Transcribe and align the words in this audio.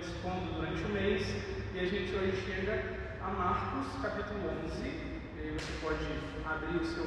expondo 0.00 0.54
durante 0.54 0.82
o 0.84 0.88
mês, 0.88 1.22
e 1.74 1.78
a 1.78 1.84
gente 1.84 2.14
hoje 2.14 2.36
chega 2.44 2.82
a 3.22 3.28
Marcos, 3.28 4.00
capítulo 4.02 4.40
11, 4.64 4.80
e 4.82 5.40
aí 5.40 5.50
você 5.52 5.72
pode 5.82 6.04
abrir 6.44 6.80
o 6.80 6.86
seu, 6.86 7.04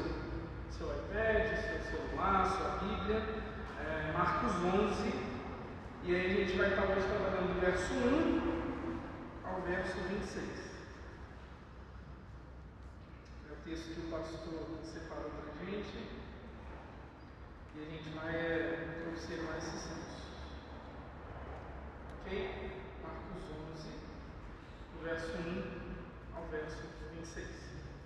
seu 0.69 0.87
iPad, 0.87 1.57
seu 1.57 1.81
celular, 1.81 2.45
sua 2.45 2.77
Bíblia, 2.77 3.23
é, 3.79 4.11
Marcos 4.13 4.51
11, 4.63 5.13
e 6.03 6.15
aí 6.15 6.25
a 6.25 6.45
gente 6.45 6.57
vai 6.57 6.69
estar 6.69 6.83
hoje 6.83 7.07
trabalhando 7.07 7.55
do 7.55 7.61
verso 7.61 7.93
1 7.93 9.47
ao 9.47 9.61
verso 9.61 9.97
26. 10.09 10.45
É 13.49 13.53
o 13.53 13.69
texto 13.69 13.93
que 13.93 14.07
o 14.07 14.11
pastor 14.11 14.79
separou 14.83 15.31
para 15.31 15.61
a 15.61 15.65
gente. 15.65 16.23
E 17.75 17.81
a 17.81 17.89
gente 17.89 18.09
vai 18.09 18.35
é, 18.35 19.07
observar 19.09 19.57
esses 19.57 19.81
textos. 19.81 20.23
Ok? 22.19 22.72
Marcos 25.03 25.03
11, 25.03 25.03
do 25.03 25.09
verso 25.09 25.31
1 25.37 26.37
ao 26.37 26.47
verso 26.49 26.77
26. 27.13 27.45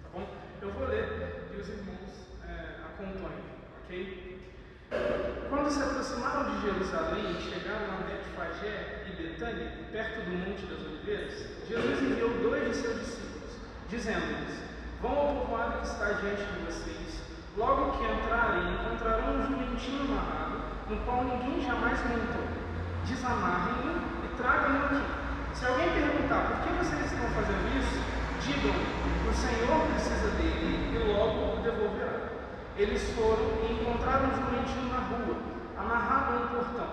Tá 0.04 0.10
bom? 0.14 0.28
Eu 0.62 0.72
vou 0.72 0.88
ler 0.88 1.50
e 1.54 1.62
os 1.62 1.70
irmãos 1.70 2.28
é, 2.44 2.82
acompanhem. 2.86 3.46
Ok? 3.84 4.38
Quando 5.50 5.70
se 5.70 5.82
aproximaram 5.82 6.50
de 6.50 6.62
Jerusalém 6.62 7.38
e 7.38 7.42
chegaram 7.42 7.86
a 7.86 8.02
Betfagé 8.02 9.06
e 9.08 9.22
Betânia, 9.22 9.72
perto 9.92 10.22
do 10.26 10.32
Monte 10.38 10.66
das 10.66 10.82
Oliveiras, 10.82 11.46
Jesus 11.68 12.02
enviou 12.02 12.30
dois 12.42 12.70
de 12.70 12.76
seus 12.76 13.00
discípulos, 13.00 13.52
dizendo-lhes: 13.90 14.60
Vão 15.02 15.12
ao 15.12 15.36
povoado 15.36 15.82
que 15.82 15.88
está 15.88 16.14
diante 16.14 16.44
de 16.44 16.66
vocês. 16.66 17.22
Logo 17.56 17.98
que 17.98 18.04
entrarem, 18.06 18.74
encontrarão 18.74 19.36
um 19.36 19.46
jumentinho 19.46 20.02
amarrado, 20.04 20.62
no 20.90 20.98
qual 21.06 21.24
ninguém 21.24 21.66
jamais 21.66 22.00
montou. 22.06 22.48
Desamarrem-no 23.06 24.26
e 24.26 24.38
tragam-no 24.38 24.86
aqui. 24.86 25.27
Se 25.58 25.66
alguém 25.66 25.90
perguntar 25.90 26.54
por 26.54 26.58
que 26.62 26.70
vocês 26.78 27.12
estão 27.12 27.28
fazendo 27.34 27.66
isso, 27.82 27.98
digam: 28.46 28.78
O 29.26 29.34
Senhor 29.34 29.88
precisa 29.90 30.30
dele 30.38 30.94
e 30.94 30.98
logo 31.12 31.58
o 31.58 31.64
devolverá. 31.64 32.30
Eles 32.78 33.02
foram 33.18 33.58
e 33.66 33.74
encontraram 33.74 34.30
um 34.30 34.36
jumentinho 34.38 34.94
na 34.94 35.00
rua, 35.10 35.36
amarrado 35.76 36.34
a 36.34 36.36
um 36.38 36.48
portão. 36.50 36.90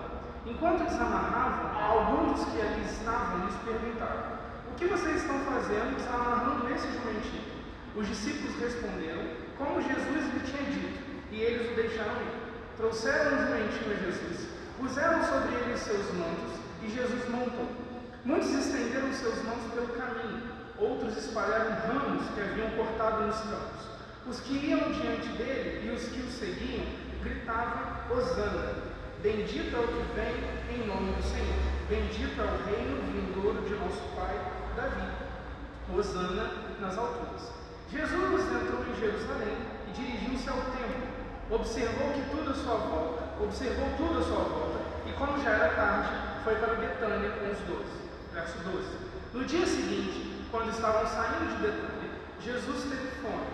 Enquanto 0.47 0.89
desamarravam, 0.89 1.79
alguns 1.79 2.39
dos 2.39 2.45
que 2.45 2.59
ali 2.59 2.81
estavam 2.85 3.45
lhes 3.45 3.53
perguntaram: 3.63 4.33
O 4.71 4.73
que 4.73 4.87
vocês 4.87 5.17
estão 5.17 5.37
fazendo 5.41 5.97
desamarrando 5.97 6.73
esse 6.73 6.87
jumentinho? 6.87 7.45
Os 7.95 8.07
discípulos 8.07 8.59
responderam, 8.59 9.29
como 9.59 9.79
Jesus 9.79 10.33
lhe 10.33 10.39
tinha 10.39 10.63
dito, 10.73 10.99
e 11.29 11.39
eles 11.39 11.71
o 11.71 11.75
deixaram 11.75 12.17
ir. 12.17 12.33
Trouxeram 12.77 13.29
o 13.29 13.45
jumentinho 13.45 13.93
a 13.93 14.03
Jesus, 14.09 14.49
puseram 14.79 15.23
sobre 15.23 15.53
ele 15.53 15.77
seus 15.77 16.11
mantos, 16.15 16.57
e 16.81 16.89
Jesus 16.89 17.29
montou. 17.29 17.84
Muitos 18.25 18.49
estenderam 18.55 19.13
seus 19.13 19.35
mãos 19.43 19.71
pelo 19.71 19.87
caminho, 19.89 20.41
outros 20.79 21.15
espalharam 21.15 21.75
ramos 21.85 22.27
que 22.33 22.41
haviam 22.41 22.71
cortado 22.71 23.27
nos 23.27 23.35
campos. 23.35 23.85
Os 24.25 24.39
que 24.39 24.65
iam 24.65 24.79
diante 24.93 25.27
dele 25.37 25.87
e 25.87 25.95
os 25.95 26.05
que 26.05 26.21
o 26.21 26.31
seguiam 26.31 26.87
gritavam: 27.21 27.83
Hosana! 28.09 28.95
Bendito 29.21 29.75
é 29.75 29.79
o 29.79 29.87
que 29.87 30.15
vem 30.15 30.75
em 30.75 30.87
nome 30.87 31.13
do 31.13 31.21
Senhor. 31.21 31.53
Bendito 31.87 32.41
é 32.41 32.45
o 32.45 32.65
reino 32.65 32.97
vindouro 33.13 33.61
de 33.61 33.75
nosso 33.75 34.01
pai 34.15 34.41
Davi. 34.75 35.07
Hosana 35.93 36.49
nas 36.81 36.97
alturas. 36.97 37.53
Jesus 37.91 38.41
entrou 38.41 38.81
em 38.89 38.99
Jerusalém 38.99 39.55
e 39.87 39.91
dirigiu-se 39.91 40.49
ao 40.49 40.57
templo. 40.57 41.05
Observou 41.51 42.09
que 42.09 42.27
tudo 42.31 42.49
à 42.49 42.53
sua 42.55 42.73
volta, 42.73 43.23
observou 43.39 43.87
tudo 43.97 44.17
à 44.17 44.23
sua 44.23 44.43
volta, 44.45 44.79
e 45.05 45.13
como 45.13 45.39
já 45.43 45.51
era 45.51 45.75
tarde, 45.75 46.09
foi 46.43 46.55
para 46.55 46.73
Betânia 46.73 47.29
com 47.29 47.51
os 47.51 47.59
doze. 47.59 48.04
Verso 48.35 48.57
12. 48.65 48.85
No 49.33 49.45
dia 49.45 49.65
seguinte, 49.65 50.43
quando 50.51 50.69
estavam 50.69 51.07
saindo 51.07 51.55
de 51.55 51.63
Betânia, 51.63 52.11
Jesus 52.43 52.83
teve 52.83 53.07
fome. 53.21 53.47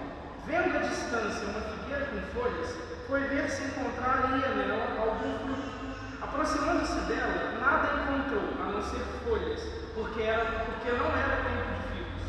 Vendo 0.47 0.75
à 0.75 0.79
distância 0.79 1.47
uma 1.49 1.61
figueira 1.61 2.07
com 2.07 2.39
folhas, 2.39 2.75
foi 3.07 3.19
ver 3.25 3.47
se 3.47 3.61
encontraria 3.61 4.47
nela 4.49 4.99
algum 4.99 5.37
fruto. 5.37 5.71
Aproximando-se 6.19 6.99
dela, 7.01 7.59
nada 7.61 8.01
encontrou, 8.01 8.41
a 8.59 8.71
não 8.71 8.81
ser 8.81 9.05
folhas, 9.23 9.61
porque, 9.93 10.23
era, 10.23 10.45
porque 10.65 10.91
não 10.97 11.11
era 11.13 11.45
tempo 11.45 11.77
de 11.77 11.87
figos. 11.93 12.23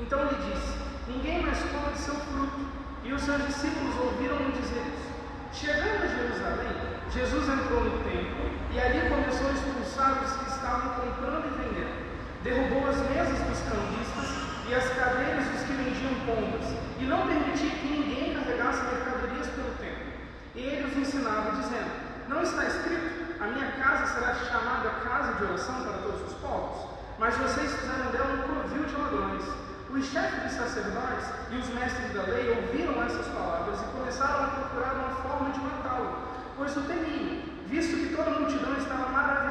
Então 0.00 0.24
lhe 0.24 0.34
disse: 0.50 0.76
Ninguém 1.06 1.40
mais 1.42 1.58
come 1.60 1.96
seu 1.96 2.16
fruto. 2.16 2.66
E 3.04 3.12
os 3.12 3.22
seus 3.22 3.46
discípulos 3.46 3.94
ouviram-no 4.00 4.50
dizer 4.50 4.82
isso. 4.90 5.14
Chegando 5.52 6.02
a 6.02 6.08
Jerusalém, 6.08 6.74
Jesus 7.12 7.48
entrou 7.48 7.84
no 7.84 8.02
templo 8.02 8.50
e 8.72 8.80
ali 8.80 9.08
começou 9.08 9.46
a 9.46 9.52
expulsar 9.52 10.24
os 10.24 10.32
que 10.32 10.53
estavam 10.64 10.96
comprando 10.96 11.44
e 11.44 11.52
vendendo. 11.60 11.94
Derrubou 12.42 12.88
as 12.88 12.96
mesas 13.12 13.38
dos 13.44 13.60
cambistas 13.68 14.28
e 14.66 14.74
as 14.74 14.88
cadeiras 14.96 15.44
dos 15.44 15.60
que 15.60 15.72
vendiam 15.76 16.14
pombas, 16.24 16.64
e 16.98 17.04
não 17.04 17.28
permitia 17.28 17.68
que 17.68 17.86
ninguém 17.86 18.32
carregasse 18.32 18.80
mercadorias 18.84 19.46
pelo 19.48 19.76
templo. 19.76 20.08
Ele 20.56 20.88
os 20.88 20.96
ensinava, 20.96 21.52
dizendo: 21.60 21.90
Não 22.28 22.42
está 22.42 22.64
escrito, 22.64 23.36
a 23.42 23.46
minha 23.48 23.72
casa 23.72 24.06
será 24.14 24.34
chamada 24.34 24.88
casa 25.04 25.34
de 25.34 25.44
oração 25.44 25.82
para 25.84 25.98
todos 26.00 26.32
os 26.32 26.34
povos, 26.40 26.88
mas 27.18 27.36
vocês 27.36 27.70
fizeram 27.74 28.10
dela 28.10 28.32
um 28.32 28.48
covil 28.48 28.84
de 28.84 28.96
ladrões. 28.96 29.44
Os 29.90 30.06
chefes 30.06 30.42
dos 30.42 30.52
sacerdotes 30.52 31.28
e 31.52 31.56
os 31.56 31.68
mestres 31.68 32.12
da 32.14 32.22
lei 32.22 32.50
ouviram 32.50 33.02
essas 33.04 33.26
palavras 33.28 33.80
e 33.80 33.84
começaram 33.96 34.44
a 34.44 34.48
procurar 34.48 34.94
uma 34.94 35.10
forma 35.22 35.50
de 35.50 35.60
matá-lo, 35.60 36.18
pois 36.56 36.76
o 36.76 36.80
temiam, 36.80 37.42
visto 37.68 37.96
que 37.96 38.16
toda 38.16 38.30
a 38.30 38.40
multidão 38.40 38.74
estava 38.76 39.08
maravilhada 39.10 39.43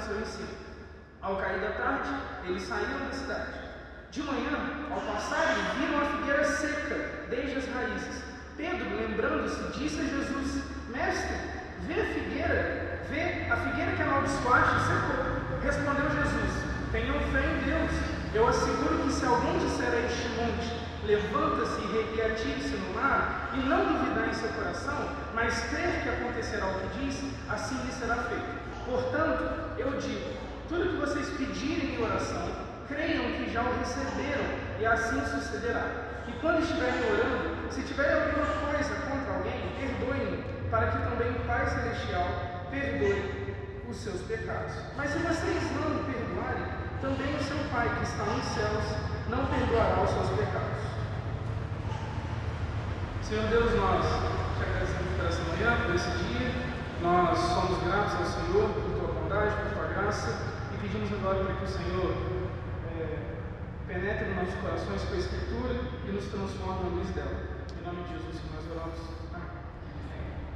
seu 0.00 0.20
ensino. 0.20 0.48
Ao 1.22 1.36
cair 1.36 1.60
da 1.60 1.70
tarde, 1.70 2.10
eles 2.46 2.62
saíram 2.62 3.06
da 3.06 3.12
cidade. 3.12 3.66
De 4.10 4.22
manhã, 4.22 4.86
ao 4.90 5.00
passarem, 5.00 5.62
viram 5.78 6.00
a 6.00 6.04
figueira 6.04 6.44
seca, 6.44 7.26
desde 7.28 7.58
as 7.58 7.64
raízes. 7.74 8.22
Pedro, 8.56 8.96
lembrando-se, 8.96 9.78
disse 9.78 10.00
a 10.00 10.04
Jesus: 10.04 10.62
Mestre, 10.88 11.36
vê 11.80 12.00
a 12.00 12.06
figueira, 12.06 13.00
vê 13.10 13.50
a 13.50 13.56
figueira 13.56 13.92
que 13.92 14.02
amaldiçoaste 14.02 14.86
secou. 14.86 15.60
Respondeu 15.62 16.10
Jesus: 16.10 16.52
Tenham 16.92 17.20
fé 17.32 17.44
em 17.44 17.64
Deus. 17.64 18.16
Eu 18.34 18.48
asseguro 18.48 19.02
que 19.02 19.12
se 19.12 19.24
alguém 19.24 19.58
disser 19.58 19.90
a 19.90 20.06
este 20.06 20.28
monte, 20.36 20.86
levanta-se 21.06 21.80
e 21.80 22.22
atire-se 22.22 22.76
no 22.76 22.94
mar, 22.94 23.50
e 23.54 23.60
não 23.60 23.84
duvidar 23.84 24.28
em 24.28 24.34
seu 24.34 24.48
coração, 24.50 25.10
mas 25.34 25.58
crer 25.70 26.02
que 26.02 26.08
acontecerá 26.08 26.66
o 26.66 26.80
que 26.80 26.98
diz, 26.98 27.22
assim 27.48 27.76
lhe 27.84 27.92
será 27.92 28.16
feito. 28.16 28.65
Portanto, 28.86 29.74
eu 29.78 29.90
digo: 29.98 30.30
tudo 30.68 30.90
que 30.90 30.96
vocês 30.96 31.28
pedirem 31.30 31.96
em 31.96 32.02
oração, 32.02 32.48
creiam 32.88 33.32
que 33.32 33.52
já 33.52 33.62
o 33.62 33.78
receberam, 33.78 34.46
e 34.78 34.86
assim 34.86 35.20
sucederá. 35.26 36.06
E 36.28 36.32
quando 36.40 36.62
estiverem 36.62 37.00
orando, 37.10 37.72
se 37.72 37.82
tiverem 37.82 38.14
alguma 38.14 38.46
coisa 38.46 38.94
contra 39.10 39.34
alguém, 39.34 39.60
perdoem-no, 39.78 40.70
para 40.70 40.86
que 40.88 40.98
também 40.98 41.30
o 41.30 41.46
Pai 41.46 41.66
Celestial 41.66 42.28
perdoe 42.70 43.56
os 43.88 43.96
seus 43.96 44.20
pecados. 44.22 44.72
Mas 44.96 45.10
se 45.10 45.18
vocês 45.18 45.62
não 45.74 46.04
perdoarem, 46.04 46.66
também 47.00 47.34
o 47.34 47.42
seu 47.42 47.58
Pai 47.70 47.88
que 47.96 48.04
está 48.04 48.24
nos 48.24 48.44
céus 48.46 48.84
não 49.28 49.46
perdoará 49.46 50.02
os 50.02 50.10
seus 50.10 50.30
pecados. 50.38 50.86
Senhor 53.22 53.46
Deus, 53.48 53.74
nós 53.74 54.06
te 54.56 54.62
agradecemos 54.62 55.16
por 55.16 55.26
essa 55.26 55.42
manhã, 55.42 55.76
por 55.84 55.94
esse 55.94 56.10
dia. 56.10 56.35
Nós 57.06 57.38
somos 57.38 57.78
gratos 57.84 58.14
ao 58.14 58.24
Senhor 58.26 58.68
por 58.70 58.82
tua 58.98 59.14
bondade, 59.14 59.54
por 59.62 59.78
tua 59.78 59.86
graça 59.94 60.42
e 60.74 60.78
pedimos 60.78 61.12
agora 61.12 61.44
para 61.44 61.54
que 61.54 61.64
o 61.64 61.68
Senhor 61.68 62.10
é, 62.90 63.18
penetre 63.86 64.26
nos 64.26 64.36
nossos 64.36 64.60
corações 64.60 65.02
com 65.04 65.14
a 65.14 65.18
Escritura 65.18 65.74
e 66.08 66.10
nos 66.10 66.24
transforme 66.24 66.82
na 66.82 66.96
luz 66.96 67.08
dela. 67.10 67.36
Em 67.78 67.86
nome 67.86 68.02
de 68.02 68.12
Jesus 68.18 68.40
que 68.42 68.48
nós 68.50 68.64
oramos. 68.74 68.98
Amém. 69.32 69.48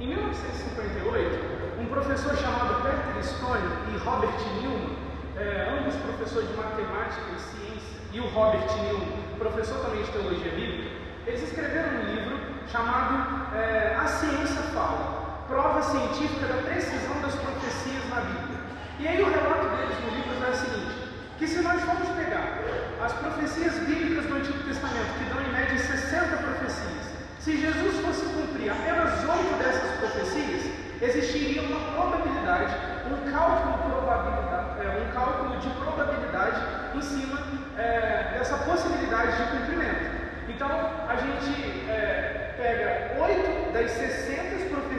Em 0.01 0.07
1958, 0.07 1.79
um 1.79 1.85
professor 1.85 2.35
chamado 2.35 2.83
Peter 2.83 3.23
Stone 3.23 3.67
e 3.93 3.97
Robert 4.03 4.35
Newman 4.59 5.01
é, 5.37 5.79
ambos 5.79 5.95
professor 5.95 6.43
de 6.43 6.53
matemática 6.53 7.31
e 7.35 7.39
ciência, 7.39 7.97
e 8.11 8.19
o 8.19 8.27
Robert 8.27 8.67
Newman, 8.83 9.07
professor 9.39 9.79
também 9.79 10.03
de 10.03 10.11
teologia 10.11 10.51
bíblica, 10.51 10.91
eles 11.25 11.43
escreveram 11.43 11.99
um 11.99 12.13
livro 12.13 12.37
chamado 12.69 13.55
é, 13.55 13.95
A 13.95 14.05
Ciência 14.05 14.61
Fala, 14.73 15.20
prova 15.51 15.81
científica 15.83 16.47
da 16.47 16.63
precisão 16.63 17.19
das 17.21 17.35
profecias 17.35 18.07
na 18.09 18.21
Bíblia. 18.21 18.59
E 18.99 19.07
aí 19.07 19.21
o 19.21 19.29
relato 19.29 19.67
deles 19.75 19.99
no 19.99 20.09
livro 20.15 20.45
é 20.47 20.49
o 20.49 20.55
seguinte, 20.55 20.95
que 21.37 21.45
se 21.45 21.59
nós 21.59 21.81
formos 21.81 22.07
pegar 22.15 22.63
as 23.03 23.11
profecias 23.11 23.73
bíblicas 23.79 24.25
do 24.27 24.35
Antigo 24.35 24.63
Testamento, 24.63 25.11
que 25.19 25.25
dão 25.25 25.41
em 25.43 25.51
média 25.51 25.77
60 25.77 26.37
profecias, 26.37 27.03
se 27.39 27.59
Jesus 27.59 27.99
fosse 27.99 28.23
cumprir 28.31 28.71
apenas 28.71 29.11
oito 29.27 29.53
dessas 29.59 29.91
profecias, 29.99 30.71
existiria 31.01 31.63
uma 31.63 31.79
probabilidade, 31.99 32.73
um 33.11 33.29
cálculo, 33.29 33.91
probabilidade, 33.91 34.87
é, 34.87 35.03
um 35.03 35.11
cálculo 35.11 35.59
de 35.59 35.69
probabilidade 35.71 36.61
em 36.95 37.01
cima 37.01 37.37
é, 37.77 38.37
dessa 38.37 38.55
possibilidade 38.59 39.35
de 39.35 39.43
cumprimento. 39.51 40.21
Então, 40.47 40.69
a 41.09 41.15
gente 41.17 41.89
é, 41.89 42.53
pega 42.55 43.21
oito 43.21 43.73
das 43.73 43.91
60 43.91 44.51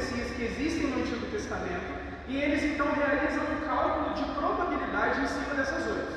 profecias 0.03 0.31
que 0.33 0.45
existem 0.45 0.91
no 0.91 1.01
Antigo 1.01 1.27
Testamento 1.27 1.95
e 2.27 2.37
eles 2.37 2.63
então 2.65 2.87
realizam 2.93 3.45
um 3.45 3.61
cálculo 3.65 4.15
de 4.15 4.25
probabilidade 4.35 5.21
em 5.21 5.27
cima 5.29 5.55
dessas 5.55 5.87
oito. 5.87 6.13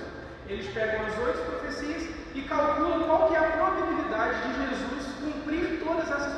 Eles 0.47 0.67
pegam 0.73 1.05
as 1.05 1.17
oito 1.19 1.45
profecias 1.45 2.09
e 2.33 2.41
calculam 2.41 3.03
qual 3.03 3.27
que 3.27 3.35
é 3.35 3.39
a 3.39 3.51
probabilidade 3.51 4.41
de 4.41 4.53
Jesus 4.57 5.13
cumprir 5.21 5.79
todas 5.83 6.09
essas, 6.09 6.33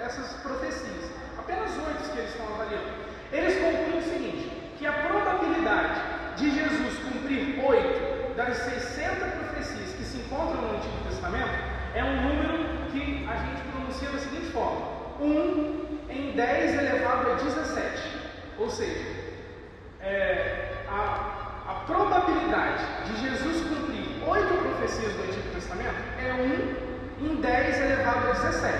essas 0.00 0.32
profecias. 0.42 1.10
Apenas 1.38 1.70
oito 1.70 2.10
que 2.12 2.18
eles 2.18 2.30
estão 2.30 2.46
avaliando. 2.54 2.90
Eles 3.32 3.54
concluem 3.54 3.98
o 3.98 4.02
seguinte, 4.02 4.50
que 4.78 4.86
a 4.86 4.92
probabilidade 4.92 6.00
de 6.36 6.50
Jesus 6.50 6.98
cumprir 6.98 7.64
oito 7.64 8.34
das 8.34 8.56
60 8.56 9.26
profecias 9.26 9.94
que 9.94 10.04
se 10.04 10.18
encontram 10.18 10.62
no 10.62 10.76
Antigo 10.76 10.98
Testamento 11.08 11.54
é 11.94 12.02
um 12.02 12.16
número 12.22 12.90
que 12.90 13.26
a 13.28 13.36
gente 13.36 13.62
pronuncia 13.70 14.10
da 14.10 14.18
seguinte 14.18 14.50
forma: 14.50 14.86
1 15.20 15.89
em 16.10 16.32
10 16.32 16.74
elevado 16.78 17.30
a 17.30 17.34
17. 17.34 18.02
Ou 18.58 18.68
seja, 18.68 19.06
é, 20.00 20.84
a, 20.88 21.62
a 21.68 21.74
probabilidade 21.86 22.84
de 23.06 23.20
Jesus 23.20 23.62
cumprir 23.68 24.22
oito 24.26 24.54
profecias 24.54 25.12
do 25.14 25.22
Antigo 25.22 25.54
Testamento 25.54 25.96
é 26.18 26.32
1 27.22 27.26
em 27.26 27.36
10 27.36 27.80
elevado 27.80 28.28
a 28.28 28.32
17. 28.32 28.76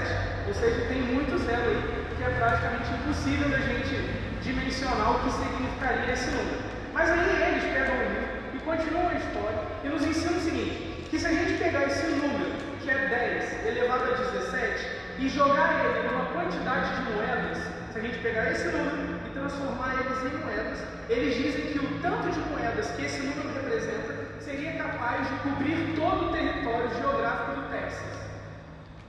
Ou 0.49 0.55
seja, 0.55 0.87
tem 0.89 1.03
muito 1.03 1.39
zero 1.39 1.71
aí, 1.71 2.07
que 2.17 2.23
é 2.23 2.31
praticamente 2.31 2.91
impossível 2.93 3.49
da 3.49 3.59
gente 3.59 4.21
dimensionar 4.43 5.17
o 5.17 5.21
que 5.21 5.31
significaria 5.31 6.13
esse 6.13 6.31
número. 6.31 6.59
Mas 6.93 7.11
aí 7.11 7.53
eles 7.53 7.65
pegam 7.73 7.97
o 7.97 8.03
livro 8.03 8.29
e 8.55 8.59
continuam 8.59 9.09
a 9.09 9.15
história 9.15 9.59
e 9.85 9.89
nos 9.89 10.05
ensinam 10.05 10.37
o 10.37 10.41
seguinte: 10.41 11.07
que 11.09 11.19
se 11.19 11.27
a 11.27 11.33
gente 11.33 11.63
pegar 11.63 11.85
esse 11.85 12.07
número, 12.07 12.51
que 12.83 12.91
é 12.91 13.07
10 13.07 13.67
elevado 13.67 14.05
a 14.05 14.17
17, 14.17 15.00
e 15.21 15.29
jogar 15.29 15.85
ele 15.85 16.09
numa 16.09 16.25
quantidade 16.33 16.97
de 16.97 17.13
moedas, 17.13 17.59
se 17.93 17.99
a 17.99 18.01
gente 18.01 18.19
pegar 18.21 18.51
esse 18.51 18.69
número 18.69 19.21
e 19.27 19.31
transformar 19.31 19.95
eles 20.01 20.33
em 20.33 20.39
moedas, 20.39 20.79
eles 21.11 21.35
dizem 21.37 21.73
que 21.73 21.79
o 21.79 22.01
tanto 22.01 22.31
de 22.31 22.41
moedas 22.49 22.91
que 22.93 23.05
esse 23.05 23.21
número 23.21 23.53
representa 23.53 24.41
seria 24.41 24.83
capaz 24.83 25.29
de 25.29 25.35
cobrir 25.41 25.95
todo 25.95 26.29
o 26.29 26.33
território 26.33 26.89
geográfico 26.97 27.61
do 27.61 27.69
Texas. 27.69 28.19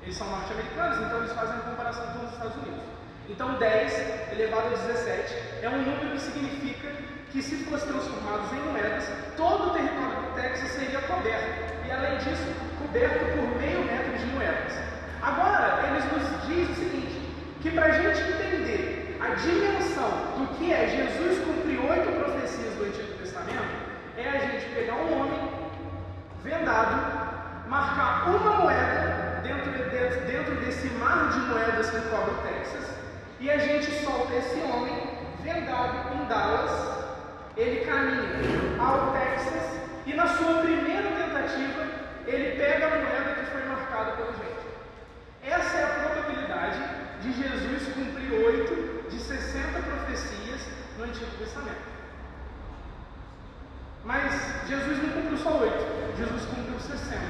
Eles 0.03 0.17
são 0.17 0.29
norte-americanos, 0.29 0.97
então 0.97 1.17
eles 1.19 1.31
fazem 1.31 1.55
a 1.55 1.59
comparação 1.59 2.05
com 2.07 2.25
os 2.25 2.33
Estados 2.33 2.55
Unidos. 2.57 2.83
Então 3.29 3.57
10 3.57 4.33
elevado 4.33 4.67
a 4.67 4.77
17 4.77 5.33
é 5.61 5.69
um 5.69 5.77
número 5.77 6.11
que 6.11 6.19
significa 6.19 6.89
que 7.31 7.41
se 7.41 7.63
fosse 7.63 7.87
transformados 7.87 8.51
em 8.51 8.59
moedas, 8.69 9.09
todo 9.37 9.67
o 9.67 9.69
território 9.69 10.23
do 10.23 10.35
Texas 10.35 10.71
seria 10.71 10.99
coberto. 11.03 11.87
E 11.87 11.91
além 11.91 12.17
disso, 12.17 12.51
coberto 12.77 13.25
por 13.37 13.57
meio 13.57 13.85
metro 13.85 14.17
de 14.17 14.25
moedas. 14.25 14.90
Agora, 15.21 15.83
eles 15.87 16.03
nos 16.11 16.47
dizem 16.47 16.71
o 16.71 16.75
seguinte, 16.75 17.21
que 17.61 17.71
para 17.71 17.85
a 17.85 17.91
gente 17.91 18.21
entender 18.21 19.17
a 19.21 19.35
dimensão 19.35 20.09
do 20.37 20.57
que 20.57 20.73
é 20.73 20.87
Jesus 20.87 21.45
cumprir 21.45 21.79
oito 21.79 22.11
profecias 22.19 22.73
do 22.75 22.85
Antigo 22.85 23.17
Testamento, 23.19 23.71
é 24.17 24.27
a 24.27 24.39
gente 24.39 24.65
pegar 24.73 24.95
um 24.95 25.21
homem 25.21 25.51
vendado, 26.43 27.67
marcar 27.67 28.29
uma 28.29 28.51
moeda 28.63 29.41
dentro, 29.43 29.71
de, 29.71 30.31
dentro 30.31 30.55
desse 30.65 30.87
mar 30.95 31.29
de 31.29 31.39
moedas 31.41 31.89
que 31.91 32.01
cobre 32.09 32.31
o 32.31 32.41
Texas, 32.41 32.95
e 33.39 33.49
a 33.51 33.57
gente 33.57 33.91
solta 34.03 34.33
esse 34.35 34.59
homem 34.61 35.17
vendado 35.43 36.15
em 36.15 36.25
Dallas, 36.25 37.01
ele 37.57 37.85
caminha 37.85 38.27
ao 38.79 39.11
Texas 39.11 39.81
e 40.05 40.13
na 40.13 40.27
sua 40.27 40.61
primeira 40.61 41.09
tentativa 41.11 41.85
ele 42.25 42.57
pega 42.57 42.87
a 42.87 42.89
moeda 42.89 43.35
que 43.35 43.51
foi 43.51 43.63
marcada 43.65 44.11
pelo 44.13 44.31
gente. 44.33 44.60
Essa 45.43 45.77
é 45.77 45.83
a 45.83 45.87
probabilidade 46.05 46.79
de 47.21 47.33
Jesus 47.33 47.93
cumprir 47.93 48.31
oito 48.31 49.09
de 49.09 49.19
60 49.19 49.79
profecias 49.79 50.61
no 50.97 51.05
Antigo 51.05 51.31
Testamento. 51.39 51.81
Mas 54.05 54.31
Jesus 54.67 55.01
não 55.01 55.09
cumpriu 55.09 55.37
só 55.37 55.57
oito, 55.57 56.15
Jesus 56.15 56.45
cumpriu 56.45 56.79
60. 56.79 57.21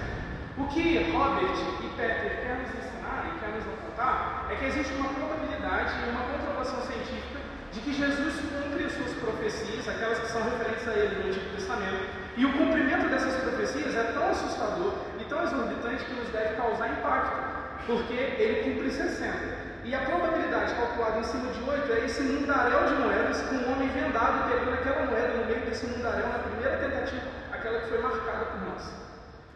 O 0.57 0.67
que 0.67 1.11
Robert 1.11 1.55
e 1.55 1.87
Peter 1.95 2.41
querem 2.43 2.61
nos 2.63 2.75
ensinar 2.75 3.31
e 3.31 3.39
querem 3.39 3.55
nos 3.55 3.67
apontar 3.67 4.47
é 4.51 4.55
que 4.55 4.65
existe 4.65 4.93
uma 4.95 5.09
probabilidade 5.13 5.93
e 6.05 6.09
uma 6.09 6.23
comprovação 6.23 6.81
científica 6.81 7.39
de 7.71 7.79
que 7.79 7.93
Jesus 7.93 8.35
cumpre 8.51 8.83
as 8.83 8.91
suas 8.91 9.13
profecias, 9.13 9.87
aquelas 9.87 10.19
que 10.19 10.27
são 10.27 10.43
referentes 10.43 10.85
a 10.87 10.93
ele 10.93 11.23
no 11.23 11.29
Antigo 11.29 11.55
Testamento. 11.55 12.09
E 12.35 12.45
o 12.45 12.51
cumprimento 12.51 13.09
dessas 13.09 13.35
profecias 13.41 13.95
é 13.95 14.03
tão 14.11 14.29
assustador 14.29 14.93
e 15.19 15.23
tão 15.23 15.43
exorbitante 15.43 16.03
que 16.03 16.13
nos 16.13 16.27
deve 16.29 16.55
causar 16.55 16.89
impacto, 16.89 17.50
porque 17.85 18.13
ele 18.13 18.63
cumpre 18.63 18.91
60. 18.91 19.61
E 19.83 19.95
a 19.95 19.99
probabilidade 19.99 20.75
calculada 20.75 21.19
em 21.19 21.23
cima 21.23 21.51
de 21.51 21.69
8 21.69 21.91
é 21.91 22.05
esse 22.05 22.21
mundaréu 22.21 22.85
de 22.85 22.93
moedas, 23.01 23.41
com 23.41 23.55
um 23.55 23.71
homem 23.71 23.89
vendado 23.89 24.49
pegando 24.49 24.73
aquela 24.73 25.05
moeda 25.07 25.37
no 25.37 25.45
meio 25.45 25.61
desse 25.61 25.87
mundaréu 25.87 26.27
na 26.27 26.39
primeira 26.39 26.77
tentativa, 26.77 27.23
aquela 27.51 27.79
que 27.79 27.89
foi 27.89 28.01
marcada 28.01 28.45
por 28.45 28.61
nós. 28.69 28.93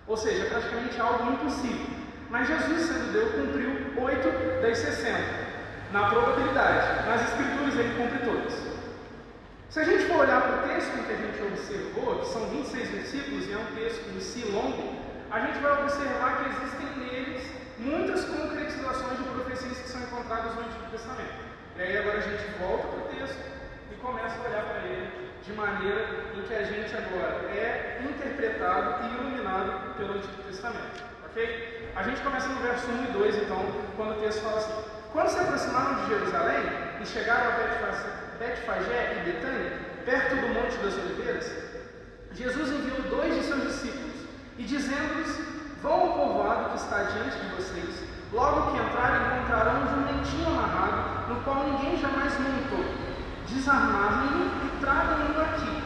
Ou 0.07 0.17
seja, 0.17 0.45
praticamente 0.45 0.99
algo 0.99 1.31
impossível. 1.31 1.85
Mas 2.29 2.47
Jesus, 2.47 2.81
sendo 2.81 3.13
Deus, 3.13 3.31
cumpriu 3.33 4.03
8 4.03 4.61
das 4.61 4.77
60, 4.79 5.19
na 5.91 6.09
probabilidade. 6.09 7.07
Nas 7.07 7.21
Escrituras 7.21 7.75
ele 7.75 7.95
cumpre 7.95 8.25
todas. 8.25 8.53
Se 9.69 9.79
a 9.79 9.83
gente 9.83 10.05
for 10.05 10.19
olhar 10.19 10.41
para 10.41 10.57
o 10.57 10.67
texto 10.67 10.91
que 11.05 11.13
a 11.13 11.17
gente 11.17 11.41
observou, 11.43 12.19
que 12.19 12.27
são 12.27 12.49
26 12.49 12.89
versículos 12.89 13.47
e 13.47 13.53
é 13.53 13.57
um 13.57 13.75
texto 13.75 14.09
em 14.15 14.19
si 14.19 14.45
longo, 14.51 14.95
a 15.29 15.39
gente 15.41 15.59
vai 15.59 15.83
observar 15.83 16.37
que 16.37 16.49
existem 16.49 16.87
neles 16.97 17.43
muitas 17.77 18.23
concretizações 18.25 19.17
de 19.17 19.23
profecias 19.23 19.77
que 19.77 19.89
são 19.89 20.01
encontradas 20.01 20.55
no 20.55 20.61
Antigo 20.61 20.91
Testamento. 20.91 21.45
E 21.77 21.81
aí 21.81 21.97
agora 21.97 22.17
a 22.17 22.21
gente 22.21 22.43
volta 22.59 22.87
para 22.87 22.99
o 22.99 23.07
texto 23.09 23.39
e 23.91 23.95
começa 23.95 24.35
a 24.37 24.47
olhar 24.47 24.63
para 24.63 24.81
ele 24.87 25.31
de 25.43 25.53
maneira 25.53 26.07
em 26.35 26.41
que 26.41 26.53
a 26.53 26.63
gente 26.63 26.95
agora 26.95 27.49
é 27.51 28.01
interpretado 28.03 29.03
e 29.03 29.13
iluminado 29.13 29.95
pelo 29.95 30.13
Antigo 30.13 30.41
Testamento. 30.47 31.03
Ok? 31.25 31.91
A 31.95 32.03
gente 32.03 32.21
começa 32.21 32.47
no 32.47 32.61
verso 32.61 32.87
1 32.87 33.03
e 33.03 33.07
2, 33.07 33.35
então, 33.43 33.65
quando 33.95 34.17
o 34.17 34.21
texto 34.21 34.41
fala 34.41 34.57
assim: 34.57 34.73
Quando 35.11 35.29
se 35.29 35.39
aproximaram 35.39 35.95
de 35.95 36.07
Jerusalém 36.09 36.63
e 37.01 37.05
chegaram 37.05 37.51
a 37.51 38.37
Betfagé 38.39 39.17
e 39.17 39.31
Betânia, 39.31 39.71
perto 40.05 40.35
do 40.35 40.47
Monte 40.47 40.77
das 40.77 40.93
Oliveiras, 40.93 41.51
Jesus 42.31 42.69
enviou 42.69 43.01
dois 43.09 43.35
de 43.35 43.43
seus 43.43 43.63
discípulos 43.63 44.27
e 44.57 44.63
dizendo-lhes: 44.63 45.54
Vão 45.85 46.01
ao 46.01 46.13
povoado 46.13 46.69
que 46.71 46.77
está 46.77 47.03
diante 47.03 47.37
de 47.37 47.55
vocês. 47.55 48.03
Logo 48.33 48.71
que 48.71 48.81
entrarem, 48.81 49.37
encontrarão 49.37 49.83
um 49.83 49.87
jumentinho 49.87 50.47
amarrado, 50.47 51.29
no 51.29 51.35
qual 51.43 51.63
ninguém 51.63 51.95
jamais 51.95 52.33
montou. 52.39 52.83
Desarmarem-no 53.47 54.65
e 54.65 54.79
tragam-no 54.81 55.39
aqui. 55.39 55.83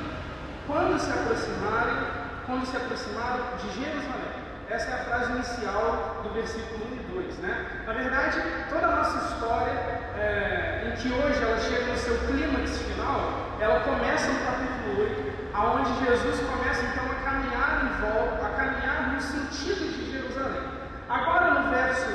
Quando 0.65 0.97
se 0.97 1.11
aproximarem, 1.11 1.97
quando 2.45 2.65
se 2.65 2.77
aproximaram 2.77 3.43
de 3.57 3.67
Jerusalém. 3.73 4.39
Essa 4.69 4.89
é 4.89 4.93
a 4.93 5.03
frase 5.03 5.33
inicial 5.33 6.21
do 6.23 6.29
versículo 6.29 6.79
1 6.93 6.95
e 6.95 7.23
2. 7.25 7.37
Né? 7.39 7.83
Na 7.85 7.91
verdade, 7.91 8.41
toda 8.69 8.87
a 8.87 8.95
nossa 8.95 9.33
história, 9.33 9.73
é, 10.15 10.87
em 10.87 10.95
que 10.95 11.11
hoje 11.11 11.43
ela 11.43 11.59
chega 11.59 11.91
no 11.91 11.97
seu 11.97 12.17
clímax 12.19 12.77
final, 12.83 13.49
ela 13.59 13.81
começa 13.81 14.31
no 14.31 14.39
capítulo 14.45 15.01
8, 15.01 15.49
aonde 15.53 16.05
Jesus 16.05 16.39
começa 16.47 16.85
então 16.85 17.03
a 17.11 17.15
caminhar 17.29 17.83
em 17.83 18.01
volta, 18.01 18.45
a 18.45 18.49
caminhar 18.51 18.98
no 19.19 19.51
sentido 19.51 19.83
de 19.91 20.11
Jerusalém. 20.11 20.63
Agora 21.09 21.59
no 21.59 21.71
verso 21.71 22.07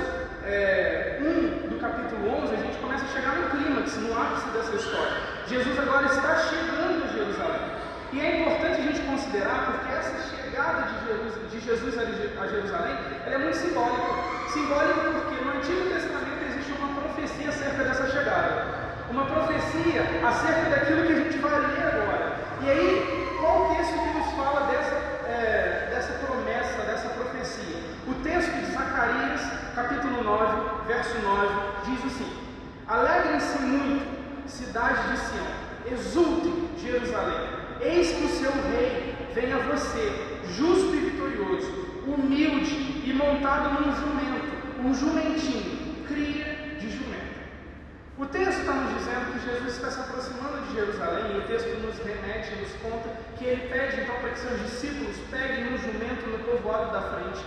é, 0.42 1.20
1 1.20 1.68
do 1.68 1.78
capítulo 1.78 2.30
11, 2.44 2.54
a 2.54 2.56
gente 2.56 2.78
começa 2.78 3.04
a 3.04 3.08
chegar 3.08 3.36
no 3.36 3.50
clímax, 3.50 3.96
no 3.98 4.18
ápice 4.18 4.48
dessa 4.56 4.74
história. 4.74 5.12
Jesus 5.46 5.78
agora 5.78 6.06
está 6.06 6.36
chegando 6.48 7.04
a 7.04 7.12
Jerusalém. 7.12 7.60
E 8.12 8.20
é 8.20 8.40
importante 8.40 8.80
a 8.80 8.84
gente 8.84 9.00
considerar, 9.02 9.66
porque 9.66 9.92
essa 9.92 10.16
chegada 10.34 10.82
de 10.82 10.94
de 11.52 11.60
Jesus 11.60 11.94
a 11.98 12.46
Jerusalém 12.46 12.96
é 13.26 13.36
muito 13.36 13.56
simbólica. 13.56 14.48
Simbólica 14.48 14.94
porque 15.12 15.44
no 15.44 15.50
Antigo 15.58 15.90
Testamento 15.90 16.42
existe 16.48 16.72
uma 16.72 17.02
profecia 17.02 17.48
acerca 17.50 17.84
dessa 17.84 18.06
chegada. 18.08 18.64
Uma 19.10 19.26
profecia 19.26 20.02
acerca 20.26 20.70
daquilo 20.70 21.06
que 21.06 21.12
a 21.12 21.16
gente 21.16 21.38
vai 21.38 21.60
ler 21.60 21.86
agora. 21.86 22.36
E 22.62 22.70
aí, 22.70 23.36
qual 23.40 23.66
o 23.66 23.74
texto 23.74 23.92
que 23.92 24.18
nos 24.18 24.34
capítulo 29.74 30.22
9, 30.22 30.86
verso 30.86 31.18
9, 31.18 31.48
diz 31.84 32.04
assim: 32.04 32.32
Alegrem-se 32.86 33.58
muito, 33.62 34.48
cidade 34.48 35.10
de 35.10 35.18
Sião, 35.18 35.46
exultem, 35.92 36.70
Jerusalém, 36.78 37.48
eis 37.80 38.12
que 38.12 38.24
o 38.24 38.28
seu 38.28 38.52
rei 38.52 39.16
vem 39.34 39.52
a 39.52 39.58
você, 39.58 40.38
justo 40.56 40.94
e 40.94 41.10
vitorioso, 41.10 41.72
humilde 42.06 43.02
e 43.04 43.12
montado 43.12 43.80
num 43.80 43.92
jumento, 43.96 44.78
um 44.84 44.94
jumentinho, 44.94 46.04
cria 46.06 46.76
de 46.78 46.88
jumento. 46.88 47.34
O 48.16 48.26
texto 48.26 48.60
está 48.60 48.74
nos 48.74 48.96
dizendo 48.96 49.32
que 49.32 49.50
Jesus 49.50 49.74
está 49.74 49.90
se 49.90 50.00
aproximando 50.00 50.68
de 50.68 50.74
Jerusalém, 50.74 51.34
e 51.34 51.38
o 51.38 51.42
texto 51.48 51.80
nos 51.80 51.98
remete, 51.98 52.54
nos 52.60 52.72
conta 52.74 53.08
que 53.36 53.44
ele 53.44 53.68
pede 53.68 54.02
então 54.02 54.14
para 54.20 54.30
que 54.30 54.38
seus 54.38 54.60
discípulos 54.60 55.16
peguem 55.32 55.74
um 55.74 55.78
jumento 55.78 56.30
no 56.30 56.38
povoado 56.44 56.92
da 56.92 57.02
frente 57.02 57.44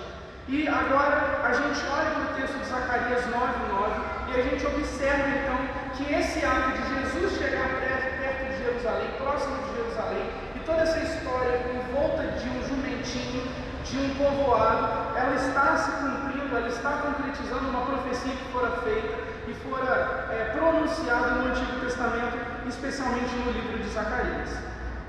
e 0.47 0.65
agora 0.65 1.41
a 1.43 1.51
gente 1.51 1.85
olha 1.91 2.11
para 2.11 2.23
o 2.23 2.35
texto 2.39 2.57
de 2.57 2.69
Zacarias 2.69 3.25
9,9 3.25 4.31
e 4.31 4.39
a 4.39 4.43
gente 4.43 4.65
observa 4.65 5.27
então 5.27 5.57
que 5.93 6.13
esse 6.13 6.45
ato 6.45 6.71
de 6.71 6.87
Jesus 6.95 7.37
chegar 7.37 7.67
perto 7.67 8.53
de 8.53 8.63
Jerusalém, 8.63 9.09
próximo 9.17 9.57
de 9.57 9.75
Jerusalém, 9.75 10.29
e 10.55 10.59
toda 10.59 10.83
essa 10.83 10.99
história 10.99 11.59
em 11.67 11.93
volta 11.93 12.23
de 12.23 12.47
um 12.47 12.63
jumentinho, 12.63 13.43
de 13.83 13.97
um 13.97 14.15
povoado, 14.15 15.17
ela 15.17 15.35
está 15.35 15.77
se 15.77 15.91
cumprindo, 15.91 16.55
ela 16.55 16.67
está 16.69 16.91
concretizando 16.91 17.69
uma 17.69 17.85
profecia 17.85 18.31
que 18.31 18.51
fora 18.53 18.71
feita 18.83 19.17
e 19.49 19.53
fora 19.67 20.29
é, 20.31 20.51
pronunciada 20.57 21.31
no 21.31 21.49
Antigo 21.49 21.81
Testamento, 21.81 22.37
especialmente 22.67 23.35
no 23.35 23.51
livro 23.51 23.79
de 23.79 23.89
Zacarias. 23.89 24.66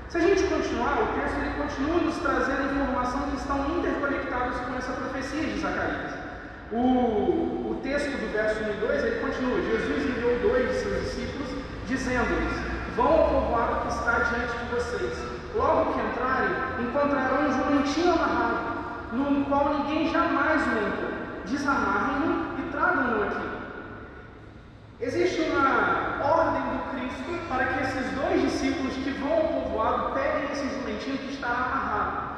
Se 0.09 0.17
a 0.17 0.21
gente 0.21 0.41
continuar, 0.41 1.03
o 1.03 1.13
texto 1.13 1.37
ele 1.37 1.53
continua 1.53 2.01
nos 2.01 2.17
trazendo 2.17 2.73
informações 2.73 3.29
que 3.29 3.37
estão 3.37 3.77
interconectadas 3.77 4.59
com 4.61 4.75
essa 4.75 4.91
profecia 4.93 5.43
de 5.43 5.59
Zacarias. 5.59 6.13
O, 6.71 6.77
o 6.77 7.79
texto 7.83 8.09
do 8.17 8.33
verso 8.33 8.63
1 8.63 8.69
e 8.71 8.87
2 8.87 9.03
ele 9.03 9.19
continua: 9.19 9.61
Jesus 9.61 10.09
enviou 10.09 10.39
dois 10.39 10.67
de 10.67 10.79
seus 10.79 11.03
discípulos, 11.03 11.49
dizendo-lhes: 11.87 12.57
Vão 12.95 13.05
ao 13.05 13.29
povoado 13.29 13.81
que 13.81 13.93
está 13.93 14.13
diante 14.17 14.57
de 14.57 14.73
vocês. 14.73 15.13
Logo 15.53 15.93
que 15.93 15.99
entrarem, 15.99 16.49
encontrarão 16.79 17.47
um 17.47 17.53
jumentinho 17.53 18.11
amarrado, 18.11 19.13
no 19.13 19.45
qual 19.45 19.75
ninguém 19.75 20.11
jamais 20.11 20.65
montou. 20.65 21.11
Desamarrem-no 21.45 22.57
e 22.57 22.71
tragam-no 22.71 23.23
aqui. 23.25 23.58
Existe 25.01 25.43
uma 25.43 26.19
ordem 26.21 26.61
do 26.61 26.91
Cristo 26.91 27.47
para 27.47 27.63
que 27.67 27.83
esses 27.83 28.11
dois 28.11 28.41
discípulos 28.41 28.93
que 28.95 29.11
vão 29.11 29.31
ao 29.31 29.47
povoado 29.47 30.11
peguem 30.11 30.51
esse 30.51 30.67
jumentinho 30.67 31.17
que 31.19 31.35
está 31.35 31.47
amarrado. 31.47 32.29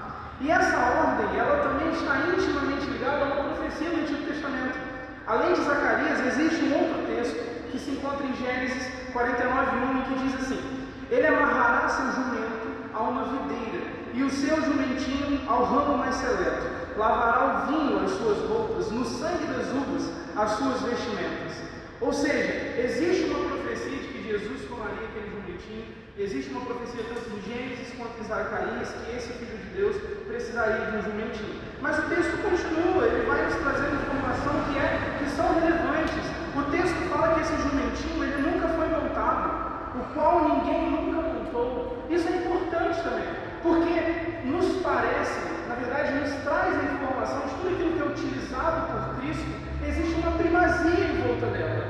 E 0.41 0.51
essa 0.51 0.77
ordem, 0.77 1.39
ela 1.39 1.63
também 1.63 1.89
está 1.89 2.17
intimamente 2.19 2.85
ligada 2.85 3.25
a 3.25 3.27
uma 3.29 3.43
profecia 3.45 3.89
do 3.89 4.01
Antigo 4.01 4.27
Testamento. 4.27 4.77
Além 5.25 5.53
de 5.55 5.63
Zacarias, 5.63 6.19
existe 6.19 6.65
um 6.65 6.73
outro 6.77 7.07
texto 7.07 7.71
que 7.71 7.79
se 7.79 7.91
encontra 7.91 8.27
em 8.27 8.35
Gênesis 8.35 8.91
49:1 9.11 10.03
que 10.03 10.19
diz 10.19 10.35
assim: 10.35 10.87
Ele 11.09 11.25
amarrará 11.25 11.89
seu 11.89 12.11
jumento 12.11 12.67
a 12.93 13.01
uma 13.01 13.23
videira 13.23 13.87
e 14.13 14.21
o 14.21 14.29
seu 14.29 14.61
jumentinho 14.61 15.41
ao 15.49 15.63
ramo 15.63 15.97
mais 15.97 16.13
seleto. 16.13 16.69
Lavará 16.95 17.43
o 17.43 17.71
vinho 17.71 18.05
as 18.05 18.11
suas 18.11 18.37
roupas, 18.47 18.91
no 18.91 19.03
sangue 19.03 19.47
das 19.47 19.67
uvas 19.69 20.11
as 20.37 20.51
suas 20.51 20.79
vestimentas. 20.81 21.60
Ou 22.01 22.11
seja, 22.11 22.81
existe 22.81 23.29
uma 23.29 23.47
profecia 23.47 23.91
de 23.91 24.07
que 24.07 24.23
Jesus 24.27 24.65
tomaria 24.67 25.05
aquele 25.05 25.29
jumentinho, 25.37 25.85
existe 26.17 26.49
uma 26.49 26.65
profecia 26.65 27.05
tanto 27.05 27.29
em 27.29 27.41
Gênesis 27.45 27.93
quanto 27.95 28.19
em 28.19 28.25
Zacarias 28.25 28.89
que 28.89 29.15
esse 29.15 29.29
filho 29.33 29.55
de 29.55 29.69
Deus 29.77 29.95
precisaria 30.25 30.89
de 30.89 30.97
um 30.97 31.03
jumentinho. 31.03 31.61
Mas 31.79 31.99
o 31.99 32.09
texto 32.09 32.41
continua, 32.41 33.05
ele 33.05 33.29
vai 33.29 33.45
nos 33.45 33.53
trazendo 33.53 34.01
informação 34.01 34.53
que, 34.65 34.79
é, 34.81 34.97
que 35.19 35.29
são 35.29 35.45
relevantes. 35.61 36.25
O 36.57 36.63
texto 36.73 36.97
fala 37.13 37.35
que 37.35 37.41
esse 37.41 37.55
jumentinho 37.69 38.23
ele 38.23 38.49
nunca 38.49 38.67
foi 38.69 38.87
montado, 38.89 40.01
o 40.01 40.13
qual 40.15 40.57
ninguém 40.57 40.89
nunca 40.89 41.21
montou. 41.21 42.03
Isso 42.09 42.27
é 42.27 42.37
importante 42.37 42.97
também, 43.03 43.29
porque 43.61 44.49
nos 44.49 44.81
parece, 44.81 45.37
na 45.69 45.75
verdade, 45.75 46.17
nos 46.17 46.33
traz 46.41 46.73
a 46.81 46.93
informação 46.97 47.45
de 47.45 47.53
tudo 47.61 47.75
aquilo 47.75 47.93
que 47.93 48.01
é 48.01 48.05
utilizado 48.09 48.89
por 48.89 49.21
Cristo 49.21 49.61
existe 49.87 50.13
uma 50.15 50.31
primazia 50.37 51.05
em 51.05 51.21
volta 51.21 51.47
dela. 51.47 51.80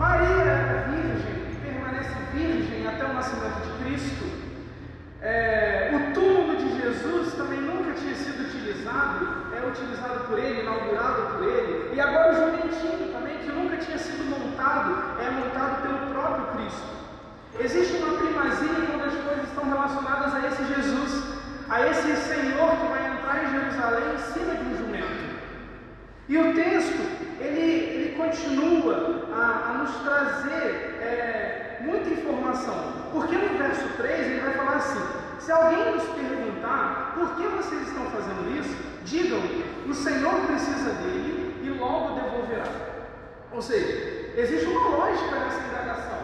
Maria 0.00 0.28
era 0.28 0.88
virgem 0.88 1.52
e 1.52 1.56
permanece 1.62 2.08
virgem 2.32 2.86
até 2.88 3.04
o 3.04 3.12
nascimento 3.12 3.60
de 3.66 3.84
Cristo. 3.84 4.24
É, 5.20 5.90
o 5.92 6.14
túmulo 6.14 6.56
de 6.56 6.80
Jesus 6.80 7.34
também 7.34 7.60
nunca 7.60 7.92
tinha 7.92 8.14
sido 8.14 8.48
utilizado, 8.48 9.52
é 9.54 9.60
utilizado 9.68 10.20
por 10.20 10.38
ele, 10.38 10.62
inaugurado 10.62 11.36
por 11.36 11.46
ele. 11.46 11.94
E 11.94 12.00
agora 12.00 12.32
o 12.32 12.34
jumentinho 12.34 13.12
também, 13.12 13.40
que 13.40 13.52
nunca 13.52 13.76
tinha 13.76 13.98
sido 13.98 14.24
montado, 14.24 15.20
é 15.20 15.30
montado 15.32 15.82
pelo 15.82 16.14
próprio 16.14 16.46
Cristo. 16.56 16.88
Existe 17.60 17.98
uma 17.98 18.16
primazia 18.16 18.86
quando 18.86 19.04
as 19.04 19.22
coisas 19.22 19.44
estão 19.50 19.68
relacionadas 19.68 20.34
a 20.34 20.46
esse 20.48 20.64
Jesus, 20.64 21.24
a 21.68 21.86
esse 21.88 22.16
Senhor 22.16 22.70
que 22.78 22.86
vai 22.86 23.06
entrar 23.06 23.44
em 23.44 23.50
Jerusalém 23.50 24.14
em 24.14 24.32
cima 24.32 24.54
de 24.54 24.64
um 24.64 24.78
jumento. 24.78 25.19
E 26.30 26.38
o 26.38 26.54
texto, 26.54 27.02
ele, 27.40 27.60
ele 27.60 28.14
continua 28.16 29.26
a, 29.34 29.70
a 29.70 29.78
nos 29.78 29.96
trazer 29.96 30.96
é, 31.02 31.78
muita 31.80 32.08
informação. 32.08 32.92
Porque 33.10 33.34
no 33.34 33.58
verso 33.58 33.84
3 33.96 34.26
ele 34.26 34.40
vai 34.40 34.52
falar 34.52 34.76
assim: 34.76 35.00
se 35.40 35.50
alguém 35.50 35.92
nos 35.92 36.04
perguntar 36.04 37.14
por 37.16 37.34
que 37.34 37.42
vocês 37.48 37.82
estão 37.88 38.04
fazendo 38.12 38.56
isso, 38.56 38.76
digam 39.04 39.40
o 39.88 39.92
Senhor 39.92 40.46
precisa 40.46 40.92
dele 41.02 41.62
e 41.64 41.70
logo 41.70 42.14
devolverá. 42.14 42.70
Ou 43.50 43.60
seja, 43.60 44.30
existe 44.36 44.66
uma 44.66 44.98
lógica 44.98 45.34
nessa 45.34 45.66
indagação. 45.66 46.18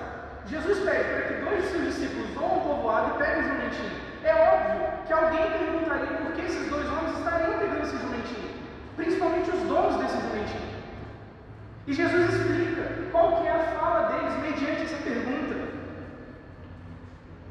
Jesus 0.46 0.78
pede 0.88 1.02
para 1.02 1.22
que 1.22 1.44
dois 1.44 1.62
de 1.64 1.68
seus 1.68 1.84
discípulos 1.86 2.30
vão 2.30 2.44
ao 2.44 2.60
povoado 2.60 3.16
e 3.16 3.18
peguem 3.18 3.42
o 3.42 3.48
jumentinho. 3.48 3.90
É 4.22 4.34
óbvio 4.34 4.86
que 5.04 5.12
alguém 5.12 5.50
perguntaria 5.50 6.16
por 6.18 6.30
que 6.30 6.42
esses 6.42 6.70
dois 6.70 6.86
homens 6.86 7.18
estariam 7.18 7.58
pegando 7.58 7.82
esse 7.82 7.96
jumentinho 7.96 8.56
principalmente 8.96 9.50
os 9.50 9.62
donos 9.68 9.96
desse 10.00 10.16
jumentinho. 10.16 10.66
E 11.85 11.85
Jesus 11.96 12.34
explica 12.34 12.82
qual 13.10 13.40
que 13.40 13.48
é 13.48 13.52
a 13.52 13.58
fala 13.78 14.12
deles 14.12 14.34
mediante 14.42 14.82
essa 14.82 15.02
pergunta. 15.02 15.56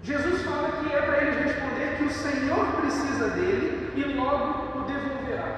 Jesus 0.04 0.44
fala 0.44 0.70
que 0.70 0.94
é 0.94 1.02
para 1.02 1.18
eles 1.24 1.46
responder 1.46 1.98
que 1.98 2.04
o 2.04 2.12
Senhor 2.12 2.66
precisa 2.80 3.30
dele 3.30 3.92
e 3.96 4.04
logo 4.14 4.78
o 4.78 4.84
devolverá. 4.84 5.50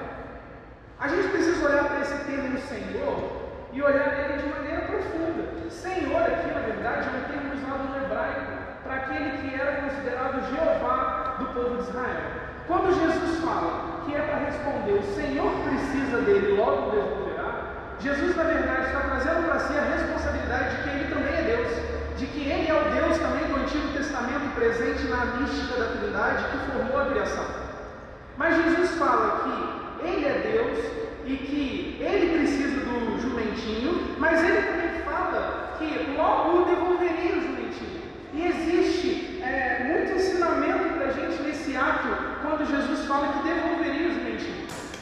A 0.98 1.06
gente 1.06 1.28
precisa 1.28 1.68
olhar 1.68 1.84
para 1.84 2.00
esse 2.00 2.16
termo 2.24 2.58
Senhor 2.60 3.48
e 3.74 3.82
olhar 3.82 4.24
ele 4.24 4.42
de 4.42 4.48
maneira 4.48 4.80
profunda. 4.86 5.58
Senhor 5.70 6.22
aqui, 6.22 6.50
na 6.50 6.60
verdade, 6.60 7.08
é 7.08 7.18
um 7.18 7.24
termo 7.30 7.54
usado 7.54 7.88
no 7.90 8.04
hebraico 8.04 8.52
para 8.84 8.94
aquele 8.94 9.36
que 9.36 9.54
era 9.54 9.82
considerado 9.82 10.50
Jeová 10.50 11.36
do 11.38 11.46
povo 11.52 11.76
de 11.76 11.90
Israel. 11.90 12.30
Quando 12.66 12.98
Jesus 12.98 13.38
fala 13.44 14.02
que 14.06 14.14
é 14.14 14.20
para 14.22 14.38
responder, 14.38 14.92
o 14.92 15.14
Senhor 15.14 15.52
precisa 15.62 16.22
dele, 16.22 16.56
logo 16.56 16.90
devolverá, 16.90 17.17
Jesus, 18.00 18.36
na 18.36 18.44
verdade, 18.44 18.86
está 18.86 19.00
trazendo 19.00 19.48
para 19.48 19.58
si 19.58 19.76
a 19.76 19.82
responsabilidade 19.82 20.76
de 20.76 20.82
que 20.82 20.88
ele 20.88 21.12
também 21.12 21.34
é 21.34 21.42
Deus, 21.42 21.68
de 22.16 22.26
que 22.26 22.48
ele 22.48 22.68
é 22.68 22.74
o 22.74 22.90
Deus 22.94 23.18
também 23.18 23.44
do 23.46 23.56
Antigo 23.56 23.88
Testamento 23.88 24.54
presente 24.54 25.08
na 25.08 25.24
mística 25.36 25.76
da 25.76 25.90
Trindade 25.90 26.44
que 26.44 26.70
formou 26.70 27.00
a 27.00 27.06
criação. 27.06 27.44
Mas 28.36 28.56
Jesus 28.56 28.90
fala 28.92 29.42
que 29.42 30.06
ele 30.06 30.26
é 30.26 30.52
Deus 30.52 30.78
e 31.26 31.36
que 31.38 31.98
ele 32.00 32.38
precisa 32.38 32.80
do 32.84 33.20
jumentinho, 33.20 34.14
mas 34.16 34.44
ele 34.44 34.62
também 34.62 35.02
fala 35.02 35.74
que 35.78 36.14
logo 36.16 36.66
devolveria 36.66 37.36
o 37.36 37.42
jumentinho. 37.42 38.02
E 38.32 38.46
existe 38.46 39.42
é, 39.42 39.84
muito 39.88 40.12
ensinamento 40.12 40.94
para 40.94 41.06
a 41.06 41.10
gente 41.10 41.42
nesse 41.42 41.76
ato 41.76 42.08
quando 42.42 42.64
Jesus 42.64 43.06
fala 43.06 43.32
que 43.32 43.48
devolveria 43.48 43.98
mentiros. 43.98 44.17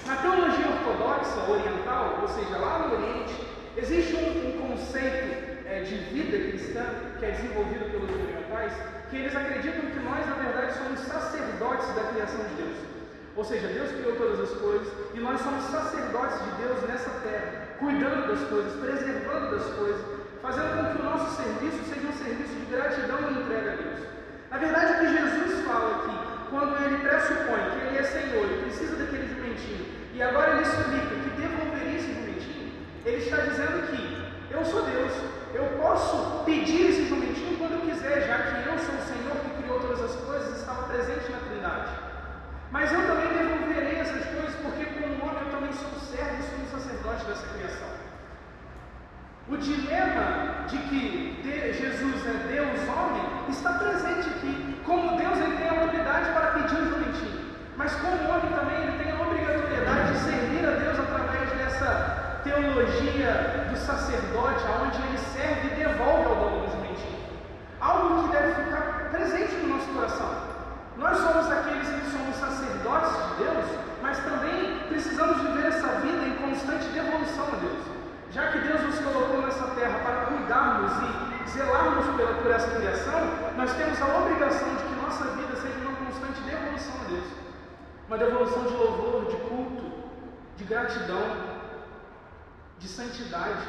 Na 0.07 0.15
teologia 0.15 0.69
ortodoxa 0.69 1.51
oriental, 1.51 2.21
ou 2.23 2.29
seja, 2.29 2.57
lá 2.59 2.79
no 2.79 2.95
Oriente, 2.95 3.35
existe 3.77 4.15
um, 4.15 4.47
um 4.47 4.69
conceito 4.69 5.67
é, 5.67 5.83
de 5.83 5.97
vida 6.15 6.49
cristã 6.49 6.85
que 7.19 7.25
é 7.25 7.31
desenvolvido 7.33 7.91
pelos 7.91 8.11
orientais, 8.11 8.73
que 9.11 9.17
eles 9.17 9.35
acreditam 9.35 9.91
que 9.91 9.99
nós, 9.99 10.25
na 10.27 10.35
verdade, 10.35 10.79
somos 10.79 11.01
sacerdotes 11.01 11.93
da 11.97 12.05
criação 12.05 12.39
de 12.45 12.55
Deus. 12.55 12.77
Ou 13.35 13.45
seja, 13.45 13.67
Deus 13.67 13.91
criou 13.91 14.15
todas 14.15 14.41
as 14.41 14.57
coisas 14.61 14.87
e 15.13 15.19
nós 15.19 15.41
somos 15.41 15.65
sacerdotes 15.65 16.39
de 16.39 16.51
Deus 16.63 16.83
nessa 16.89 17.11
terra, 17.27 17.67
cuidando 17.81 18.29
das 18.29 18.49
coisas, 18.49 18.73
preservando 18.81 19.57
das 19.57 19.67
coisas, 19.75 20.01
fazendo 20.41 20.71
com 20.77 20.95
que 20.95 21.03
o 21.03 21.05
nosso 21.05 21.37
serviço 21.37 21.83
seja 21.83 22.07
um 22.07 22.13
serviço 22.13 22.55
de 22.55 22.67
gratidão 22.71 23.19
e 23.29 23.43
entrega 23.43 23.73
a 23.73 23.75
Deus. 23.75 24.01
Na 24.53 24.59
verdade, 24.59 24.93
o 24.93 24.99
que 25.01 25.19
Jesus 25.19 25.67
fala 25.67 25.97
aqui 25.97 26.37
quando 26.51 26.81
ele 26.85 26.99
pressupõe 26.99 27.71
que 27.71 27.87
ele 27.87 27.99
é 27.99 28.03
Senhor 28.05 28.47
e 28.47 28.63
precisa 28.63 28.97
daquele 28.97 29.27
jumentinho, 29.27 29.36
e 30.17 30.23
agora 30.23 30.53
ele 30.53 30.63
explica 30.63 31.15
que 31.15 31.31
devolveria 31.39 31.99
esse 31.99 32.15
jumentinho. 32.15 32.73
Ele 33.05 33.19
está 33.19 33.37
dizendo 33.37 33.87
que 33.89 34.01
eu 34.51 34.65
sou 34.65 34.83
Deus, 34.83 35.13
eu 35.53 35.65
posso 35.79 36.43
pedir 36.47 36.89
esse 36.89 37.07
jumentinho 37.07 37.59
quando 37.59 37.73
eu 37.73 37.81
quiser, 37.81 38.27
já 38.27 38.39
que 38.39 38.67
eu 38.67 38.79
sou 38.79 38.95
o 38.95 39.03
Senhor 39.03 39.37
que 39.45 39.63
criou 39.63 39.79
todas 39.79 40.01
as 40.01 40.17
coisas 40.25 40.57
e 40.57 40.61
estava 40.61 40.85
presente 40.85 41.31
na 41.31 41.39
Trindade. 41.41 41.91
Mas 42.71 42.91
eu 42.95 43.07
também 43.07 43.29
devolverei 43.29 43.99
essas 43.99 44.25
coisas, 44.25 44.55
porque 44.63 44.87
como 44.87 45.23
homem 45.23 45.43
eu 45.45 45.51
também 45.51 45.73
sou 45.75 45.91
servo 46.01 46.41
e 46.41 46.43
sou 46.49 46.61
um 46.65 46.81
sacerdote 46.81 47.25
dessa 47.27 47.47
criação. 47.49 47.89
O 49.51 49.57
dilema 49.59 50.65
de 50.67 50.79
que 50.79 51.43
Jesus 51.45 52.27
é 52.27 52.53
Deus 52.55 52.89
homem 52.89 53.51
está 53.51 53.75
presente 53.75 54.31
aqui. 54.31 54.81
Como 54.83 55.19
Deus 55.19 55.39
ele 55.39 55.59
tem 55.59 55.69
autoridade 55.69 56.33
para 56.33 56.53
pedir 56.53 56.81
o 56.81 56.89
jumentinho, 56.89 57.55
mas 57.77 57.95
como 57.97 58.26
teologia 62.87 63.67
do 63.69 63.77
sacerdote, 63.77 64.65
aonde 64.67 65.03
ele 65.03 65.19
serve 65.19 65.69
e 65.69 65.85
devolve 65.85 66.25
ao 66.25 66.37
dono 66.37 66.67
dos 66.67 66.75
mentiros. 66.77 67.27
Algo 67.81 68.23
que 68.23 68.33
deve 68.33 68.55
ficar 68.63 69.09
presente 69.11 69.55
no 69.57 69.77
nosso 69.77 69.87
coração. 69.93 70.31
Nós 70.97 71.19
somos 71.19 71.51
aqueles 71.51 71.89
que 71.89 72.11
somos 72.11 72.37
sacerdotes 72.37 73.13
de 73.13 73.45
Deus, 73.45 73.67
mas 74.03 74.19
também 74.19 74.79
precisamos 74.89 75.41
viver 75.43 75.67
essa 75.67 75.89
vida 76.01 76.27
em 76.27 76.37
constante 76.37 76.87
devolução 76.89 77.47
a 77.53 77.57
Deus. 77.57 77.83
Já 78.31 78.53
que 78.53 78.59
Deus 78.61 78.81
nos 78.83 78.99
colocou 79.01 79.43
nessa 79.43 79.67
terra 79.75 79.99
para 80.05 80.27
cuidarmos 80.27 80.93
e 81.03 81.51
zelarmos 81.51 82.07
pela, 82.17 82.35
por 82.35 82.51
essa 82.51 82.71
criação, 82.71 83.21
nós 83.57 83.73
temos 83.75 84.01
a 84.01 84.19
obrigação 84.19 84.69
de 84.77 84.83
que 84.85 85.01
nossa 85.03 85.25
vida 85.37 85.57
seja 85.57 85.79
uma 85.81 85.97
constante 86.07 86.41
devolução 86.43 86.95
a 87.05 87.09
Deus. 87.09 87.25
Uma 88.09 88.19
devolução 88.19 88.65
de 88.65 88.75
louvor, 88.75 89.25
de 89.27 89.37
culto, 89.49 89.93
de 90.57 90.65
gratidão, 90.65 91.46
de 92.79 92.89
santidade. 92.89 93.67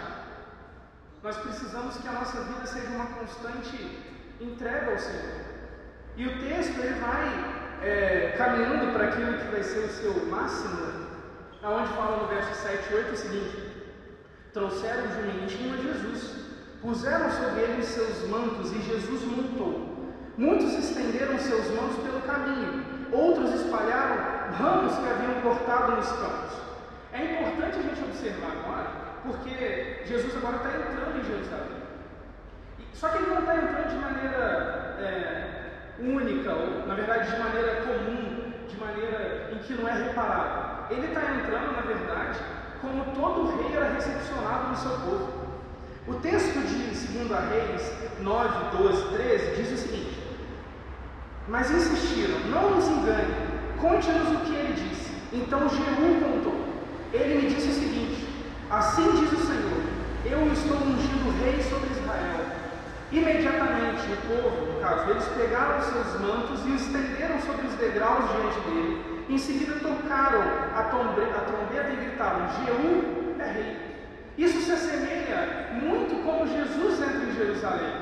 Nós 1.24 1.38
precisamos 1.38 1.98
que 1.98 2.08
a 2.08 2.12
nossa 2.12 2.42
vida 2.42 2.66
seja 2.66 2.88
uma 2.90 3.08
constante 3.08 4.00
entrega 4.40 4.92
ao 4.92 5.00
Senhor. 5.00 5.48
E 6.16 6.28
o 6.28 6.40
texto 6.40 6.80
ele 6.80 7.00
vai 7.00 7.58
é, 7.82 8.34
caminhando 8.38 8.94
para 8.94 9.08
aquilo 9.08 9.38
que 9.38 9.52
vai 9.52 9.64
ser 9.64 9.86
o 9.86 9.90
seu 9.90 10.26
máximo, 10.28 11.08
aonde 11.62 11.90
fala 11.94 12.24
no 12.24 12.28
verso 12.28 12.54
7 12.56 12.92
e 12.92 12.96
8 12.96 13.14
o 13.14 13.18
seguinte: 13.18 13.58
Trouxeram 14.54 15.06
o 15.06 15.14
jumentinho 15.14 15.74
a 15.74 15.78
Jesus, 15.78 16.36
puseram 16.82 17.30
sobre 17.32 17.62
ele 17.62 17.84
seus 17.84 18.28
mantos 18.30 18.72
e 18.72 18.82
Jesus 18.82 19.24
montou. 19.24 19.88
Muitos 20.38 20.74
estenderam 20.74 21.40
seus 21.40 21.68
mantos 21.72 21.98
pelo 22.04 22.22
caminho, 22.22 22.86
outros 23.12 23.54
espalharam 23.54 24.38
ramos 24.54 24.96
que 24.98 25.08
haviam 25.08 25.42
cortado 25.42 25.96
nos 25.96 26.08
campos. 26.08 26.67
É 27.18 27.24
importante 27.24 27.80
a 27.80 27.82
gente 27.82 28.04
observar 28.04 28.52
agora, 28.52 28.90
porque 29.24 30.04
Jesus 30.06 30.38
agora 30.38 30.58
está 30.58 30.70
entrando 30.70 31.20
em 31.20 31.24
Jerusalém. 31.24 31.82
Só 32.94 33.10
que 33.10 33.18
ele 33.18 33.32
não 33.32 33.40
está 33.40 33.56
entrando 33.56 33.90
de 33.90 33.96
maneira 33.96 34.96
é, 35.00 35.48
única, 36.00 36.54
ou 36.54 36.86
na 36.86 36.94
verdade 36.94 37.32
de 37.32 37.40
maneira 37.40 37.82
comum, 37.82 38.54
de 38.68 38.78
maneira 38.78 39.50
em 39.52 39.58
que 39.58 39.74
não 39.74 39.90
é 39.90 39.94
reparado. 39.94 40.94
Ele 40.94 41.08
está 41.08 41.22
entrando, 41.22 41.76
na 41.76 41.82
verdade, 41.82 42.40
como 42.82 43.04
todo 43.16 43.58
rei 43.58 43.76
era 43.76 43.94
recepcionado 43.94 44.70
no 44.70 44.78
seu 44.78 44.92
povo. 44.92 45.48
O 46.08 46.14
texto 46.22 46.54
de 46.68 47.18
2 47.18 47.30
Reis 47.50 47.94
9, 48.22 48.78
12, 48.78 49.16
13 49.16 49.56
diz 49.56 49.72
o 49.72 49.78
seguinte: 49.78 50.24
Mas 51.48 51.72
insistiram, 51.72 52.40
não 52.52 52.76
nos 52.76 52.88
engane, 52.88 53.34
conte-nos 53.82 54.40
o 54.40 54.46
que 54.46 54.54
ele 54.54 54.74
disse. 54.74 55.12
Então 55.34 55.68
Jeú 55.68 56.22
contou. 56.22 56.67
Ele 57.14 57.42
me 57.42 57.54
disse 57.54 57.70
o 57.70 57.74
seguinte: 57.74 58.28
Assim 58.70 59.10
diz 59.12 59.32
o 59.32 59.46
Senhor, 59.46 59.82
eu 60.26 60.52
estou 60.52 60.78
ungindo 60.78 61.44
rei 61.44 61.62
sobre 61.64 61.90
Israel. 61.92 62.46
Imediatamente 63.12 64.04
o 64.12 64.18
povo, 64.28 64.74
no 64.74 64.82
caso, 64.82 65.10
eles 65.10 65.26
pegaram 65.30 65.82
seus 65.82 66.20
mantos 66.20 66.66
e 66.66 66.76
estenderam 66.76 67.40
sobre 67.40 67.68
os 67.68 67.74
degraus 67.76 68.30
diante 68.32 68.60
dele. 68.68 69.26
Em 69.30 69.38
seguida 69.38 69.74
tocaram 69.80 70.42
a, 70.76 70.84
trombeta 70.84 71.90
e 71.92 71.96
gritaram: 71.96 72.48
Jeú 72.60 73.36
é 73.40 73.52
rei. 73.52 73.78
Isso 74.38 74.62
se 74.62 74.72
assemelha 74.72 75.70
muito 75.82 76.24
como 76.24 76.48
Jesus 76.48 77.02
entra 77.02 77.24
em 77.24 77.36
Jerusalém. 77.36 77.94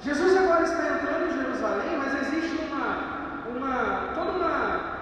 Jesus 0.00 0.36
agora 0.36 0.64
está 0.64 0.88
entrando 0.88 1.30
em 1.30 1.42
Jerusalém, 1.42 1.98
mas 1.98 2.14
existe 2.26 2.56
uma, 2.64 3.44
uma 3.48 4.12
toda 4.14 4.32
uma 4.32 4.94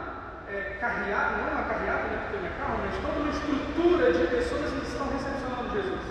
é, 0.49 0.77
carreata, 0.81 1.39
não 1.39 1.53
uma 1.53 1.63
carreata, 1.65 2.05
né, 2.05 2.19
porque 2.23 2.39
não 2.39 2.47
é 2.47 2.59
carro, 2.59 2.79
mas 2.85 2.95
toda 3.03 3.21
uma 3.21 3.33
estrutura 3.33 4.13
de 4.13 4.27
pessoas 4.27 4.71
que 4.71 4.87
estão 4.87 5.09
recepcionando 5.09 5.75
Jesus. 5.75 6.03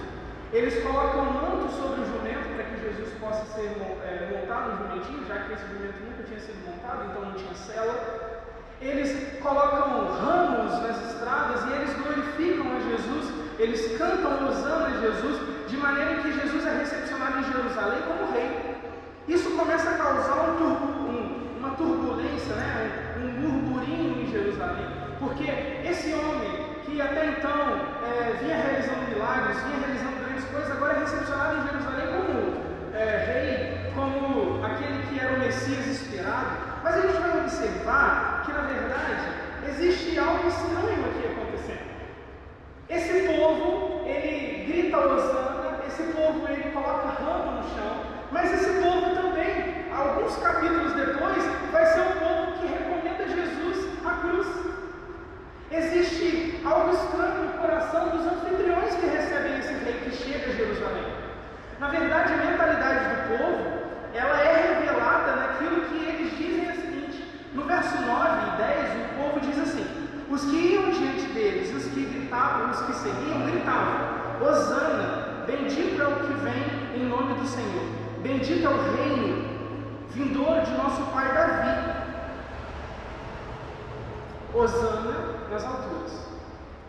Eles 0.53 0.83
colocam 0.83 1.21
um 1.21 1.33
manto 1.33 1.71
sobre 1.71 2.01
o 2.01 2.05
jumento 2.05 2.53
para 2.55 2.65
que 2.65 2.83
Jesus 2.83 3.09
possa 3.21 3.45
ser 3.55 3.71
é, 4.03 4.37
montado 4.37 4.71
no 4.71 4.89
jumentinho, 4.89 5.25
já 5.25 5.39
que 5.43 5.53
esse 5.53 5.63
jumento 5.63 6.03
nunca 6.03 6.23
tinha 6.23 6.39
sido 6.41 6.59
montado, 6.67 7.05
então 7.09 7.21
não 7.23 7.33
tinha 7.33 7.55
cela. 7.55 8.43
Eles 8.81 9.39
colocam 9.41 10.11
ramos 10.11 10.73
nas 10.81 11.09
estradas 11.09 11.63
e 11.63 11.71
eles 11.71 11.93
glorificam 11.95 12.67
a 12.75 12.79
Jesus, 12.81 13.33
eles 13.59 13.97
cantam 13.97 14.47
Osana 14.49 14.87
a 14.87 14.99
Jesus, 14.99 15.69
de 15.69 15.77
maneira 15.77 16.15
que 16.15 16.33
Jesus 16.33 16.65
é 16.65 16.77
recepcionado 16.79 17.39
em 17.39 17.43
Jerusalém 17.43 18.01
como 18.01 18.31
rei. 18.33 18.75
Isso 19.29 19.51
começa 19.51 19.89
a 19.89 19.97
causar 19.97 20.49
um, 20.49 20.63
um, 20.65 21.57
uma 21.59 21.69
turbulência, 21.75 22.55
né? 22.55 23.15
um, 23.17 23.47
um 23.47 23.59
burburinho 23.61 24.21
em 24.21 24.29
Jerusalém, 24.29 24.85
porque 25.17 25.49
esse 25.87 26.13
homem 26.13 26.71
que 26.83 26.99
até 26.99 27.27
então 27.27 27.79
é, 28.03 28.33
vinha 28.41 28.57
realizando 28.57 29.07
milagres, 29.07 29.63
vinha 29.63 29.77
realizando 29.79 30.20
grandes 30.31 30.49
coisas, 30.49 30.71
agora 30.71 30.93
é 30.93 30.99
recepcionado 30.99 31.57
em 31.57 31.67
Jerusalém 31.67 32.07
como 32.07 32.95
é, 32.95 33.17
rei, 33.25 33.91
como 33.93 34.65
aquele 34.65 35.03
que 35.07 35.19
era 35.19 35.33
o 35.33 35.39
Messias 35.39 35.87
esperado. 35.87 36.57
Mas 36.83 36.95
a 36.95 37.01
gente 37.01 37.19
vai 37.19 37.39
observar 37.41 38.43
que, 38.45 38.53
na 38.53 38.61
verdade, 38.61 39.27
existe 39.67 40.17
algo 40.17 40.47
estranho 40.47 41.05
aqui 41.05 41.27
acontecendo. 41.27 41.91
Esse 42.89 43.27
povo, 43.27 44.07
ele 44.07 44.65
grita 44.71 44.97
Osana, 44.99 45.79
esse 45.85 46.03
povo, 46.13 46.47
ele 46.47 46.71
coloca 46.71 47.07
ramo 47.07 47.51
no 47.51 47.63
chão, 47.63 48.05
mas 48.31 48.53
esse 48.53 48.81
povo 48.81 49.13
também, 49.13 49.85
alguns 49.93 50.35
capítulos 50.37 50.93
depois, 50.93 51.43
vai 51.71 51.85
ser 51.85 51.99
o 51.99 52.19
povo 52.19 52.51
que 52.53 52.67
recomenda 52.67 53.27
Jesus 53.27 53.87
à 54.05 54.11
cruz. 54.21 54.70
Existe 55.73 56.59
algo 56.65 56.91
estranho 56.91 57.45
no 57.45 57.53
coração 57.53 58.09
dos 58.09 58.27
anfitriões 58.27 58.93
que 58.95 59.05
recebem 59.05 59.57
esse 59.57 59.73
rei 59.73 60.01
que 60.03 60.11
chega 60.11 60.51
a 60.51 60.53
Jerusalém. 60.53 61.05
Na 61.79 61.87
verdade, 61.87 62.33
a 62.33 62.37
mentalidade 62.37 63.05
do 63.05 63.37
povo, 63.37 63.81
ela 64.13 64.41
é 64.41 64.79
revelada 64.79 65.33
naquilo 65.37 65.85
que 65.85 65.95
eles 66.05 66.37
dizem 66.37 66.67
é 66.67 66.71
o 66.73 66.75
seguinte. 66.75 67.23
No 67.53 67.63
verso 67.63 68.01
9 68.01 68.53
e 68.53 68.57
10, 68.57 68.89
o 68.99 69.23
povo 69.23 69.39
diz 69.39 69.57
assim: 69.59 69.87
Os 70.29 70.43
que 70.43 70.73
iam 70.73 70.91
diante 70.91 71.25
deles, 71.31 71.73
os 71.73 71.89
que 71.93 72.03
gritavam, 72.03 72.71
os 72.71 72.81
que 72.81 72.93
seguiam, 72.93 73.45
gritavam: 73.49 74.41
Hosana, 74.41 75.45
bendito 75.47 76.01
é 76.01 76.05
o 76.05 76.15
que 76.19 76.33
vem 76.33 77.01
em 77.01 77.05
nome 77.07 77.33
do 77.35 77.47
Senhor. 77.47 77.85
Bendito 78.21 78.67
é 78.67 78.69
o 78.69 78.95
reino 78.97 79.45
vindouro 80.09 80.65
de 80.65 80.71
nosso 80.71 81.01
pai 81.13 81.33
Davi. 81.33 82.00
Osana 84.53 85.47
nas 85.49 85.63
alturas. 85.63 86.11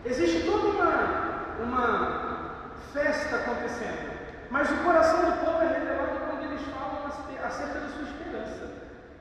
Existe 0.05 0.43
toda 0.43 0.67
uma, 0.67 1.63
uma 1.63 2.51
festa 2.93 3.37
acontecendo, 3.37 4.11
mas 4.49 4.69
o 4.69 4.75
coração 4.83 5.19
do 5.19 5.45
povo 5.45 5.63
é 5.63 5.67
revelado 5.67 6.19
quando 6.27 6.43
eles 6.43 6.61
falam 6.73 7.05
acerca 7.45 7.79
da 7.79 7.87
sua 7.89 8.03
esperança, 8.03 8.71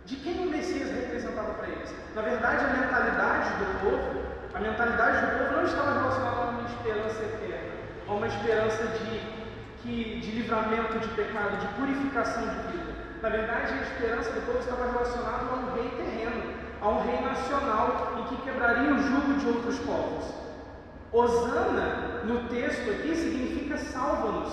de 0.05 0.17
quem 0.17 0.47
o 0.47 0.51
Messias 0.51 0.91
representava 0.91 1.55
para 1.55 1.69
eles. 1.69 1.95
Na 2.15 2.23
verdade, 2.23 2.65
a 2.65 2.69
mentalidade 2.69 3.51
do 3.51 3.81
povo, 3.81 4.23
a 4.55 4.61
mentalidade 4.61 5.27
do 5.27 5.39
povo 5.39 5.57
não 5.57 5.65
estava 5.65 5.93
relacionada 5.93 6.37
a 6.37 6.51
uma 6.51 6.69
esperança 6.69 7.23
eterna, 7.23 7.73
a 8.09 8.13
uma 8.13 8.27
esperança 8.27 8.85
de 8.85 9.43
que, 9.83 10.21
de 10.21 10.31
livramento 10.31 10.99
de 10.99 11.09
pecado, 11.09 11.59
de 11.59 11.67
purificação 11.75 12.43
de 12.43 12.73
vida. 12.73 12.93
Na 13.21 13.29
verdade, 13.29 13.75
a 13.75 13.83
esperança 13.83 14.31
do 14.33 14.47
povo 14.47 14.59
estava 14.59 14.91
relacionada 14.91 15.45
a 15.51 15.55
um 15.55 15.75
rei 15.75 15.91
terreno, 15.91 16.42
a 16.83 16.89
um 16.89 17.03
rei 17.05 17.21
nacional 17.21 18.15
em 18.19 18.25
que 18.25 18.43
quebraria 18.43 18.93
o 18.93 18.99
jugo 18.99 19.35
de 19.35 19.47
outros 19.47 19.79
povos. 19.79 20.25
Osana, 21.13 22.23
no 22.25 22.49
texto 22.49 22.91
aqui, 22.91 23.15
significa 23.15 23.77
salva-nos, 23.79 24.53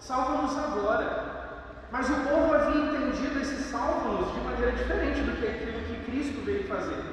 salva-nos 0.00 0.58
agora. 0.58 1.34
Mas 1.92 2.10
o 2.10 2.14
povo 2.14 2.54
havia 2.54 2.82
entendido 2.82 3.40
esse 3.40 3.70
salva-nos 3.70 4.34
de 4.34 4.40
maneira 4.40 4.72
diferente 4.72 5.20
do 5.20 5.36
que 5.36 5.46
aquilo 5.46 5.80
que 5.82 6.10
Cristo 6.10 6.44
veio 6.44 6.66
fazer. 6.66 7.04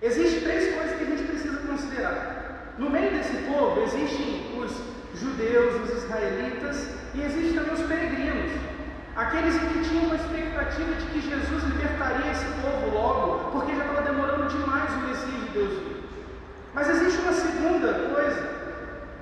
Existem 0.00 0.40
três 0.40 0.74
coisas 0.74 0.96
que 0.96 1.04
a 1.04 1.06
gente 1.06 1.24
precisa 1.24 1.58
considerar. 1.58 2.74
No 2.78 2.88
meio 2.88 3.10
desse 3.10 3.36
povo 3.52 3.82
existem 3.82 4.58
os 4.58 5.20
judeus, 5.20 5.74
os 5.82 6.04
israelitas, 6.04 6.88
e 7.14 7.22
existem 7.22 7.54
também 7.54 7.74
os 7.74 7.82
peregrinos, 7.82 8.52
aqueles 9.16 9.56
que 9.56 9.82
tinham 9.88 10.04
uma 10.04 10.16
expectativa 10.16 10.92
de 10.94 11.06
que 11.06 11.20
Jesus 11.20 11.64
libertaria 11.64 12.30
esse 12.30 12.44
povo 12.60 12.90
logo, 12.92 13.50
porque 13.50 13.74
já 13.74 13.84
estava 13.84 14.02
demorando 14.02 14.48
demais 14.48 14.92
o 14.92 15.08
Messias 15.08 15.44
de 15.44 15.48
Deus. 15.52 15.82
Mas 16.74 16.88
existe 16.90 17.22
uma 17.22 17.32
segunda 17.32 17.94
coisa. 18.14 18.56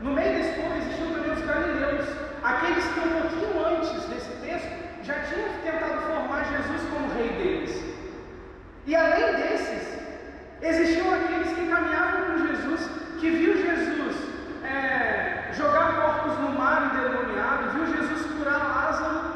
No 0.02 0.12
meio 0.12 0.34
desse 0.34 0.60
povo 0.60 0.76
existiam 0.76 1.12
também 1.12 1.32
os 1.32 1.46
galileus, 1.46 2.08
aqueles 2.42 2.84
que 2.84 3.00
um 3.00 3.20
pouquinho 3.20 3.66
antes 3.66 4.02
desse 4.08 4.30
texto 4.42 4.68
já 5.04 5.14
tinham 5.20 5.48
tentado 5.62 6.00
formar 6.02 6.44
Jesus 6.44 6.82
como 6.90 7.14
rei 7.14 7.28
deles. 7.28 7.84
E 8.86 8.96
além 8.96 9.36
desses, 9.36 9.98
existiam 10.60 11.14
aqueles 11.14 11.52
que 11.52 11.68
caminhavam 11.68 12.32
com 12.32 12.46
Jesus, 12.46 12.90
que 13.20 13.30
viu 13.30 13.56
Jesus 13.56 14.16
é, 14.64 15.52
jogar 15.52 15.94
corpos 15.94 16.38
no 16.40 16.58
mar 16.58 16.92
endemoniado, 16.92 17.70
viu 17.70 17.86
Jesus 17.86 18.26
curar 18.32 18.58
Lázaro, 18.58 19.33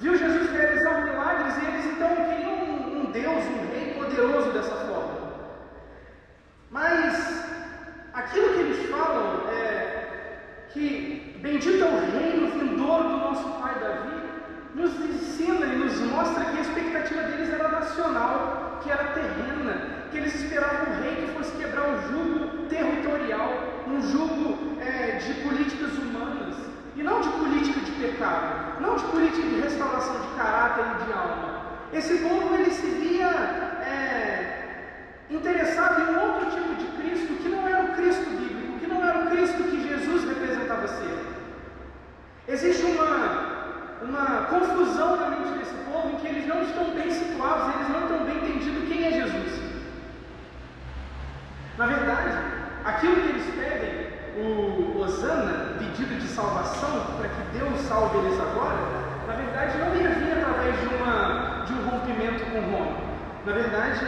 viu 0.00 0.16
Jesus 0.16 0.50
realizar 0.50 1.04
milagres 1.04 1.54
e 1.56 1.66
eles 1.66 1.86
então 1.86 2.08
queriam 2.16 2.54
um, 2.54 3.00
um 3.00 3.04
Deus, 3.10 3.44
um 3.44 3.72
rei 3.72 3.94
poderoso 3.94 4.52
dessa 4.52 4.74
forma. 4.86 5.32
Mas 6.70 7.44
aquilo 8.12 8.54
que 8.54 8.60
eles 8.60 8.90
falam 8.90 9.48
é 9.48 10.38
que 10.72 11.38
bendito 11.40 11.82
é 11.82 11.86
o 11.86 12.18
reino 12.18 12.50
vindouro 12.58 13.08
do 13.08 13.16
nosso 13.16 13.48
pai 13.60 13.78
Davi, 13.80 14.28
nos 14.74 14.94
ensina 15.00 15.66
e 15.66 15.78
nos 15.78 15.98
mostra 16.00 16.44
que 16.44 16.58
a 16.58 16.60
expectativa 16.60 17.22
deles 17.22 17.52
era 17.52 17.68
nacional 17.68 18.78
que 18.82 18.90
era 18.90 19.12
terrena, 19.12 20.06
que 20.10 20.18
eles 20.18 20.34
esperavam 20.34 20.92
um 20.92 21.02
rei 21.02 21.16
que 21.16 21.32
fosse 21.32 21.56
quebrar 21.56 21.88
um 21.88 22.02
jugo 22.08 22.66
territorial, 22.68 23.50
um 23.88 24.00
jugo 24.00 24.80
é, 24.80 25.16
de 25.16 25.34
políticas 25.42 25.92
humanas, 25.98 26.56
e 26.98 27.02
não 27.02 27.20
de 27.20 27.28
política 27.28 27.80
de 27.80 27.92
pecado, 27.92 28.80
não 28.80 28.96
de 28.96 29.04
política 29.04 29.46
de 29.46 29.60
restauração 29.60 30.20
de 30.20 30.28
caráter 30.36 30.84
e 30.84 31.04
de 31.04 31.12
alma. 31.12 31.62
Esse 31.92 32.18
povo 32.18 32.54
ele 32.56 32.70
se 32.72 32.86
via 32.86 33.28
é, 33.28 34.98
interessado 35.30 36.10
em 36.10 36.16
outro 36.16 36.50
tipo 36.50 36.74
de 36.74 36.86
Cristo 37.00 37.34
que 37.40 37.48
não 37.48 37.68
era 37.68 37.84
o 37.84 37.94
Cristo 37.94 38.28
bíblico, 38.30 38.80
que 38.80 38.86
não 38.88 39.06
era 39.08 39.24
o 39.24 39.30
Cristo 39.30 39.62
que 39.62 39.88
Jesus 39.88 40.24
representava 40.24 40.88
ser. 40.88 41.18
Existe 42.48 42.84
uma, 42.84 44.02
uma 44.02 44.46
confusão 44.46 45.16
na 45.16 45.28
mente 45.28 45.56
desse 45.56 45.74
povo 45.90 46.08
em 46.08 46.16
que 46.16 46.26
eles 46.26 46.48
não 46.48 46.62
estão 46.62 46.90
bem 46.90 47.10
situados, 47.12 47.76
eles 47.76 47.88
não 47.90 48.02
estão 48.02 48.24
bem 48.24 48.38
entendidos 48.38 48.88
quem 48.88 49.06
é 49.06 49.12
Jesus. 49.12 49.60
Na 51.76 51.86
verdade, 51.86 52.36
aquilo 52.84 53.14
que 53.14 53.28
eles 53.28 53.54
pedem, 53.54 54.07
o 54.38 55.00
Osana, 55.00 55.78
pedido 55.78 56.18
de 56.18 56.28
salvação, 56.28 57.16
para 57.18 57.28
que 57.28 57.58
Deus 57.58 57.80
salve 57.82 58.18
eles 58.18 58.38
agora, 58.40 58.78
na 59.26 59.34
verdade 59.34 59.78
não 59.78 59.94
ia 59.96 60.10
vir 60.10 60.32
através 60.32 60.80
de, 60.80 60.86
uma, 60.86 61.64
de 61.66 61.72
um 61.72 61.88
rompimento 61.88 62.44
com 62.50 62.60
Roma. 62.60 62.96
Na 63.44 63.52
verdade, 63.52 64.06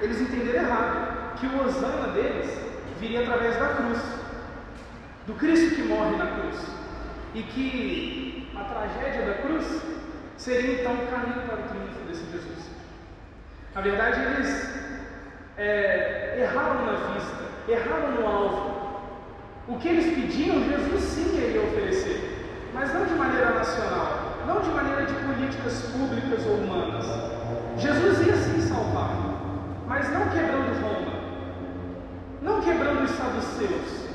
eles 0.00 0.20
entenderam 0.20 0.64
errado, 0.64 1.36
que 1.38 1.46
o 1.46 1.64
Osana 1.64 2.08
deles 2.08 2.50
viria 2.98 3.20
através 3.20 3.56
da 3.56 3.68
cruz, 3.68 3.98
do 5.26 5.34
Cristo 5.34 5.76
que 5.76 5.82
morre 5.82 6.16
na 6.16 6.26
cruz, 6.26 6.56
e 7.34 7.42
que 7.42 8.50
a 8.56 8.64
tragédia 8.64 9.26
da 9.26 9.34
cruz 9.42 9.82
seria 10.36 10.80
então 10.80 10.94
o 10.94 11.06
caminho 11.06 11.46
para 11.46 11.60
o 11.60 11.68
triunfo 11.68 12.00
desse 12.08 12.24
Jesus. 12.32 12.70
Na 13.74 13.80
verdade, 13.80 14.20
eles 14.20 14.70
é, 15.56 16.38
erraram 16.40 16.86
na 16.86 16.92
vista, 17.12 17.44
erraram 17.68 18.12
no 18.12 18.26
alvo. 18.26 18.79
O 19.70 19.78
que 19.78 19.88
eles 19.88 20.14
pediam, 20.14 20.64
Jesus 20.64 21.00
sim 21.04 21.36
iria 21.36 21.62
oferecer, 21.62 22.50
mas 22.74 22.92
não 22.92 23.04
de 23.06 23.14
maneira 23.14 23.54
nacional, 23.54 24.36
não 24.44 24.60
de 24.60 24.68
maneira 24.70 25.06
de 25.06 25.14
políticas 25.14 25.82
públicas 25.92 26.44
ou 26.44 26.56
humanas. 26.56 27.06
Jesus 27.78 28.26
ia 28.26 28.34
sim 28.34 28.60
salvar, 28.62 29.14
mas 29.86 30.10
não 30.12 30.28
quebrando 30.28 30.82
Roma, 30.82 31.12
não 32.42 32.60
quebrando 32.60 33.04
os 33.04 33.10
saduceus, 33.12 34.08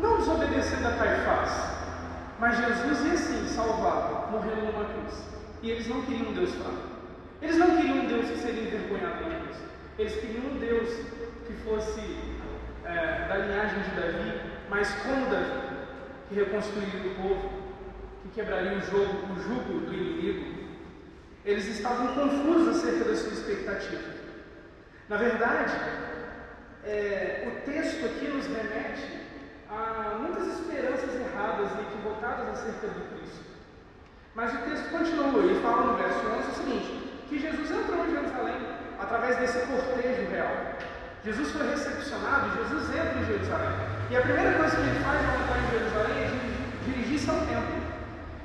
não 0.00 0.18
desobedecendo 0.18 0.88
a 0.88 0.90
Caifás, 0.90 1.76
mas 2.40 2.56
Jesus 2.56 3.06
ia 3.06 3.16
sim 3.16 3.46
salvar, 3.46 4.28
morrendo 4.32 4.72
numa 4.72 4.86
cruz. 4.86 5.22
E 5.62 5.70
eles 5.70 5.86
não 5.86 6.02
queriam 6.02 6.30
um 6.30 6.34
Deus 6.34 6.50
fraco. 6.50 6.96
Eles 7.40 7.56
não 7.56 7.76
queriam 7.76 7.98
um 7.98 8.06
Deus 8.06 8.26
que 8.26 8.38
seria 8.38 8.62
envergonhado 8.62 9.24
na 9.24 9.36
cruz. 9.36 9.56
Eles 10.00 10.16
queriam 10.16 10.52
um 10.52 10.58
Deus 10.58 10.88
que 11.46 11.52
fosse 11.64 12.00
é, 12.84 13.26
da 13.28 13.36
linhagem 13.36 13.78
de 13.82 13.90
Davi, 14.00 14.55
mas 14.68 14.88
como 15.02 15.30
Davi, 15.30 15.76
que 16.28 16.34
reconstruiria 16.34 17.10
o 17.10 17.14
povo, 17.14 17.50
que 18.22 18.28
quebraria 18.30 18.78
o, 18.78 18.80
jogo, 18.80 19.32
o 19.32 19.40
jugo 19.40 19.86
do 19.86 19.94
inimigo. 19.94 20.66
Eles 21.44 21.66
estavam 21.66 22.08
confusos 22.14 22.76
acerca 22.76 23.04
da 23.04 23.16
sua 23.16 23.32
expectativa. 23.32 24.16
Na 25.08 25.16
verdade, 25.16 25.72
é, 26.84 27.46
o 27.46 27.70
texto 27.70 28.04
aqui 28.06 28.26
nos 28.28 28.46
remete 28.46 29.26
a 29.70 30.18
muitas 30.18 30.58
esperanças 30.58 31.14
erradas 31.14 31.70
e 31.78 31.82
equivocadas 31.82 32.48
acerca 32.48 32.88
do 32.88 33.16
Cristo. 33.16 33.44
Mas 34.34 34.52
o 34.52 34.58
texto 34.58 34.90
continua 34.90 35.52
e 35.52 35.62
fala 35.62 35.92
no 35.92 35.96
verso 35.96 36.18
11 36.18 36.50
o 36.50 36.54
seguinte: 36.54 37.24
que 37.28 37.38
Jesus 37.38 37.70
entrou 37.70 38.04
em 38.04 38.10
Jerusalém 38.10 38.56
através 38.98 39.38
desse 39.38 39.58
cortejo 39.66 40.30
real. 40.30 40.76
Jesus 41.24 41.50
foi 41.50 41.70
recepcionado, 41.70 42.56
Jesus 42.56 42.90
entra 42.90 43.20
em 43.20 43.24
Jerusalém. 43.26 43.95
E 44.08 44.16
a 44.16 44.20
primeira 44.20 44.52
coisa 44.56 44.76
que 44.76 44.82
ele 44.82 45.04
faz 45.04 45.18
ao 45.18 45.34
entrar 45.34 45.58
em 45.58 45.70
Jerusalém 45.70 46.22
é 46.22 46.84
dirigir-se 46.84 47.28
ao 47.28 47.38
templo. 47.38 47.82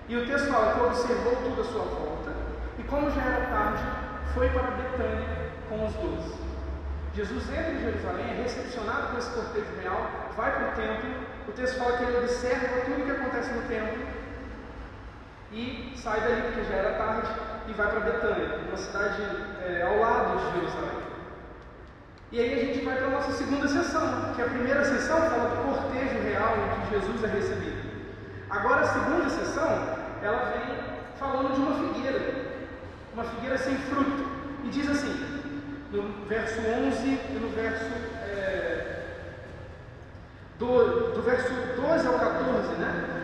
E 0.10 0.18
o 0.18 0.26
texto 0.26 0.48
fala 0.48 0.74
que 0.74 0.80
observou 0.82 1.36
tudo 1.36 1.62
à 1.62 1.64
sua 1.64 1.84
volta, 1.84 2.34
e 2.80 2.84
como 2.84 3.12
já 3.12 3.22
era 3.22 3.46
tarde, 3.46 3.84
foi 4.34 4.50
para 4.50 4.72
Betânia 4.72 5.52
com 5.70 5.86
os 5.86 5.94
doze. 5.94 6.34
Jesus 7.14 7.50
entra 7.50 7.74
em 7.74 7.80
Jerusalém, 7.80 8.26
é 8.32 8.42
recepcionado 8.42 9.08
por 9.10 9.20
esse 9.20 9.30
cortejo 9.32 9.68
real, 9.82 10.10
vai 10.36 10.52
para 10.52 10.70
o 10.70 10.72
templo. 10.72 11.10
O 11.48 11.52
texto 11.52 11.78
fala 11.78 11.98
que 11.98 12.04
ele 12.06 12.18
observa 12.18 12.82
tudo 12.86 13.02
o 13.02 13.06
que 13.06 13.12
acontece 13.12 13.52
no 13.52 13.62
templo 13.68 14.08
e 15.52 15.94
sai 15.96 16.22
dali, 16.22 16.42
porque 16.44 16.64
já 16.64 16.76
era 16.76 16.98
tarde, 16.98 17.30
e 17.68 17.74
vai 17.74 17.88
para 17.88 18.00
Betânia, 18.00 18.60
uma 18.68 18.78
cidade 18.78 19.22
é, 19.62 19.84
ao 19.84 20.00
lado 20.00 20.38
de 20.38 20.60
Jerusalém. 20.60 21.01
E 22.32 22.40
aí 22.40 22.54
a 22.54 22.66
gente 22.66 22.86
vai 22.86 22.96
para 22.96 23.08
a 23.08 23.10
nossa 23.10 23.34
segunda 23.34 23.68
sessão, 23.68 24.34
que 24.34 24.42
a 24.42 24.46
primeira 24.46 24.86
sessão 24.86 25.18
fala 25.18 25.50
do 25.50 25.64
cortejo 25.66 26.24
real 26.24 26.56
em 26.56 26.86
que 26.86 26.96
Jesus 26.96 27.24
é 27.26 27.28
recebido. 27.28 27.92
Agora 28.50 28.82
a 28.82 28.88
segunda 28.88 29.30
sessão, 29.30 29.98
ela 30.22 30.52
vem 30.52 30.78
falando 31.20 31.54
de 31.54 31.60
uma 31.60 31.94
figueira, 31.94 32.46
uma 33.14 33.24
figueira 33.26 33.58
sem 33.58 33.76
fruto. 33.76 34.26
E 34.64 34.70
diz 34.70 34.90
assim, 34.90 35.14
no 35.92 36.26
verso 36.28 36.62
11 36.62 37.06
e 37.06 37.40
no 37.42 37.50
verso. 37.50 37.86
É, 38.24 39.02
do, 40.58 41.14
do 41.14 41.22
verso 41.24 41.50
12 41.76 42.08
ao 42.08 42.20
14, 42.20 42.76
né? 42.76 43.22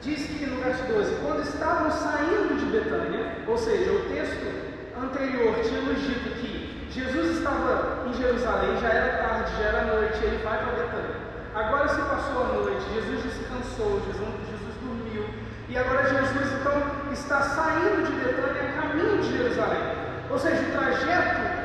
diz 0.00 0.26
que 0.26 0.46
no 0.46 0.62
verso 0.62 0.82
12, 0.84 1.14
quando 1.22 1.42
estavam 1.42 1.90
saindo 1.90 2.58
de 2.58 2.66
Betânia, 2.66 3.36
ou 3.46 3.58
seja, 3.58 3.92
o 3.92 4.00
texto 4.08 4.46
anterior 4.96 5.54
tinha 5.62 5.80
nos 5.82 6.00
dito 6.00 6.30
que 6.40 6.67
Jesus 6.90 7.38
estava 7.38 8.04
em 8.06 8.14
Jerusalém, 8.14 8.76
já 8.80 8.88
era 8.88 9.22
tarde, 9.22 9.52
já 9.58 9.64
era 9.64 9.84
noite, 9.84 10.18
ele 10.24 10.42
vai 10.42 10.58
para 10.58 10.72
Betânia. 10.72 11.16
Agora 11.54 11.88
se 11.88 12.00
passou 12.00 12.44
a 12.44 12.48
noite, 12.54 12.84
Jesus 12.94 13.22
descansou, 13.22 14.00
Jesus, 14.06 14.34
Jesus 14.48 14.74
dormiu, 14.82 15.26
e 15.68 15.76
agora 15.76 16.02
Jesus 16.02 16.52
então 16.60 17.12
está 17.12 17.42
saindo 17.42 18.06
de 18.06 18.12
Betânia, 18.12 18.72
caminho 18.80 19.18
de 19.18 19.36
Jerusalém. 19.36 19.82
Ou 20.30 20.38
seja, 20.38 20.62
o 20.62 20.72
trajeto 20.72 21.58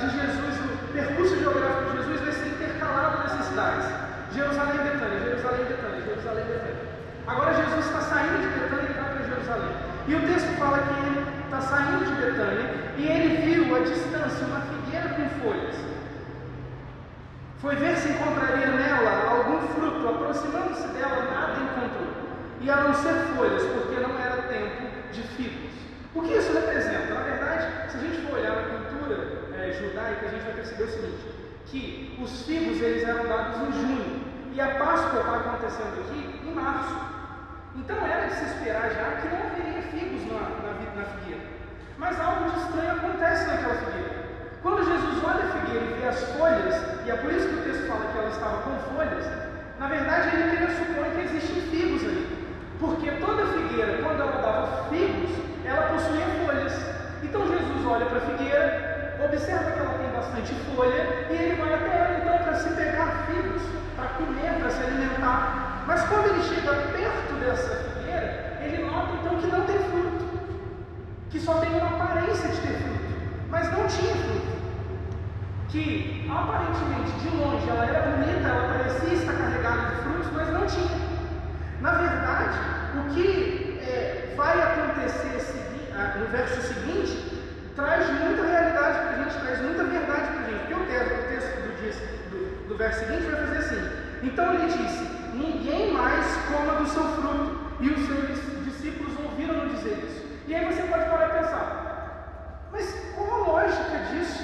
de 0.00 0.10
Jesus, 0.10 0.54
o 0.60 0.92
percurso 0.92 1.38
geográfico 1.38 1.90
de 1.90 1.96
Jesus 1.98 2.20
vai 2.20 2.32
ser 2.32 2.48
intercalado 2.48 3.18
nessas 3.22 3.46
cidades. 3.46 3.86
Jerusalém, 4.34 4.78
Betânia, 4.78 5.20
Jerusalém, 5.20 5.64
Betânia, 5.64 6.00
Jerusalém, 6.00 6.44
Betânia. 6.44 6.76
Agora 7.26 7.54
Jesus 7.54 7.86
está 7.86 8.00
saindo 8.00 8.40
de 8.40 8.48
Betânia 8.48 8.90
e 8.90 8.92
vai 8.92 9.10
para 9.12 9.22
Jerusalém. 9.24 9.76
E 10.08 10.14
o 10.14 10.20
texto 10.26 10.58
fala 10.58 10.78
que 10.78 10.94
ele 11.06 11.26
está 11.44 11.60
saindo 11.60 12.04
de 12.04 12.14
Betânia 12.14 12.81
e 12.96 13.06
ele 13.06 13.42
viu 13.42 13.74
à 13.74 13.80
distância 13.80 14.46
uma 14.46 14.60
figueira 14.60 15.08
com 15.10 15.28
folhas. 15.40 15.76
Foi 17.60 17.76
ver 17.76 17.96
se 17.96 18.08
encontraria 18.08 18.66
nela 18.66 19.30
algum 19.30 19.66
fruto. 19.68 20.08
Aproximando-se 20.08 20.88
dela, 20.88 21.30
nada 21.30 21.60
encontrou. 21.60 22.12
E 22.60 22.70
a 22.70 22.76
não 22.76 22.92
ser 22.92 23.14
folhas, 23.36 23.62
porque 23.62 24.00
não 24.00 24.18
era 24.18 24.42
tempo 24.42 24.82
de 25.12 25.22
figos. 25.22 25.72
O 26.14 26.22
que 26.22 26.34
isso 26.34 26.52
representa? 26.52 27.14
Na 27.14 27.22
verdade, 27.22 27.90
se 27.90 27.96
a 27.96 28.00
gente 28.00 28.26
for 28.26 28.38
olhar 28.38 28.56
na 28.56 28.62
cultura 28.62 29.16
é, 29.56 29.72
judaica, 29.72 30.26
a 30.26 30.28
gente 30.28 30.42
vai 30.42 30.54
perceber 30.54 30.82
o 30.82 30.88
seguinte: 30.88 31.26
que 31.66 32.18
os 32.20 32.42
figos 32.44 32.82
eles 32.82 33.08
eram 33.08 33.26
dados 33.26 33.56
em 33.68 33.72
junho. 33.72 34.22
E 34.52 34.60
a 34.60 34.74
Páscoa 34.74 35.20
está 35.20 35.36
acontecendo 35.36 36.00
aqui 36.00 36.40
em 36.46 36.52
março. 36.52 36.96
Então 37.74 37.96
era 38.04 38.26
de 38.26 38.34
se 38.34 38.44
esperar 38.44 38.90
já 38.90 39.20
que 39.22 39.28
não 39.28 39.46
haveria 39.46 39.82
figos 39.82 40.30
na, 40.30 40.40
na, 40.40 40.72
na. 40.96 41.21
Mas 42.02 42.18
algo 42.18 42.50
de 42.50 42.58
estranho 42.58 42.90
acontece 42.90 43.46
naquela 43.46 43.74
figueira. 43.76 44.10
Quando 44.60 44.84
Jesus 44.84 45.22
olha 45.22 45.44
a 45.44 45.52
figueira 45.54 45.86
e 45.86 46.00
vê 46.00 46.08
as 46.08 46.20
folhas, 46.34 46.74
e 47.06 47.10
é 47.12 47.14
por 47.14 47.32
isso 47.32 47.46
que 47.46 47.54
o 47.54 47.62
texto 47.62 47.86
fala 47.86 48.10
que 48.10 48.18
ela 48.18 48.28
estava 48.28 48.56
com 48.62 48.74
folhas, 48.90 49.24
na 49.78 49.86
verdade 49.86 50.36
ele 50.36 50.56
pressupõe 50.56 51.10
que 51.10 51.20
existem 51.20 51.62
figos 51.70 52.02
ali. 52.02 52.26
Porque 52.80 53.08
toda 53.12 53.46
figueira, 53.46 54.02
quando 54.02 54.20
ela 54.20 54.42
dava 54.42 54.88
figos, 54.90 55.30
ela 55.64 55.94
possuía 55.94 56.26
folhas. 56.44 56.74
Então 57.22 57.46
Jesus 57.46 57.86
olha 57.86 58.06
para 58.06 58.18
a 58.18 58.26
figueira, 58.34 59.18
observa 59.24 59.70
que 59.70 59.78
ela 59.78 59.94
tem 59.94 60.10
bastante 60.10 60.54
folha, 60.74 61.26
e 61.30 61.34
ele 61.34 61.54
vai 61.54 61.72
até 61.72 61.98
ela 61.98 62.18
então 62.18 62.38
para 62.38 62.54
se 62.56 62.68
pegar 62.70 63.26
figos, 63.30 63.62
para 63.94 64.08
comer, 64.18 64.58
para 64.58 64.70
se 64.70 64.82
alimentar. 64.82 65.84
Mas 65.86 66.02
quando 66.08 66.34
ele 66.34 66.42
chega 66.42 66.74
perto 66.98 67.32
dessa 67.38 67.76
figueira, 67.76 68.58
ele 68.60 68.90
nota 68.90 69.12
então 69.20 69.38
que 69.38 69.46
não 69.46 69.60
tem 69.66 69.78
fruto, 69.78 70.11
que 71.32 71.40
só 71.40 71.54
tem 71.54 71.70
uma 71.70 71.88
aparência 71.88 72.46
de 72.50 72.60
ter 72.60 72.74
fruto, 72.74 73.00
mas 73.48 73.72
não 73.72 73.86
tinha 73.86 74.14
fruto. 74.14 74.52
Que 75.70 76.30
aparentemente 76.30 77.10
de 77.20 77.36
longe 77.36 77.68
ela 77.70 77.86
era 77.86 78.10
bonita, 78.10 78.46
ela 78.46 78.68
parecia 78.68 79.14
estar 79.14 79.32
carregada 79.32 79.94
de 79.94 80.02
frutos, 80.02 80.30
mas 80.34 80.48
não 80.50 80.66
tinha. 80.66 81.00
Na 81.80 81.92
verdade, 81.92 82.58
o 82.98 83.14
que 83.14 83.80
é, 83.80 84.34
vai 84.36 84.60
acontecer 84.60 85.32
ah, 85.96 86.18
no 86.18 86.26
verso 86.26 86.60
seguinte 86.60 87.32
traz 87.74 88.06
muita 88.20 88.42
realidade 88.42 88.98
para 88.98 89.10
a 89.10 89.22
gente, 89.22 89.40
traz 89.40 89.60
muita 89.62 89.84
verdade 89.84 90.26
para 90.32 90.40
a 90.40 90.50
gente. 90.50 90.58
Porque 90.60 90.74
o 90.74 90.86
texto, 90.86 91.12
o 91.12 91.28
texto 91.28 91.60
do, 91.62 91.80
dia, 91.80 91.92
do, 92.30 92.68
do 92.68 92.76
verso 92.76 93.00
seguinte 93.00 93.22
vai 93.30 93.46
fazer 93.46 93.58
assim: 93.58 93.90
Então 94.22 94.54
ele 94.54 94.66
disse 94.66 95.08
ninguém 95.32 95.94
mais 95.94 96.26
coma 96.48 96.74
do 96.74 96.86
seu 96.88 97.04
fruto. 97.04 97.62
E 97.80 97.88
os 97.88 98.06
seus 98.06 98.64
discípulos 98.64 99.12
ouviram-no 99.18 99.74
dizer 99.74 100.04
isso. 100.06 100.21
E 100.46 100.54
aí 100.54 100.64
você 100.64 100.82
pode 100.82 101.04
parar 101.08 101.28
e 101.28 101.40
pensar, 101.40 102.68
mas 102.72 103.12
qual 103.14 103.32
a 103.32 103.46
lógica 103.46 103.98
disso, 104.10 104.42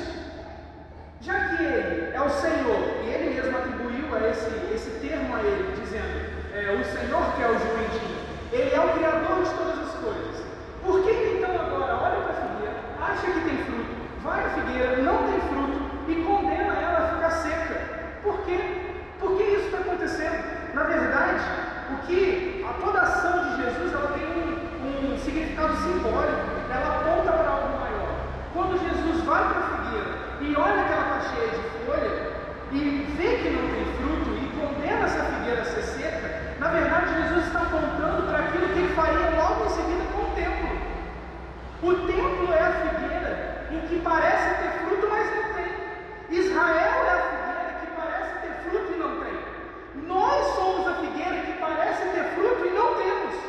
já 1.20 1.48
que 1.48 1.64
Ele 1.64 2.14
é 2.14 2.20
o 2.20 2.30
Senhor, 2.30 3.02
e 3.04 3.08
Ele 3.08 3.34
mesmo 3.34 3.58
atribuiu 3.58 4.06
esse, 4.30 4.48
esse 4.72 4.90
termo 5.00 5.34
a 5.34 5.40
Ele, 5.40 5.74
dizendo, 5.80 6.30
é, 6.54 6.70
o 6.70 6.84
Senhor 6.84 7.34
que 7.34 7.42
é 7.42 7.48
o 7.48 7.58
jumentinho, 7.58 8.18
Ele 8.52 8.74
é 8.74 8.80
o 8.80 8.92
Criador 8.92 9.42
de 9.42 9.50
todas 9.50 9.78
as 9.88 9.94
coisas. 9.94 10.44
Por 10.84 11.02
que 11.02 11.10
então 11.36 11.50
agora 11.50 11.96
olha 11.96 12.22
para 12.22 12.32
a 12.32 12.46
figueira, 12.46 12.74
acha 13.00 13.26
que 13.32 13.48
tem 13.48 13.58
fruto, 13.64 13.90
vai 14.22 14.44
à 14.44 14.48
figueira, 14.50 14.96
não 15.02 15.18
tem 15.26 15.40
fruto, 15.40 15.80
e 16.08 16.24
condena 16.24 16.74
ela 16.80 16.98
a 16.98 17.14
ficar 17.14 17.30
seca? 17.30 17.80
Por 18.22 18.38
quê? 18.44 18.58
Por 19.18 19.36
que 19.36 19.42
isso 19.42 19.66
está 19.66 19.78
acontecendo? 19.78 20.74
Na 20.74 20.84
verdade, 20.84 21.44
o 21.92 22.06
que 22.06 22.64
a 22.68 22.72
toda 22.74 23.00
ação 23.00 23.50
de 23.50 23.62
Jesus 23.62 23.92
ela 23.92 24.12
tem 24.12 24.24
um, 24.24 25.14
um 25.14 25.18
significado 25.58 25.76
simbólico, 25.76 26.46
ela 26.70 27.00
aponta 27.00 27.32
para 27.32 27.50
algo 27.50 27.80
maior. 27.80 28.14
Quando 28.54 28.78
Jesus 28.78 29.24
vai 29.24 29.42
para 29.48 29.58
a 29.58 29.68
figueira 29.68 30.06
e 30.40 30.56
olha 30.56 30.84
que 30.84 30.92
ela 30.92 31.18
está 31.18 31.34
cheia 31.34 31.48
de 31.48 31.84
folha 31.84 32.32
e 32.70 33.14
vê 33.16 33.36
que 33.38 33.50
não 33.50 33.68
tem 33.68 33.84
fruto 33.98 34.30
e 34.38 34.46
condena 34.54 35.06
essa 35.06 35.24
figueira 35.24 35.62
a 35.62 35.64
ser 35.64 35.82
seca, 35.82 36.56
na 36.60 36.68
verdade 36.68 37.12
Jesus 37.22 37.46
está 37.46 37.62
apontando 37.62 38.22
para 38.28 38.38
aquilo 38.38 38.68
que 38.68 38.78
ele 38.78 38.94
faria 38.94 39.30
logo 39.36 39.64
em 39.64 39.70
seguida 39.70 40.04
com 40.12 40.22
o 40.22 40.34
templo. 40.34 40.68
O 41.82 41.94
templo 42.06 42.54
é 42.54 42.60
a 42.60 42.72
figueira 42.72 43.66
em 43.72 43.80
que 43.88 44.00
parece 44.00 44.54
ter 44.62 44.70
fruto, 44.84 45.08
mas 45.10 45.26
não 45.34 45.54
tem. 45.54 46.38
Israel 46.38 47.04
é 47.04 47.10
a 47.10 47.22
figueira 47.30 47.80
que 47.80 47.86
parece 47.96 48.32
ter 48.42 48.70
fruto 48.70 48.92
e 48.92 48.98
não 48.98 49.20
tem. 49.20 50.06
Nós 50.06 50.54
somos 50.54 50.86
a 50.86 50.94
figueira 50.94 51.42
que 51.46 51.52
parece 51.60 52.02
ter 52.10 52.24
fruto 52.34 52.66
e 52.66 52.70
não 52.70 52.94
temos. 52.94 53.48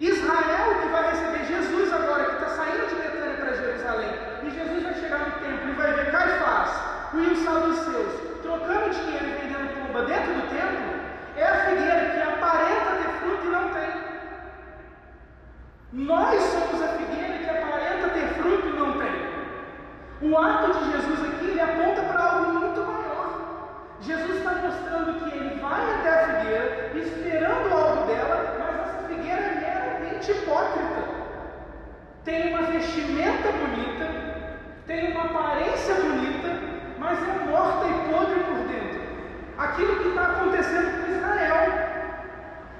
Israel 0.00 0.80
que 0.82 0.88
vai 0.88 1.10
receber 1.10 1.44
Jesus 1.46 1.92
agora, 1.92 2.24
que 2.24 2.34
está 2.34 2.48
saindo 2.48 2.88
de 2.88 2.94
Betânia 2.96 3.36
para 3.36 3.54
Jerusalém, 3.54 4.10
e 4.42 4.50
Jesus 4.50 4.82
vai 4.82 4.94
chegar 4.94 5.18
no 5.20 5.32
templo 5.32 5.70
e 5.70 5.72
vai 5.72 5.92
ver 5.94 6.10
Caifás, 6.10 6.70
o 7.14 7.18
e 7.18 7.26
os 7.32 7.38
saduceus, 7.38 8.12
trocando 8.42 8.90
dinheiro 8.90 9.24
e 9.24 9.32
vendendo 9.32 9.86
pomba 9.86 10.04
dentro 10.04 10.34
do 10.34 10.48
templo, 10.50 11.00
é 11.36 11.44
a 11.44 11.64
figueira 11.64 12.10
que 12.10 12.22
aparenta 12.22 12.90
ter 12.96 13.08
fruto 13.20 13.46
e 13.46 13.50
não 13.50 13.68
tem. 13.68 13.90
Nós 15.92 16.42
somos 16.42 16.82
a 16.82 16.88
figueira 16.88 17.38
que 17.38 17.48
aparenta 17.48 18.08
ter 18.08 18.28
fruto 18.34 18.68
e 18.68 18.72
não 18.72 18.98
tem. 18.98 19.34
O 20.34 20.38
ato 20.38 20.72
de 20.72 20.90
Jesus 20.90 21.20
aqui 21.22 21.44
ele 21.44 21.60
aponta 21.60 22.02
para 22.02 22.24
algo 22.24 22.54
muito 22.54 22.80
maior. 22.80 23.94
Jesus 24.00 24.38
está 24.38 24.50
mostrando 24.50 25.20
que 25.20 25.38
ele 25.38 25.60
vai 25.60 25.80
até 25.94 26.10
a 26.10 26.26
figueira, 26.26 26.90
esperando 26.96 27.72
algo 27.72 28.06
dela, 28.08 28.56
mas 28.58 28.80
essa 28.80 29.06
figueira 29.06 29.42
é 29.42 29.54
meramente 29.60 30.32
hipócrita. 30.32 31.04
Tem 32.24 32.52
uma 32.52 32.62
vestimenta 32.62 33.52
bonita, 33.52 34.10
tem 34.88 35.12
uma 35.12 35.24
aparência 35.26 35.94
bonita, 35.94 36.50
mas 36.98 37.16
é 37.16 37.44
morta 37.48 37.86
e 37.86 38.12
podre 38.12 38.40
por 38.40 38.58
dentro. 38.66 39.02
Aquilo 39.56 40.02
que 40.02 40.08
está 40.08 40.32
acontecendo 40.32 41.00
com 41.00 41.12
Israel. 41.12 41.64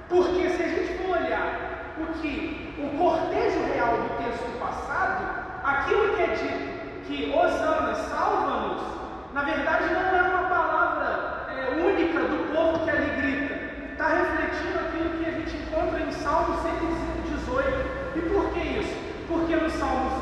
Porque 0.09 0.49
se 0.49 0.61
a 0.61 0.67
gente 0.67 0.97
for 0.97 1.21
olhar 1.21 1.93
o 2.01 2.05
que 2.19 2.75
o 2.79 2.97
cortejo 2.97 3.63
real 3.73 3.95
do 3.95 4.23
texto 4.25 4.59
passado, 4.59 5.23
aquilo 5.63 6.17
que 6.17 6.21
é 6.21 6.27
dito 6.35 6.74
que 7.07 7.31
Osana 7.31 7.93
salva-nos, 7.93 8.81
na 9.33 9.43
verdade 9.43 9.93
não 9.93 10.01
é 10.01 10.21
uma 10.23 10.49
palavra 10.49 11.45
é, 11.49 11.75
única 11.79 12.19
do 12.19 12.51
povo 12.51 12.83
que 12.83 12.89
ali 12.89 13.09
grita, 13.21 13.53
está 13.91 14.07
refletindo 14.07 14.79
aquilo 14.79 15.09
que 15.17 15.29
a 15.29 15.31
gente 15.31 15.55
encontra 15.55 15.99
em 16.01 16.11
Salmo 16.11 16.57
118. 16.61 17.95
E 18.15 18.21
por 18.21 18.49
que 18.53 18.59
isso? 18.59 18.95
Porque 19.27 19.55
no 19.55 19.69
Salmos 19.69 20.13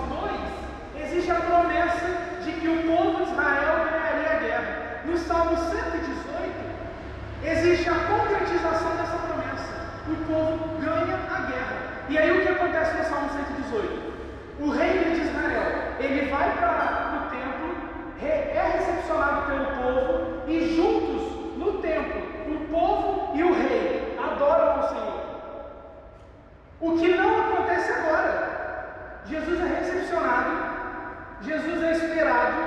2 0.95 1.05
existe 1.05 1.31
a 1.31 1.35
promessa 1.35 2.07
de 2.43 2.51
que 2.51 2.67
o 2.67 2.83
povo 2.83 3.23
de 3.23 3.31
Israel 3.31 3.87
ganharia 3.89 4.29
a 4.29 4.39
guerra. 4.39 5.01
No 5.05 5.17
Salmo 5.17 5.55
118 5.55 6.13
existe 7.43 7.89
a 7.89 7.95
concretização 7.95 8.95
dessa 8.97 9.17
promessa. 9.17 9.73
O 10.07 10.15
povo 10.25 10.81
ganha 10.81 11.19
a 11.31 11.41
guerra. 11.49 11.77
E 12.09 12.17
aí 12.17 12.31
o 12.31 12.41
que 12.41 12.49
acontece 12.49 12.97
no 12.97 13.05
Salmo 13.05 13.29
118? 13.29 14.13
O 14.59 14.69
rei 14.69 15.13
de 15.13 15.21
Israel, 15.21 15.82
ele 16.05 16.29
vai 16.29 16.51
para 16.57 17.17
o 17.17 17.29
templo, 17.29 17.75
é 18.21 18.77
recepcionado 18.77 19.47
pelo 19.47 19.65
povo 19.81 20.49
e 20.49 20.75
juntos 20.75 21.57
no 21.57 21.81
templo, 21.81 22.21
o 22.47 22.67
povo 22.67 23.35
e 23.35 23.43
o 23.43 23.53
rei 23.53 24.17
adoram 24.21 24.81
ao 24.81 24.89
Senhor. 24.89 25.23
O 26.81 26.97
que 26.97 27.07
não 27.15 27.39
acontece 27.41 27.91
agora. 27.91 28.53
Jesus 29.25 29.61
é 29.61 29.79
recepcionado, 29.79 30.51
Jesus 31.41 31.83
é 31.83 31.91
esperado, 31.93 32.61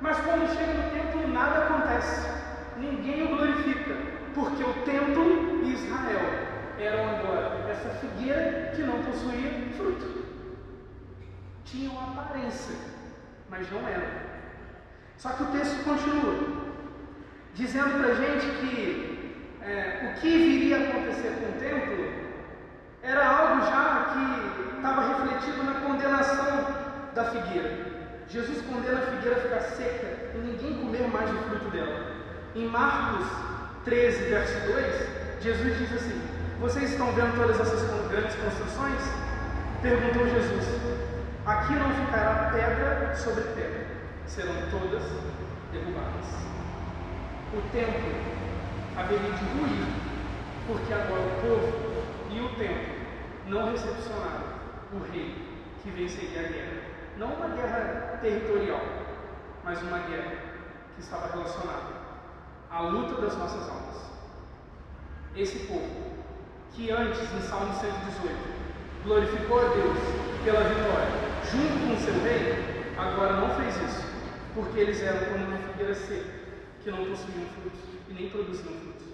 mas 0.00 0.18
quando 0.18 0.48
chega 0.56 0.72
no 0.72 0.90
templo 0.90 1.28
nada 1.32 1.64
acontece. 1.64 2.28
Ninguém 2.76 3.22
o 3.22 3.36
glorifica, 3.36 3.94
porque 4.34 4.64
o 4.64 4.72
templo 4.84 5.62
e 5.62 5.72
Israel 5.72 6.54
eram 6.78 7.08
agora 7.08 7.70
essa 7.70 7.88
figueira 8.00 8.72
que 8.74 8.82
não 8.82 9.00
possuía 9.02 9.68
fruto. 9.76 10.23
Tinham 11.64 11.98
aparência, 11.98 12.74
mas 13.48 13.70
não 13.70 13.86
eram. 13.88 14.06
Só 15.16 15.30
que 15.30 15.42
o 15.42 15.46
texto 15.46 15.84
continua, 15.84 16.64
dizendo 17.54 17.98
para 17.98 18.12
a 18.12 18.14
gente 18.14 18.46
que 18.58 19.24
é, 19.62 20.12
o 20.12 20.20
que 20.20 20.28
viria 20.28 20.76
a 20.76 20.88
acontecer 20.90 21.30
com 21.40 21.56
o 21.56 21.60
templo 21.60 22.04
era 23.02 23.26
algo 23.26 23.60
já 23.62 24.12
que 24.12 24.76
estava 24.76 25.08
refletido 25.08 25.62
na 25.62 25.80
condenação 25.80 26.66
da 27.14 27.24
figueira. 27.24 27.94
Jesus 28.28 28.60
condena 28.62 28.98
a 28.98 29.06
figueira 29.06 29.36
a 29.36 29.40
ficar 29.40 29.60
seca 29.60 30.06
e 30.34 30.38
ninguém 30.38 30.80
comer 30.80 31.08
mais 31.08 31.30
do 31.30 31.38
fruto 31.48 31.70
dela. 31.70 32.12
Em 32.54 32.66
Marcos 32.66 33.26
13, 33.84 34.24
verso 34.24 34.72
2, 34.72 35.42
Jesus 35.42 35.78
diz 35.78 35.92
assim: 35.92 36.20
Vocês 36.60 36.90
estão 36.90 37.12
vendo 37.12 37.36
todas 37.36 37.60
essas 37.60 37.82
grandes 38.10 38.34
construções? 38.36 39.00
Perguntou 39.82 40.26
Jesus: 40.26 40.64
Aqui 41.46 41.74
não 41.74 41.92
ficará 41.92 42.50
pedra 42.54 43.14
sobre 43.14 43.42
pedra, 43.42 43.86
serão 44.26 44.54
todas 44.70 45.02
derrubadas. 45.70 46.24
O 47.52 47.60
templo 47.70 48.14
haveria 48.96 49.30
de 49.30 49.44
ruir, 49.52 49.86
porque 50.66 50.94
agora 50.94 51.20
o 51.20 51.40
povo 51.42 51.94
e 52.30 52.40
o 52.40 52.48
templo 52.56 52.94
não 53.46 53.72
recepcionaram 53.72 54.54
o 54.94 55.12
rei 55.12 55.34
que 55.82 55.90
venceria 55.90 56.40
a 56.40 56.50
guerra. 56.50 56.82
Não 57.18 57.34
uma 57.34 57.48
guerra 57.54 58.18
territorial, 58.22 58.80
mas 59.62 59.82
uma 59.82 59.98
guerra 59.98 60.32
que 60.94 61.02
estava 61.02 61.30
relacionada 61.30 62.04
à 62.70 62.80
luta 62.80 63.20
das 63.20 63.36
nossas 63.36 63.68
almas. 63.68 64.10
Esse 65.36 65.66
povo, 65.66 65.90
que 66.72 66.90
antes, 66.90 67.20
em 67.20 67.40
Salmo 67.42 67.74
118, 67.74 68.34
glorificou 69.04 69.58
a 69.58 69.74
Deus 69.74 69.98
pela 70.42 70.64
vitória, 70.64 71.33
junto 71.50 71.86
com 71.86 72.04
seu 72.04 72.14
rei, 72.22 72.92
agora 72.96 73.34
não 73.34 73.50
fez 73.56 73.76
isso, 73.76 74.04
porque 74.54 74.80
eles 74.80 75.02
eram 75.02 75.26
como 75.32 75.44
uma 75.46 75.58
figueira 75.58 75.94
seca, 75.94 76.30
que 76.82 76.90
não 76.90 77.04
possuíam 77.04 77.46
frutos 77.54 77.80
e 78.08 78.12
nem 78.12 78.30
produziam 78.30 78.72
frutos. 78.72 79.06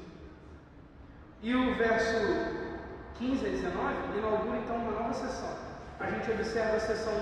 E 1.43 1.55
o 1.55 1.75
verso 1.75 2.71
15 3.19 3.47
a 3.47 3.49
19 3.51 4.19
inaugura 4.19 4.59
então 4.59 4.77
uma 4.77 4.93
nova 4.93 5.15
sessão. 5.15 5.57
A 5.99 6.11
gente 6.11 6.31
observa 6.31 6.77
a 6.77 6.81
sessão 6.81 7.13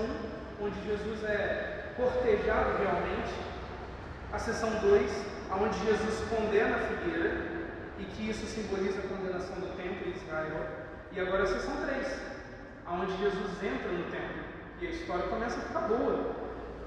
1, 0.61 0.65
onde 0.65 0.81
Jesus 0.85 1.23
é 1.23 1.93
cortejado 1.95 2.77
realmente, 2.77 3.33
a 4.31 4.39
sessão 4.39 4.69
2, 4.79 5.11
onde 5.51 5.85
Jesus 5.85 6.23
condena 6.29 6.75
a 6.75 6.79
figueira, 6.79 7.59
e 7.97 8.05
que 8.05 8.29
isso 8.29 8.45
simboliza 8.45 8.99
a 8.99 9.07
condenação 9.07 9.55
do 9.55 9.75
templo 9.75 10.07
em 10.07 10.15
Israel, 10.15 10.67
e 11.11 11.19
agora 11.19 11.43
a 11.43 11.47
sessão 11.47 11.75
3, 11.85 12.07
onde 12.87 13.17
Jesus 13.17 13.51
entra 13.61 13.91
no 13.91 14.03
templo, 14.11 14.38
e 14.81 14.87
a 14.87 14.91
história 14.91 15.23
começa 15.23 15.57
a 15.57 15.61
ficar 15.61 15.81
boa. 15.81 16.35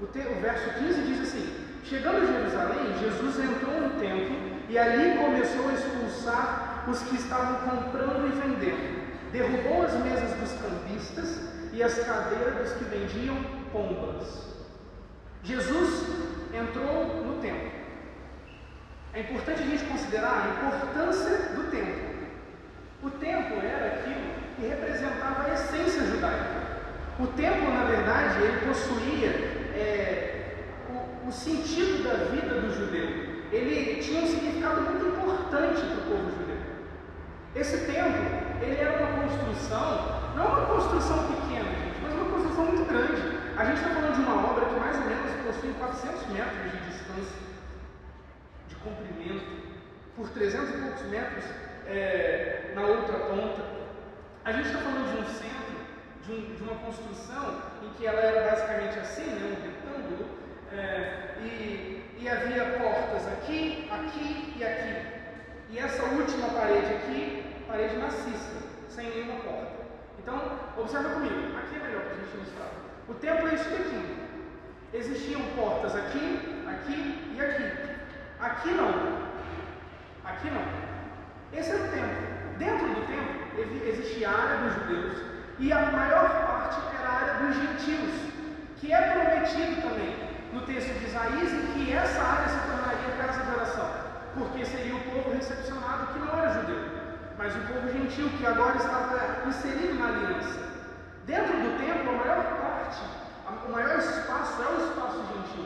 O, 0.01 0.07
te, 0.07 0.19
o 0.19 0.41
verso 0.41 0.69
15 0.79 1.01
diz 1.03 1.21
assim: 1.21 1.65
Chegando 1.83 2.17
a 2.17 2.25
Jerusalém, 2.25 2.97
Jesus 2.99 3.39
entrou 3.39 3.81
no 3.81 3.99
templo 3.99 4.35
e 4.69 4.77
ali 4.77 5.17
começou 5.17 5.69
a 5.69 5.73
expulsar 5.73 6.85
os 6.87 6.99
que 7.03 7.15
estavam 7.15 7.69
comprando 7.69 8.27
e 8.27 8.39
vendendo. 8.39 9.03
Derrubou 9.31 9.83
as 9.83 9.93
mesas 10.03 10.31
dos 10.39 10.51
cambistas 10.59 11.41
e 11.71 11.81
as 11.81 11.97
cadeiras 11.99 12.55
dos 12.55 12.77
que 12.77 12.83
vendiam 12.85 13.37
pombas. 13.71 14.53
Jesus 15.43 16.05
entrou 16.53 17.23
no 17.25 17.41
templo. 17.41 17.71
É 19.13 19.19
importante 19.21 19.61
a 19.61 19.65
gente 19.65 19.85
considerar 19.85 20.31
a 20.31 20.67
importância 20.67 21.37
do 21.55 21.69
templo. 21.69 22.13
O 23.03 23.09
templo 23.11 23.57
era 23.57 23.95
aquilo 23.95 24.55
que 24.55 24.67
representava 24.67 25.43
a 25.43 25.53
essência 25.53 26.05
judaica. 26.05 26.62
O 27.19 27.27
templo, 27.27 27.71
na 27.71 27.83
verdade, 27.83 28.41
ele 28.41 28.65
possuía 28.65 29.29
é, 29.77 30.55
o, 30.89 31.27
o, 31.27 31.31
sentido 31.31 32.03
da 32.03 32.25
vida 32.25 32.59
do 32.59 32.73
judeu. 32.73 33.07
Ele 33.51 34.01
tinha 34.01 34.23
um 34.23 34.27
significado 34.27 34.81
muito 34.81 35.05
importante 35.05 35.79
para 35.81 35.97
o 35.97 36.09
povo 36.09 36.31
judeu. 36.31 36.57
Esse 37.55 37.85
templo, 37.85 38.19
ele 38.59 38.81
era 38.81 38.97
uma 38.97 39.21
construção, 39.21 40.33
não 40.35 40.45
uma 40.47 40.65
construção 40.65 41.27
pequena, 41.27 41.69
gente, 41.69 42.01
mas 42.01 42.13
uma 42.13 42.31
construção 42.31 42.65
muito 42.65 42.89
grande. 42.89 43.21
A 43.57 43.65
gente 43.65 43.77
está 43.77 43.89
falando 43.89 44.15
de 44.15 44.21
uma 44.21 44.51
obra 44.51 44.65
que 44.65 44.79
mais 44.79 44.97
ou 44.97 45.05
menos 45.05 45.31
possui 45.45 45.73
400 45.73 46.27
metros 46.29 46.71
de 46.71 46.77
distância, 46.89 47.37
de 48.67 48.75
comprimento, 48.77 49.45
por 50.15 50.29
300 50.29 50.69
e 50.69 50.77
poucos 50.81 51.03
metros 51.03 51.45
é, 51.85 52.71
na 52.73 52.81
outra 52.81 53.19
ponta. 53.19 53.61
A 54.45 54.51
gente 54.51 54.65
está 54.65 54.79
falando 54.79 55.13
de 55.13 55.21
um 55.21 55.25
centro 55.25 55.62
de, 56.25 56.31
um, 56.31 56.55
de, 56.55 56.63
uma 56.63 56.75
construção 56.75 57.61
em 57.83 57.89
que 57.93 58.05
ela 58.05 58.19
era 58.19 58.49
basicamente 58.49 58.99
assim, 58.99 59.25
né, 59.25 59.55
um 59.57 59.63
retângulo, 59.63 60.29
é, 60.71 61.35
e, 61.41 62.03
e 62.19 62.29
havia 62.29 62.65
portas 62.77 63.27
aqui, 63.27 63.89
aqui 63.91 64.53
e 64.57 64.63
aqui. 64.63 65.13
E 65.69 65.79
essa 65.79 66.03
última 66.03 66.49
parede 66.49 66.93
aqui, 66.93 67.45
parede 67.67 67.97
maciça, 67.97 68.53
sem 68.89 69.09
nenhuma 69.09 69.41
porta. 69.41 69.83
Então, 70.19 70.59
observa 70.77 71.09
comigo, 71.09 71.57
aqui 71.57 71.75
é 71.75 71.79
melhor 71.79 72.03
para 72.03 72.13
a 72.13 72.15
gente 72.15 72.35
ilustrar. 72.35 72.69
O 73.09 73.13
templo 73.15 73.47
é 73.49 73.55
isso 73.55 73.69
daqui. 73.69 74.17
Existiam 74.93 75.41
portas 75.55 75.95
aqui, 75.95 76.63
aqui 76.67 77.33
e 77.35 77.41
aqui. 77.41 77.93
Aqui 78.39 78.69
não. 78.69 78.89
Aqui 80.23 80.49
não. 80.49 81.59
Esse 81.59 81.71
é 81.71 81.75
o 81.75 81.79
templo. 81.79 82.33
Dentro 82.57 82.87
do 82.87 83.07
templo 83.07 83.87
existia 83.87 84.29
a 84.29 84.41
área 84.41 84.57
dos 84.59 84.73
judeus 84.75 85.32
e 85.63 85.71
a 85.71 85.79
maior 85.93 86.27
parte 86.45 86.81
era 86.99 87.07
a 87.07 87.13
área 87.13 87.33
dos 87.35 87.55
gentios, 87.55 88.11
que 88.81 88.91
é 88.91 89.01
prometido 89.13 89.81
também 89.81 90.13
no 90.51 90.59
texto 90.63 90.99
de 90.99 91.05
Isaías 91.05 91.51
que 91.73 91.93
essa 91.93 92.21
área 92.21 92.49
se 92.49 92.59
tornaria 92.67 93.15
casa 93.17 93.43
de 93.45 93.51
oração, 93.55 93.89
porque 94.37 94.65
seria 94.65 94.93
o 94.93 95.03
povo 95.03 95.31
recepcionado 95.33 96.07
que 96.07 96.19
não 96.19 96.37
era 96.37 96.49
judeu, 96.49 96.83
mas 97.37 97.55
o 97.55 97.59
povo 97.59 97.89
gentil 97.93 98.29
que 98.37 98.45
agora 98.45 98.75
estava 98.75 99.47
inserido 99.47 99.93
na 99.93 100.07
aliança. 100.09 100.59
Dentro 101.25 101.53
do 101.53 101.77
templo, 101.77 102.09
a 102.09 102.17
maior 102.17 102.43
parte, 102.59 103.01
o 103.65 103.71
maior 103.71 103.99
espaço 103.99 104.61
é 104.63 104.67
o 104.67 104.89
espaço 104.89 105.23
gentil. 105.31 105.65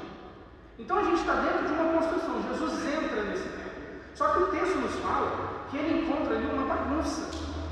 Então 0.77 0.99
a 0.99 1.03
gente 1.05 1.21
está 1.21 1.33
dentro 1.37 1.65
de 1.65 1.73
uma 1.73 1.93
construção. 1.93 2.43
Jesus 2.49 2.85
entra 2.85 3.23
nesse 3.23 3.49
templo. 3.49 3.81
Só 4.13 4.27
que 4.27 4.43
o 4.43 4.47
texto 4.47 4.77
nos 4.77 4.95
fala 4.97 5.65
que 5.71 5.77
ele 5.77 6.05
encontra 6.05 6.35
ali 6.35 6.45
uma 6.45 6.71
bagunça, 6.71 7.31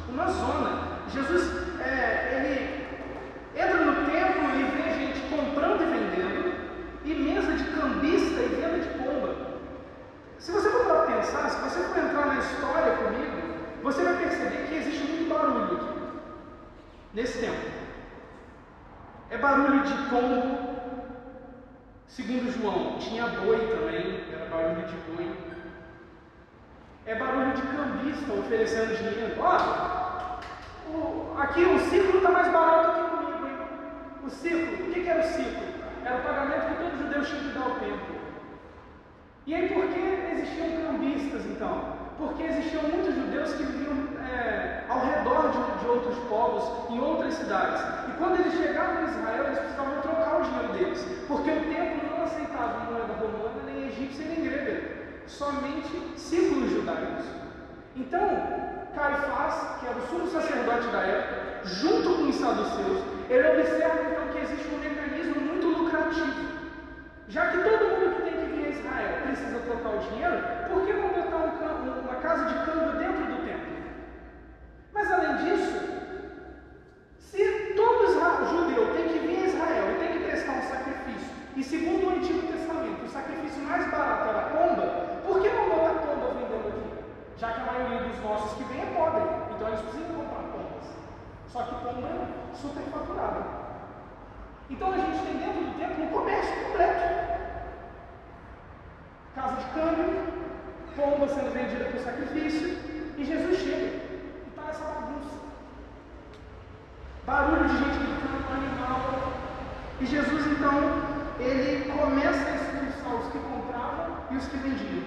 uma 0.10 0.26
zona. 0.32 0.96
Jesus, 1.14 1.65
é, 1.86 2.36
ele 2.36 2.86
entra 3.56 3.86
no 3.86 4.10
templo 4.10 4.44
e 4.56 4.64
vê 4.64 5.06
gente 5.06 5.20
comprando 5.30 5.82
e 5.82 5.86
vendendo, 5.86 6.54
e 7.06 7.14
mesa 7.14 7.54
de 7.54 7.64
cambista 7.66 8.42
e 8.42 8.48
venda 8.48 8.80
de 8.80 8.90
pomba. 8.98 9.36
Se 10.40 10.52
você 10.52 10.70
for 10.70 10.86
para 10.86 11.16
pensar, 11.16 11.50
se 11.50 11.62
você 11.62 11.84
for 11.84 11.98
entrar 11.98 12.26
na 12.26 12.40
história 12.40 12.98
comigo, 12.98 13.82
você 13.84 14.04
vai 14.04 14.18
perceber 14.18 14.68
que 14.68 14.76
existe 14.76 15.04
muito 15.04 15.30
barulho 15.30 15.78
aqui, 15.78 16.00
nesse 17.14 17.40
tempo. 17.40 17.76
É 19.30 19.38
barulho 19.38 19.84
de 19.84 19.94
pombo, 20.10 20.76
segundo 22.08 22.52
João, 22.52 22.98
tinha 23.00 23.28
boi 23.28 23.58
também, 23.68 24.24
era 24.34 24.46
barulho 24.46 24.88
de 24.88 24.96
boi. 25.12 25.32
É 27.08 27.14
barulho 27.14 27.54
de 27.54 27.62
cambista 27.62 28.34
oferecendo 28.34 28.98
dinheiro. 28.98 29.36
Ó, 29.40 30.05
aqui 31.38 31.64
o 31.64 31.80
ciclo 31.80 32.18
está 32.18 32.32
mais 32.32 32.52
barato 32.52 32.94
que 32.94 33.10
comigo, 33.10 33.48
hein? 33.48 33.58
O 34.26 34.30
ciclo, 34.30 34.88
o 34.88 34.92
que, 34.92 35.02
que 35.02 35.10
era 35.10 35.22
o 35.22 35.28
ciclo? 35.28 35.64
Era 36.04 36.18
o 36.18 36.24
pagamento 36.24 36.68
que 36.68 36.84
todo 36.84 36.98
judeu 36.98 37.24
tinha 37.24 37.42
que 37.42 37.58
dar 37.58 37.66
ao 37.66 37.76
templo. 37.76 38.16
E 39.48 39.54
aí 39.54 39.70
por 39.70 39.88
que 39.88 40.00
existiam 40.34 40.86
cambistas 40.86 41.46
então? 41.46 41.96
Porque 42.18 42.44
existiam 42.44 42.84
muitos 42.84 43.14
judeus 43.14 43.54
que 43.54 43.64
viviam 43.64 43.94
é, 44.24 44.84
ao 44.90 45.00
redor 45.00 45.52
de, 45.52 45.80
de, 45.80 45.88
outros 45.88 46.18
povos, 46.30 46.90
em 46.90 47.00
outras 47.00 47.34
cidades. 47.34 47.82
E 48.10 48.18
quando 48.18 48.40
eles 48.40 48.54
chegavam 48.54 49.04
em 49.04 49.10
Israel, 49.10 49.46
eles 49.46 49.60
precisavam 49.60 50.02
trocar 50.02 50.40
o 50.40 50.44
dinheiro 50.44 50.74
deles, 50.74 51.06
porque 51.28 51.52
o 51.52 51.64
templo 51.66 52.10
não 52.10 52.24
aceitava 52.24 52.92
moeda 52.92 53.14
romana, 53.14 53.62
nem 53.66 53.88
egípcia, 53.88 54.26
nem 54.26 54.44
grega, 54.44 54.82
somente 55.28 56.14
símbolos 56.16 56.72
judaicos. 56.72 57.26
Então, 57.96 58.75
Caifás, 58.96 59.80
que 59.80 59.88
era 59.88 59.98
o 59.98 60.08
sumo 60.08 60.28
sacerdote 60.28 60.88
da 60.88 61.02
época, 61.02 61.68
junto 61.68 62.16
com 62.16 62.30
os 62.30 62.36
saduceus, 62.36 63.04
ele 63.30 63.48
observa 63.48 64.02
então 64.10 64.28
que 64.30 64.40
existe 64.40 64.74
um 64.74 64.80
mecanismo 64.80 65.42
muito 65.42 65.68
lucrativo. 65.68 66.56
Já 67.28 67.48
que 67.48 67.58
todo 67.58 67.90
mundo 67.90 68.16
que 68.16 68.22
tem 68.22 68.40
que 68.40 68.56
vir 68.56 68.66
a 68.66 68.70
Israel 68.70 69.22
precisa 69.24 69.60
trocar 69.60 69.96
o 69.96 70.00
dinheiro, 70.00 70.38
por 70.70 70.86
que 70.86 70.94
não 70.94 71.10
botar 71.10 71.38
um, 71.38 72.00
uma 72.02 72.16
casa 72.16 72.46
de 72.46 72.66
câmbio 72.66 73.00
dentro 73.00 73.26
do 73.26 73.46
templo? 73.46 73.76
Mas 74.94 75.12
além 75.12 75.36
disso, 75.38 75.80
se 77.20 77.74
todo 77.76 78.06
judeu 78.50 78.94
tem 78.94 79.08
que 79.10 79.20
vir 79.20 79.44
a 79.44 79.48
Israel 79.48 79.92
e 79.92 80.00
tem 80.00 80.14
que 80.14 80.26
prestar 80.26 80.54
um 80.54 80.62
sacrifício, 80.62 81.30
e 81.56 81.64
segundo 81.64 82.08
o 82.08 82.10
Antigo 82.18 82.48
Testamento, 82.52 83.06
o 83.06 83.10
sacrifício 83.10 83.64
mais 83.64 83.90
barato 83.90 84.30
era 84.30 84.40
a 84.40 84.50
pomba, 84.50 85.22
por 85.26 85.42
que 85.42 85.50
não 85.50 85.70
botar 85.70 85.94
pomba 86.06 86.34
vendendo 86.34 86.68
aqui? 86.68 87.06
Já 87.38 87.52
que 87.52 87.62
a 87.62 87.66
maioria 87.66 88.08
dos 88.08 88.15
nossos 88.26 88.58
que 88.58 88.64
vem 88.66 88.82
é 88.82 88.86
pobre, 88.88 89.22
então 89.54 89.68
eles 89.68 89.82
precisam 89.82 90.16
comprar 90.16 90.44
pombas. 90.52 90.88
Só 91.48 91.64
que 91.64 91.76
pomba 91.76 92.08
é 92.08 92.56
super 92.56 92.84
faturada. 92.84 93.44
Então 94.70 94.92
a 94.92 94.98
gente 94.98 95.26
tem 95.26 95.38
dentro 95.38 95.64
do 95.64 95.80
templo 95.80 96.06
um 96.06 96.10
comércio 96.10 96.56
completo. 96.66 97.16
Casa 99.36 99.56
de 99.58 99.66
câmbio, 99.66 100.34
pomba 100.96 101.28
sendo 101.28 101.54
vendida 101.54 101.86
por 101.86 102.00
sacrifício, 102.00 102.70
e 103.18 103.24
Jesus 103.24 103.60
chega 103.60 103.86
e 103.86 104.48
está 104.50 104.70
essa 104.70 104.86
bagunça. 104.86 105.36
Barulho 107.26 107.70
de 107.70 107.78
gente 107.78 107.98
gritando, 108.00 108.54
animal. 108.54 109.34
E 110.02 110.06
Jesus 110.06 110.48
então, 110.48 110.80
ele 111.40 111.92
começa 111.92 112.50
a 112.50 112.56
expulsar 112.56 113.16
os 113.16 113.32
que 113.32 113.40
compravam 113.40 114.18
e 114.32 114.36
os 114.36 114.48
que 114.48 114.58
vendiam. 114.58 115.04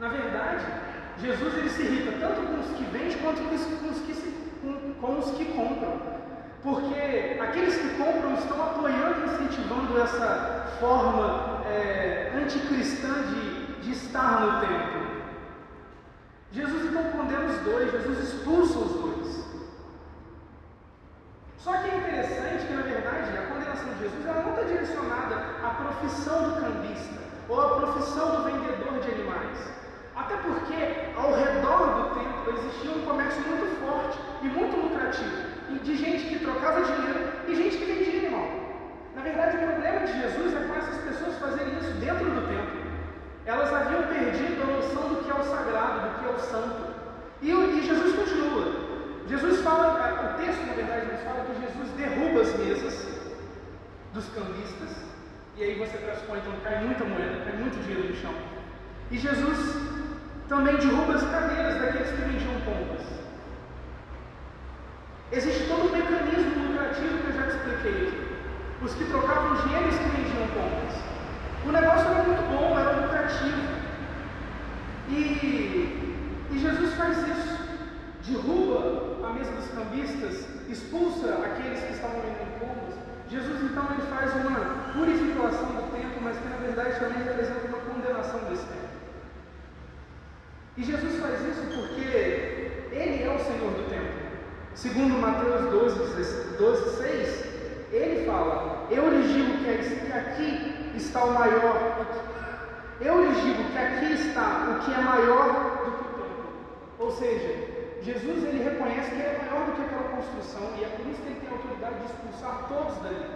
Na 0.00 0.08
verdade, 0.08 0.64
Jesus 1.20 1.54
ele 1.54 1.68
se 1.68 1.82
irrita 1.82 2.12
tanto 2.20 2.46
com 2.46 2.60
os 2.60 2.76
que 2.76 2.84
vendem 2.84 3.18
quanto 3.18 3.42
com 3.42 3.54
os 3.88 3.98
que, 4.02 4.14
se, 4.14 4.30
com, 4.62 4.94
com 5.00 5.18
os 5.18 5.30
que 5.36 5.44
compram. 5.46 6.00
Porque 6.62 7.38
aqueles 7.40 7.76
que 7.76 7.96
compram 7.96 8.34
estão 8.34 8.62
apoiando 8.62 9.20
e 9.20 9.24
incentivando 9.24 10.00
essa 10.00 10.76
forma 10.78 11.62
é, 11.66 12.32
anticristã 12.34 13.22
de, 13.22 13.82
de 13.82 13.92
estar 13.92 14.40
no 14.40 14.60
templo. 14.60 15.08
Jesus 16.52 16.84
então 16.84 17.04
condena 17.04 17.44
os 17.44 17.58
dois, 17.60 17.90
Jesus 17.90 18.18
expulsa 18.20 18.78
os 18.78 18.92
dois. 18.92 19.44
Só 21.58 21.72
que 21.78 21.90
é 21.90 21.96
interessante 21.98 22.66
que, 22.66 22.72
na 22.72 22.82
verdade, 22.82 23.36
a 23.36 23.42
condenação 23.52 23.92
de 23.94 24.00
Jesus 24.00 24.24
ela 24.24 24.42
não 24.42 24.50
está 24.50 24.62
direcionada 24.62 25.36
à 25.62 25.70
profissão 25.70 26.50
do 26.50 26.60
cambista 26.60 27.18
ou 27.48 27.60
à 27.60 27.76
profissão 27.76 28.36
do 28.36 28.44
vendedor 28.44 29.00
de 29.00 29.10
animais. 29.10 29.77
Até 30.18 30.36
porque 30.36 30.78
ao 31.16 31.32
redor 31.32 31.86
do 31.94 32.14
templo 32.18 32.58
existia 32.58 32.90
um 32.90 33.06
comércio 33.06 33.40
muito 33.42 33.80
forte 33.80 34.18
e 34.42 34.48
muito 34.48 34.76
lucrativo 34.76 35.48
de 35.82 35.96
gente 35.96 36.24
que 36.28 36.38
trocava 36.40 36.82
dinheiro 36.82 37.20
e 37.46 37.54
gente 37.54 37.78
que 37.78 37.84
vendia 37.84 38.18
animal. 38.18 38.48
Na 39.14 39.22
verdade, 39.22 39.56
o 39.56 39.60
problema 39.60 40.00
de 40.06 40.20
Jesus 40.20 40.54
é 40.54 40.66
com 40.66 40.74
essas 40.74 40.98
pessoas 41.04 41.38
fazerem 41.38 41.78
isso 41.78 41.92
dentro 42.00 42.24
do 42.24 42.48
templo. 42.48 42.78
Elas 43.46 43.72
haviam 43.72 44.02
perdido 44.02 44.62
a 44.62 44.66
noção 44.66 45.08
do 45.08 45.24
que 45.24 45.30
é 45.30 45.34
o 45.34 45.44
sagrado, 45.44 46.08
do 46.08 46.18
que 46.18 46.26
é 46.26 46.30
o 46.30 46.38
santo. 46.38 46.94
E, 47.40 47.50
e 47.50 47.82
Jesus 47.86 48.16
continua. 48.16 48.88
Jesus 49.28 49.60
fala, 49.62 50.34
o 50.34 50.42
texto 50.42 50.66
na 50.66 50.72
verdade 50.74 51.12
nos 51.12 51.20
fala 51.22 51.44
que 51.44 51.60
Jesus 51.60 51.88
derruba 51.96 52.40
as 52.40 52.56
mesas 52.58 53.08
dos 54.12 54.28
cambistas, 54.30 55.04
e 55.56 55.62
aí 55.62 55.78
você 55.78 55.98
pressupõe, 55.98 56.38
então 56.38 56.52
cai 56.64 56.82
muita 56.84 57.04
moeda, 57.04 57.44
cai 57.44 57.56
muito 57.56 57.82
dinheiro 57.84 58.08
no 58.08 58.16
chão. 58.16 58.34
E 59.10 59.18
Jesus 59.18 59.58
também 60.48 60.76
derruba 60.76 61.14
as 61.14 61.22
cadeiras 61.30 61.78
daqueles 61.78 62.10
que 62.10 62.22
vendiam 62.22 62.60
pombas. 62.64 63.04
Existe 65.30 65.68
todo 65.68 65.88
um 65.88 65.92
mecanismo 65.92 66.68
lucrativo 66.68 67.18
que 67.18 67.26
eu 67.28 67.32
já 67.34 67.42
te 67.42 67.56
expliquei. 67.56 68.28
Os 68.80 68.94
que 68.94 69.04
trocavam 69.04 69.56
dinheiro 69.56 69.88
que 69.88 70.16
vendiam 70.16 70.48
pombas. 70.48 70.94
O 71.66 71.72
negócio 71.72 72.08
era 72.08 72.22
muito 72.22 72.42
bom, 72.50 72.78
era 72.78 72.92
lucrativo. 73.02 73.78
E, 75.10 76.48
e 76.50 76.58
Jesus 76.58 76.94
faz 76.94 77.18
isso. 77.18 77.58
Derruba 78.26 79.26
a 79.26 79.32
mesa 79.32 79.52
dos 79.52 79.68
cambistas, 79.68 80.48
expulsa 80.68 81.34
aqueles 81.44 81.82
que 81.82 81.92
estavam 81.92 82.20
vendendo 82.20 82.58
pombas. 82.58 82.94
Jesus 83.28 83.62
então 83.62 83.84
ele 83.90 84.02
faz 84.08 84.34
uma 84.46 84.60
purificação 84.92 85.66
do 85.66 85.92
templo, 85.92 86.22
mas 86.22 86.38
que 86.38 86.48
na 86.48 86.56
verdade 86.56 86.98
também 86.98 87.22
representa 87.22 87.66
uma 87.68 87.78
condenação 87.78 88.40
desse 88.48 88.64
tempo. 88.64 88.87
E 90.78 90.84
Jesus 90.84 91.20
faz 91.20 91.40
isso 91.40 91.66
porque 91.74 92.06
Ele 92.92 93.24
é 93.24 93.34
o 93.34 93.40
Senhor 93.40 93.72
do 93.72 93.90
templo. 93.90 94.28
Segundo 94.74 95.18
Mateus 95.18 95.72
12, 95.72 96.56
12 96.56 96.96
6, 96.96 97.44
ele 97.92 98.24
fala: 98.24 98.86
Eu 98.88 99.10
lhes 99.10 99.28
digo 99.28 99.58
que 99.58 99.70
aqui 100.14 100.92
está 100.96 101.24
o 101.24 101.34
maior, 101.34 102.06
eu 103.00 103.24
lhes 103.24 103.42
digo 103.42 103.64
que 103.72 103.76
aqui 103.76 104.12
está 104.12 104.68
o 104.70 104.84
que 104.84 104.92
é 104.92 105.02
maior 105.02 105.84
do 105.84 105.90
que 105.90 106.00
o 106.00 106.22
templo. 106.22 106.46
Ou 107.00 107.10
seja, 107.10 107.54
Jesus 108.00 108.44
ele 108.44 108.62
reconhece 108.62 109.10
que 109.10 109.16
ele 109.16 109.22
é 109.22 109.48
maior 109.50 109.66
do 109.66 109.72
que 109.72 109.82
aquela 109.82 110.16
construção 110.16 110.74
e 110.78 110.84
é 110.84 110.88
por 110.88 111.10
isso 111.10 111.20
que 111.22 111.28
ele 111.28 111.40
tem 111.40 111.48
a 111.48 111.52
autoridade 111.54 111.94
de 111.98 112.06
expulsar 112.06 112.68
todos 112.68 113.02
dali. 113.02 113.26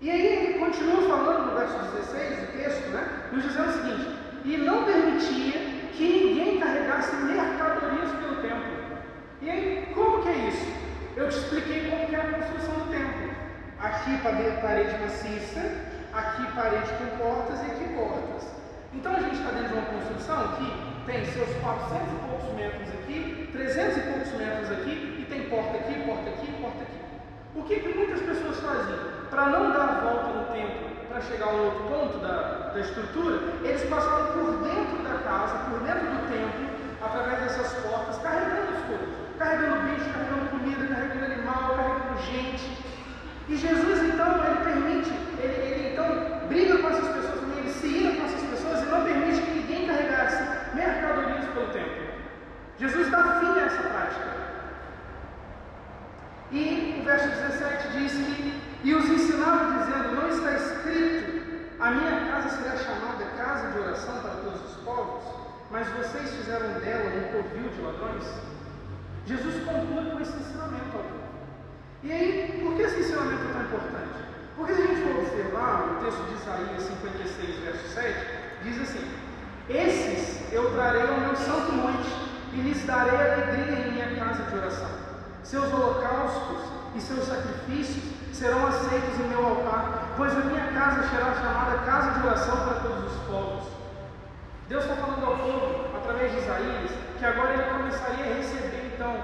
E 0.00 0.10
aí 0.10 0.26
ele 0.26 0.58
continua 0.60 1.02
falando 1.08 1.50
no 1.50 1.58
verso 1.58 1.78
16 1.96 2.38
do 2.38 2.52
texto, 2.52 2.88
né? 2.90 3.30
Nos 3.32 3.42
dizendo 3.42 3.68
o 3.68 3.72
seguinte: 3.72 4.23
e 4.44 4.58
não 4.58 4.84
permitia 4.84 5.52
que 5.92 6.04
ninguém 6.04 6.60
carregasse 6.60 7.16
mercadorias 7.16 8.10
pelo 8.12 8.42
templo. 8.42 8.98
E 9.40 9.50
aí, 9.50 9.88
como 9.94 10.22
que 10.22 10.28
é 10.28 10.36
isso? 10.48 10.66
Eu 11.16 11.28
te 11.30 11.36
expliquei 11.38 11.88
como 11.88 12.06
que 12.06 12.14
é 12.14 12.20
a 12.20 12.32
construção 12.32 12.74
do 12.74 12.90
templo. 12.90 13.30
Aqui 13.80 14.18
parede 14.18 14.98
maciça, 14.98 15.60
aqui 16.12 16.52
parede 16.54 16.90
com 16.98 17.16
portas 17.16 17.60
e 17.62 17.70
aqui 17.70 17.94
portas. 17.94 18.48
Então 18.92 19.16
a 19.16 19.20
gente 19.20 19.36
está 19.36 19.50
dentro 19.50 19.68
de 19.68 19.74
uma 19.74 19.86
construção 19.86 20.56
que 20.56 21.06
tem 21.06 21.24
seus 21.24 21.48
400 21.56 22.12
e 22.12 22.28
poucos 22.28 22.54
metros 22.54 22.88
aqui, 23.00 23.48
300 23.52 23.96
e 23.96 24.00
poucos 24.00 24.32
metros 24.32 24.70
aqui, 24.72 25.16
e 25.20 25.26
tem 25.28 25.48
porta 25.48 25.78
aqui, 25.78 25.94
porta 26.06 26.30
aqui, 26.30 26.52
porta 26.60 26.82
aqui. 26.82 27.00
O 27.56 27.62
que, 27.62 27.80
que 27.80 27.94
muitas 27.94 28.20
pessoas 28.20 28.60
faziam? 28.60 29.28
Para 29.30 29.46
não 29.46 29.70
dar 29.70 29.88
a 29.88 30.00
volta 30.00 30.28
no 30.28 30.44
templo, 30.52 30.93
para 31.14 31.22
chegar 31.22 31.46
a 31.46 31.50
um 31.50 31.64
outro 31.66 31.84
ponto 31.84 32.18
da, 32.18 32.72
da 32.74 32.80
estrutura, 32.80 33.38
eles 33.62 33.84
passavam 33.88 34.32
por 34.32 34.50
dentro 34.66 34.98
da 35.04 35.18
casa, 35.22 35.70
por 35.70 35.78
dentro 35.78 36.10
do 36.10 36.26
templo, 36.26 36.66
através 37.00 37.40
dessas 37.40 37.72
portas, 37.84 38.18
carregando 38.18 38.74
as 38.74 38.82
coisas. 38.82 39.14
Carregando 39.38 39.94
bicho, 39.94 40.10
carregando 40.10 40.50
comida, 40.50 40.86
carregando 40.88 41.32
animal, 41.32 41.76
carregando 41.76 42.20
gente. 42.22 42.84
E 43.48 43.56
Jesus 43.56 44.02
então, 44.02 44.44
ele 44.44 44.64
permite, 44.64 45.12
ele, 45.38 45.54
ele 45.54 45.92
então 45.92 46.48
briga 46.48 46.78
com 46.78 46.88
essas 46.88 47.06
pessoas 47.06 47.40
também, 47.40 47.58
ele 47.58 47.70
se 47.70 47.86
ira 47.86 48.16
com 48.16 48.24
essas 48.24 48.42
pessoas 48.50 48.82
e 48.82 48.86
não 48.86 49.04
permite 49.04 49.40
que 49.40 49.50
ninguém 49.52 49.86
carregasse 49.86 50.42
mercadorias 50.74 51.44
pelo 51.54 51.68
templo. 51.68 52.04
Jesus 52.76 53.08
dá 53.12 53.38
fim 53.38 53.60
a 53.60 53.66
essa 53.66 53.82
prática. 53.82 54.34
E 56.50 56.98
o 57.00 57.04
verso 57.04 57.28
17 57.28 57.88
diz 57.98 58.12
que, 58.12 58.73
e 58.84 58.94
os 58.94 59.08
ensinava 59.08 59.78
dizendo, 59.78 60.14
não 60.14 60.28
está 60.28 60.52
escrito, 60.52 61.74
a 61.80 61.90
minha 61.90 62.26
casa 62.26 62.50
será 62.50 62.76
chamada 62.76 63.24
casa 63.34 63.70
de 63.72 63.78
oração 63.78 64.18
para 64.20 64.32
todos 64.32 64.60
os 64.60 64.76
povos, 64.84 65.24
mas 65.70 65.88
vocês 65.88 66.30
fizeram 66.34 66.68
dela 66.80 67.10
um 67.16 67.32
covil 67.32 67.70
de 67.70 67.80
ladrões. 67.80 68.24
Jesus 69.24 69.64
conclui 69.64 70.10
com 70.10 70.20
esse 70.20 70.36
ensinamento 70.36 70.98
ao. 70.98 71.04
E 72.02 72.12
aí, 72.12 72.60
por 72.62 72.76
que 72.76 72.82
esse 72.82 73.00
ensinamento 73.00 73.42
é 73.48 73.52
tão 73.54 73.62
importante? 73.62 74.24
Porque 74.54 74.74
se 74.74 74.82
a 74.82 74.86
gente 74.86 75.02
for 75.02 75.18
observar 75.18 75.84
o 75.90 76.04
texto 76.04 76.22
de 76.28 76.34
Isaías 76.34 76.82
56, 76.82 77.58
verso 77.60 77.88
7, 77.88 78.14
diz 78.64 78.82
assim: 78.82 79.10
Esses 79.70 80.52
eu 80.52 80.70
trarei 80.72 81.00
ao 81.00 81.20
meu 81.20 81.34
santo 81.34 81.72
monte 81.72 82.10
e 82.52 82.60
lhes 82.60 82.84
darei 82.84 83.16
alegria 83.16 83.78
em 83.78 83.92
minha 83.92 84.14
casa 84.14 84.42
de 84.42 84.56
oração. 84.56 84.90
Seus 85.42 85.72
holocaustos 85.72 86.58
e 86.94 87.00
seus 87.00 87.24
sacrifícios 87.24 88.13
serão 88.34 88.66
aceitos 88.66 89.20
em 89.20 89.28
meu 89.28 89.46
altar, 89.46 90.14
pois 90.16 90.36
a 90.36 90.40
minha 90.40 90.66
casa 90.72 91.08
será 91.08 91.34
chamada 91.34 91.78
casa 91.86 92.18
de 92.18 92.26
oração 92.26 92.56
para 92.56 92.80
todos 92.80 93.12
os 93.12 93.18
povos. 93.28 93.64
Deus 94.68 94.82
está 94.84 94.96
falando 94.96 95.24
ao 95.24 95.36
povo, 95.36 95.96
através 95.96 96.32
de 96.32 96.38
Isaías, 96.38 96.90
que 97.18 97.24
agora 97.24 97.52
ele 97.54 97.62
começaria 97.62 98.24
a 98.24 98.36
receber 98.36 98.92
então 98.92 99.14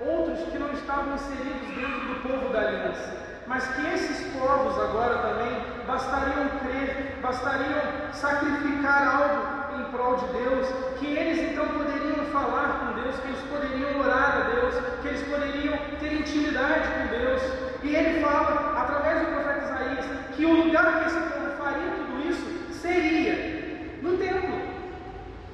outros 0.00 0.48
que 0.48 0.58
não 0.58 0.72
estavam 0.72 1.14
inseridos 1.14 1.68
dentro 1.76 2.00
do 2.08 2.22
povo 2.26 2.52
da 2.54 2.60
aliança, 2.60 3.12
mas 3.46 3.66
que 3.66 3.86
esses 3.86 4.32
povos 4.32 4.80
agora 4.80 5.18
também 5.18 5.84
bastariam 5.86 6.48
crer, 6.60 7.18
bastariam 7.20 7.82
sacrificar 8.12 9.20
algo 9.20 9.78
em 9.78 9.84
prol 9.90 10.16
de 10.16 10.26
Deus, 10.32 10.68
que 10.98 11.06
eles 11.06 11.52
então 11.52 11.68
poderiam 11.68 12.24
falar 12.32 12.80
com 12.80 13.02
Deus, 13.02 13.16
que 13.16 13.28
eles 13.28 13.42
poderiam 13.42 14.00
orar 14.00 14.38
a 14.38 14.50
Deus, 14.54 14.74
que 15.02 15.08
eles 15.08 15.22
poderiam 15.28 15.76
ter 16.00 16.12
intimidade 16.14 16.88
com 16.88 17.06
Deus. 17.08 17.73
E 17.84 17.94
ele 17.94 18.20
fala, 18.22 18.72
através 18.80 19.20
do 19.20 19.26
profeta 19.26 19.64
Isaías, 19.64 20.06
que 20.34 20.46
o 20.46 20.64
lugar 20.64 21.00
que 21.00 21.06
esse 21.06 21.20
povo 21.20 21.50
faria 21.58 21.90
tudo 21.90 22.30
isso 22.30 22.72
seria 22.80 23.98
no 24.00 24.16
templo. 24.16 24.58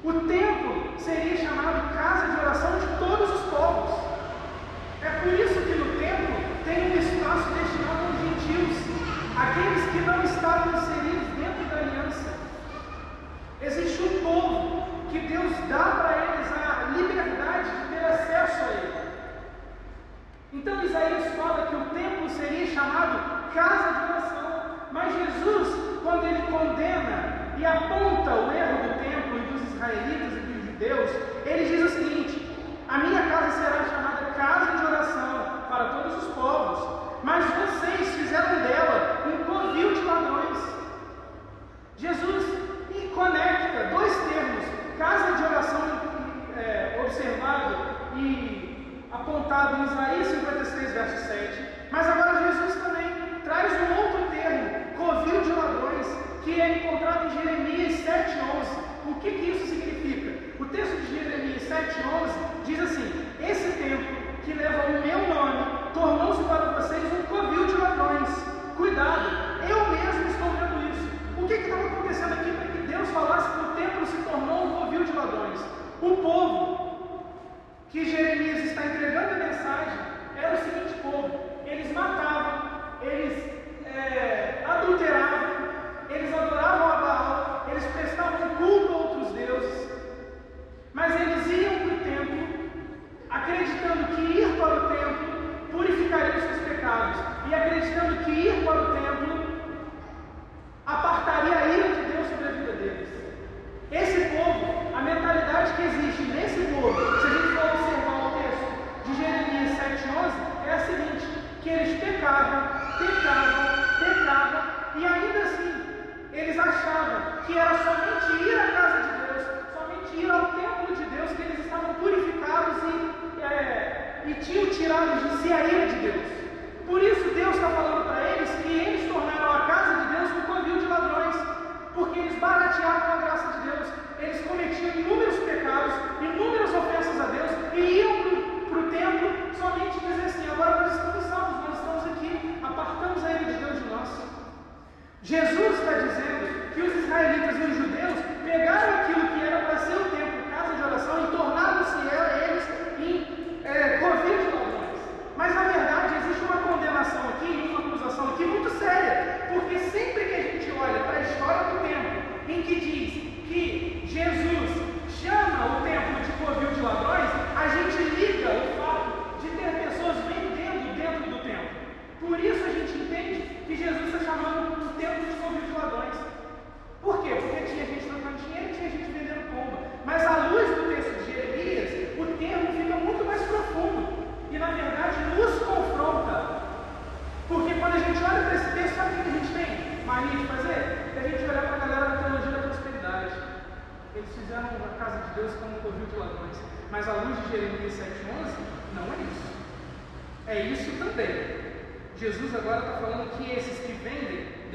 O 0.05 0.13
templo 0.13 0.93
seria 0.97 1.35
chamado 1.35 1.93
casa 1.93 2.31
de 2.31 2.39
oração 2.39 2.79
de 2.79 2.87
todos 2.99 3.29
os 3.35 3.41
povos. 3.49 3.99
É 5.01 5.09
por 5.19 5.33
isso 5.33 5.59
que 5.59 5.75
no 5.75 5.99
templo 5.99 6.35
tem 6.63 6.91
um 6.91 6.99
espaço 6.99 7.49
destinado 7.49 8.05
aos 8.07 8.17
gentios, 8.23 8.77
aqueles 9.35 9.91
que 9.91 9.99
não 9.99 10.23
estavam 10.23 10.73
inseridos 10.73 11.27
dentro 11.35 11.65
da 11.69 11.81
aliança. 11.81 12.33
Existe 13.61 14.03
um 14.03 14.23
povo 14.23 14.87
que 15.11 15.19
Deus 15.19 15.51
dá 15.67 15.83
para 15.83 16.17
eles 16.23 16.47
a 16.53 16.93
liberdade 16.95 17.69
de 17.71 17.93
ter 17.93 18.05
acesso 18.05 18.63
a 18.63 18.71
ele. 18.71 19.01
Então 20.53 20.83
Isaías 20.83 21.33
fala 21.35 21.67
que 21.67 21.75
o 21.75 21.85
templo 21.95 22.29
seria 22.29 22.67
chamado 22.67 23.51
casa 23.53 23.93
de 23.93 24.11
oração, 24.11 24.61
mas 24.91 25.13
Jesus, 25.13 26.01
quando 26.03 26.25
ele 26.25 26.41
condena 26.51 27.55
e 27.57 27.65
aponta 27.65 28.35
o 28.35 28.51
erro 28.51 28.83
do 28.83 29.03
templo 29.03 29.37
e 29.37 29.51
dos 29.51 29.61
israelitas 29.73 30.33
e 30.33 30.39
dos 30.41 30.65
judeus, 30.65 31.09
ele 31.45 31.69
diz 31.69 31.85
o 31.85 31.95
seguinte: 31.95 32.57
a 32.89 32.97
minha 32.97 33.21
casa 33.29 33.51
será 33.51 33.83
chamada 33.85 34.31
casa 34.33 34.77
de 34.77 34.85
oração 34.85 35.63
para 35.69 35.85
todos 35.85 36.23
os 36.23 36.33
povos, 36.33 37.21
mas 37.23 37.45
vocês 37.45 38.09
fizeram 38.15 38.61
dela 38.61 39.23
um 39.27 39.43
covil 39.45 39.93
de 39.93 40.01
ladrões. 40.01 40.57
Jesus 41.97 42.61
conecta 43.15 43.95
dois 43.95 44.13
termos, 44.27 44.65
casa 44.97 45.33
de 45.33 45.43
oração 45.43 45.81
é, 46.57 46.99
observado 47.01 47.75
e 48.17 48.60
apontado 49.21 49.77
em 49.77 49.85
Isaías 49.85 50.27
56, 50.27 50.91
verso 50.93 51.27
7, 51.27 51.65
mas 51.91 52.07
agora 52.07 52.51
Jesus 52.51 52.83
também 52.83 53.05
traz 53.43 53.71
um 53.71 54.01
outro 54.01 54.31
termo, 54.31 54.69
covil 54.97 55.41
de 55.41 55.51
ladrões, 55.51 56.07
que 56.43 56.59
é 56.59 56.77
encontrado 56.77 57.27
em 57.27 57.37
Jeremias 57.37 57.99
7,11. 58.01 59.11
O 59.11 59.15
que, 59.15 59.31
que 59.31 59.51
isso 59.51 59.67
significa? 59.67 60.63
O 60.63 60.65
texto 60.65 60.95
de 61.01 61.15
Jeremias 61.15 61.61
7,11 61.63 62.65
diz 62.65 62.79
assim: 62.79 63.25
Esse 63.39 63.71
templo 63.73 64.15
que 64.43 64.53
leva 64.53 64.87
o 64.87 65.01
meu 65.05 65.35
nome 65.35 65.91
tornou-se 65.93 66.43
para 66.43 66.81
vocês 66.81 67.03
um 67.13 67.23
covil 67.23 67.67
de 67.67 67.73
ladrões. 67.73 68.29
Cuidado, 68.75 69.29
eu 69.69 69.87
mesmo 69.89 70.31
estou 70.31 70.49
vendo 70.49 70.89
isso. 70.89 71.07
O 71.37 71.47
que 71.47 71.53
estava 71.53 71.85
acontecendo 71.85 72.33
aqui 72.33 72.51
para 72.51 72.67
que 72.67 72.87
Deus 72.87 73.09
falasse 73.09 73.51
que 73.51 73.65
o 73.65 73.75
templo 73.75 74.05
se 74.07 74.17
tornou 74.23 74.65
um 74.65 74.79
covil 74.79 75.03
de 75.03 75.11
ladrões? 75.11 75.59
O 76.01 76.17
povo 76.17 76.90
que 77.91 78.09
Jeremias 78.09 78.65
está 78.67 78.85
entregando 78.85 79.35
a 79.35 79.47
mensagem 79.47 79.99
era 80.37 80.53
o 80.53 80.63
seguinte 80.63 80.93
povo: 81.01 81.31
eles 81.65 81.91
matavam, 81.91 82.71
eles 83.01 83.33
é, 83.85 84.63
adulteravam, 84.65 85.70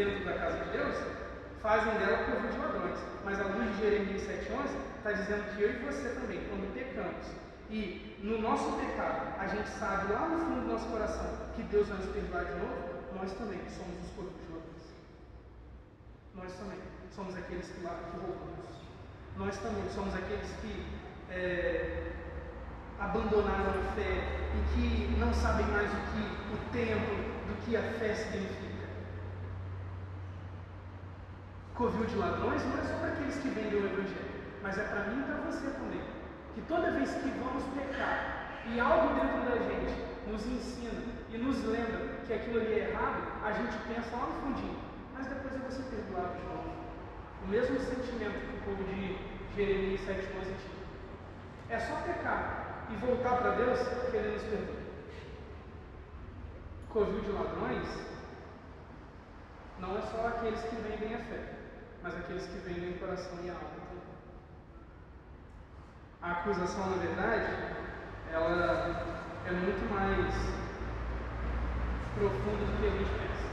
dentro 0.06 0.24
da 0.24 0.34
casa 0.34 0.64
de 0.64 0.70
Deus 0.70 0.96
fazem 1.60 1.94
dela 1.98 2.18
covil 2.24 2.50
de 2.50 2.58
ladrões. 2.58 2.98
Mas 3.24 3.40
a 3.40 3.44
luz 3.44 3.74
de 3.74 3.82
Jeremias 3.82 4.22
7,11 4.22 4.70
está 4.98 5.12
dizendo 5.12 5.56
que 5.56 5.62
eu 5.62 5.70
e 5.70 5.78
você 5.84 6.08
também, 6.10 6.40
quando 6.48 6.72
pecamos, 6.72 7.26
e 7.68 8.16
no 8.22 8.40
nosso 8.40 8.72
pecado 8.78 9.34
a 9.40 9.46
gente 9.48 9.68
sabe 9.70 10.12
lá 10.12 10.28
no 10.28 10.38
fundo 10.38 10.60
do 10.60 10.72
nosso 10.72 10.86
coração 10.86 11.26
que 11.56 11.62
Deus 11.64 11.88
vai 11.88 11.98
nos 11.98 12.06
perdoar 12.06 12.44
de 12.44 12.52
novo, 12.52 12.76
nós 13.14 13.32
também 13.32 13.58
somos 13.68 13.98
os 14.04 14.10
corpos 14.14 14.34
de 14.38 14.52
ladrões. 14.52 14.86
Nós 16.34 16.52
também 16.54 16.78
somos 17.10 17.36
aqueles 17.36 17.66
que, 17.66 17.82
lá, 17.82 17.98
que 18.10 18.18
roubamos. 18.18 18.76
Nós 19.36 19.58
também 19.58 19.88
somos 19.92 20.14
aqueles 20.14 20.48
que 20.60 20.86
é, 21.30 22.12
abandonaram 23.00 23.70
a 23.70 23.92
fé 23.94 24.22
e 24.54 24.74
que 24.74 25.18
não 25.18 25.32
sabem 25.34 25.66
mais 25.66 25.90
o 25.90 25.96
que 25.96 26.54
o 26.54 26.72
tempo, 26.72 27.36
do 27.48 27.64
que 27.64 27.76
a 27.76 27.82
fé 27.82 28.14
significa. 28.14 28.65
Covil 31.76 32.06
de 32.06 32.16
ladrões 32.16 32.64
não 32.64 32.78
é 32.78 32.84
só 32.84 32.96
para 33.00 33.08
aqueles 33.08 33.36
que 33.36 33.48
vendem 33.48 33.80
o 33.80 33.84
Evangelho, 33.84 34.32
mas 34.62 34.78
é 34.78 34.84
para 34.84 35.04
mim 35.04 35.20
e 35.20 35.24
para 35.24 35.36
você 35.44 35.68
também. 35.68 36.00
Que 36.54 36.62
toda 36.62 36.90
vez 36.92 37.10
que 37.16 37.28
vamos 37.38 37.64
pecar 37.76 38.62
e 38.64 38.80
algo 38.80 39.12
dentro 39.12 39.42
da 39.44 39.56
gente 39.58 39.92
nos 40.26 40.46
ensina 40.46 41.02
e 41.30 41.36
nos 41.36 41.62
lembra 41.64 42.16
que 42.26 42.32
aquilo 42.32 42.60
ali 42.60 42.80
é 42.80 42.88
errado, 42.88 43.22
a 43.44 43.52
gente 43.52 43.76
pensa 43.88 44.16
lá 44.16 44.26
no 44.26 44.40
fundinho, 44.40 44.78
mas 45.12 45.26
depois 45.26 45.52
eu 45.52 45.60
vou 45.60 45.70
ser 45.70 45.82
perdoado 45.82 46.34
de 46.38 46.44
novo. 46.44 46.70
O 47.44 47.48
mesmo 47.48 47.78
sentimento 47.78 48.40
que 48.40 48.56
o 48.56 48.60
povo 48.64 48.82
de 48.84 49.18
Jeremias 49.54 50.00
7,11 50.00 50.44
tinha. 50.44 50.76
É 51.68 51.78
só 51.78 51.96
pecar 51.96 52.86
e 52.90 52.96
voltar 52.96 53.36
para 53.36 53.50
Deus 53.50 53.78
que 54.10 54.16
Ele 54.16 54.32
nos. 54.32 54.86
Covil 56.88 57.20
de 57.20 57.32
ladrões 57.32 58.06
não 59.78 59.98
é 59.98 60.00
só 60.00 60.28
aqueles 60.28 60.60
que 60.62 60.76
vendem 60.76 61.14
a 61.14 61.18
fé, 61.18 61.55
mas 62.06 62.16
aqueles 62.18 62.46
que 62.46 62.58
vendem 62.58 62.92
coração 62.98 63.36
e 63.42 63.50
alma. 63.50 63.66
A 66.22 66.30
acusação, 66.30 66.90
na 66.90 66.96
verdade, 66.98 67.52
ela 68.32 69.26
é 69.44 69.50
muito 69.50 69.92
mais 69.92 70.32
profunda 72.14 72.64
do 72.64 72.78
que 72.78 72.86
a 72.86 72.90
gente 72.90 73.10
pensa. 73.10 73.48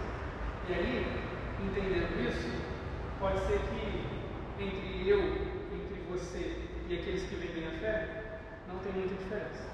E 0.69 0.73
aí, 0.73 1.25
entendendo 1.65 2.29
isso, 2.29 2.61
pode 3.19 3.39
ser 3.47 3.57
que 3.57 4.05
entre 4.61 5.09
eu, 5.09 5.19
entre 5.19 6.05
você 6.11 6.69
e 6.87 6.99
aqueles 6.99 7.23
que 7.23 7.35
vendem 7.35 7.67
a 7.67 7.79
fé, 7.79 8.39
não 8.67 8.77
tem 8.79 8.93
muita 8.93 9.15
diferença. 9.15 9.65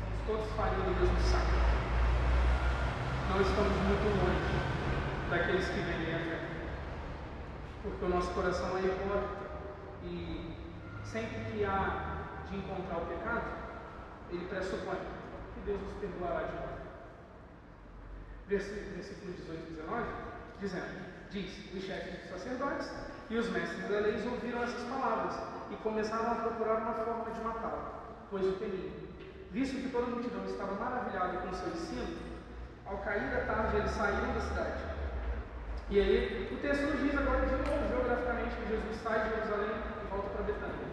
Somos 0.00 0.18
todos 0.26 0.52
farinha 0.56 0.84
do 0.84 1.00
mesmo 1.00 1.20
saco. 1.20 1.46
Não 3.30 3.40
estamos 3.40 3.72
muito 3.86 4.04
longe 4.18 5.30
daqueles 5.30 5.68
que 5.68 5.80
vendem. 5.80 6.07
Porque 7.88 8.04
o 8.04 8.08
nosso 8.08 8.30
coração 8.32 8.76
é 8.76 8.80
hipócrita. 8.80 9.48
E 10.04 10.56
sempre 11.04 11.52
que 11.52 11.64
há 11.64 12.44
de 12.50 12.56
encontrar 12.56 12.98
o 12.98 13.06
pecado, 13.06 13.44
ele 14.30 14.44
pressupõe 14.46 14.98
que 15.54 15.60
Deus 15.64 15.80
nos 15.80 15.92
perdoará 15.94 16.46
de 16.46 16.54
novo. 16.54 16.68
Versículo 18.46 19.32
18 19.32 19.66
e 19.68 19.74
19, 19.74 20.06
dizendo, 20.60 21.08
diz, 21.30 21.74
os 21.74 21.82
chefes 21.82 22.20
dos 22.20 22.30
sacerdotes 22.30 22.90
e 23.28 23.36
os 23.36 23.50
mestres 23.50 23.88
da 23.88 24.00
lei 24.00 24.14
ouviram 24.26 24.62
essas 24.62 24.82
palavras 24.88 25.34
e 25.70 25.76
começaram 25.76 26.32
a 26.32 26.34
procurar 26.36 26.76
uma 26.76 26.94
forma 26.94 27.30
de 27.30 27.40
matá-lo, 27.40 27.82
pois 28.30 28.46
o 28.46 28.52
temiam. 28.52 29.08
Visto 29.50 29.76
que 29.76 29.90
toda 29.90 30.06
a 30.06 30.10
multidão 30.10 30.44
estava 30.44 30.74
maravilhada 30.74 31.38
com 31.38 31.52
seu 31.52 31.68
ensino, 31.68 32.18
ao 32.86 32.98
cair 32.98 33.30
da 33.30 33.40
tarde 33.52 33.76
eles 33.76 33.90
saíram 33.90 34.32
da 34.32 34.40
cidade. 34.40 34.97
E 35.90 35.98
aí, 35.98 36.48
o 36.52 36.56
texto 36.56 36.82
nos 36.82 37.00
diz 37.00 37.16
agora 37.16 37.46
de 37.46 37.52
novo, 37.52 37.88
geograficamente, 37.88 38.56
que 38.56 38.68
Jesus 38.68 38.96
sai 39.02 39.24
de 39.24 39.36
Jerusalém 39.36 39.72
e 39.72 40.10
volta 40.10 40.28
para 40.28 40.42
Betânia. 40.42 40.84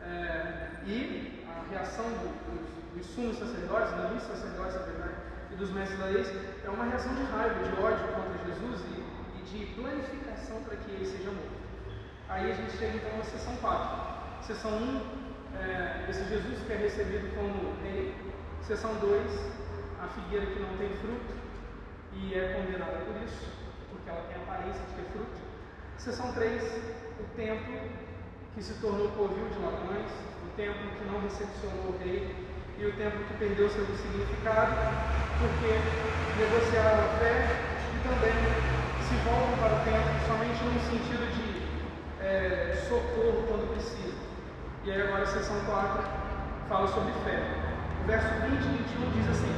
É, 0.00 0.70
e 0.86 1.44
a 1.46 1.70
reação 1.70 2.06
do, 2.08 2.96
dos, 2.96 3.04
sumos 3.04 3.36
sacerdotes, 3.36 3.92
dos 3.92 4.22
sacerdotes, 4.22 4.76
na 4.76 4.86
verdade, 4.86 5.14
e 5.52 5.56
dos 5.56 5.70
mestres 5.72 6.00
da 6.00 6.06
lei, 6.06 6.24
é 6.64 6.70
uma 6.70 6.86
reação 6.86 7.14
de 7.14 7.22
raiva, 7.24 7.62
de 7.64 7.82
ódio 7.82 8.08
contra 8.16 8.44
Jesus 8.46 8.80
e, 8.96 9.04
e 9.38 9.42
de 9.44 9.74
planificação 9.74 10.62
para 10.62 10.76
que 10.76 10.90
ele 10.90 11.04
seja 11.04 11.28
morto. 11.28 11.60
Aí 12.30 12.50
a 12.50 12.54
gente 12.54 12.78
chega 12.78 12.96
então 12.96 13.18
na 13.18 13.24
sessão 13.24 13.54
4. 13.56 14.46
Sessão 14.46 14.70
1, 14.70 15.00
é, 15.60 16.06
esse 16.08 16.24
Jesus 16.30 16.60
que 16.66 16.72
é 16.72 16.76
recebido 16.76 17.28
como 17.36 17.76
rei. 17.82 18.14
Sessão 18.62 18.94
2, 18.94 19.20
a 20.02 20.06
figueira 20.08 20.46
que 20.46 20.60
não 20.60 20.78
tem 20.78 20.88
fruto 20.96 21.34
e 22.14 22.34
é 22.34 22.54
condenada 22.54 23.04
por 23.04 23.22
isso, 23.22 23.63
porque 24.04 24.10
ela 24.10 24.24
tem 24.28 24.36
aparência 24.36 24.82
de 24.84 24.92
ter 25.00 25.08
fruto. 25.12 25.40
Sessão 25.96 26.32
3, 26.32 26.62
o 27.18 27.24
templo 27.36 27.80
que 28.54 28.62
se 28.62 28.74
tornou 28.74 29.08
covil 29.16 29.48
de 29.48 29.58
ladrões, 29.58 30.12
o 30.44 30.48
templo 30.56 30.84
que 30.98 31.04
não 31.08 31.20
recepcionou 31.22 31.96
o 31.96 31.98
rei 32.04 32.36
e 32.76 32.84
o 32.84 32.92
templo 32.92 33.24
que 33.24 33.34
perdeu 33.34 33.68
seu 33.70 33.86
significado, 33.86 34.76
porque 35.40 35.72
negociaram 36.36 37.00
a 37.00 37.08
fé 37.16 37.48
e 37.80 38.08
também 38.08 38.36
se 39.00 39.14
voltam 39.24 39.56
para 39.56 39.72
o 39.72 39.84
templo 39.88 40.12
somente 40.28 40.60
no 40.68 40.80
sentido 40.84 41.24
de 41.32 41.64
é, 42.22 42.76
socorro 42.86 43.48
quando 43.48 43.72
precisa. 43.72 44.20
E 44.84 44.90
aí 44.92 45.00
agora 45.00 45.22
a 45.22 45.26
seção 45.26 45.56
4 45.64 46.04
fala 46.68 46.86
sobre 46.88 47.12
fé. 47.24 47.40
O 48.02 48.06
verso 48.06 48.28
20 48.28 48.52
e 48.52 48.68
21 48.68 49.10
diz 49.16 49.30
assim: 49.30 49.54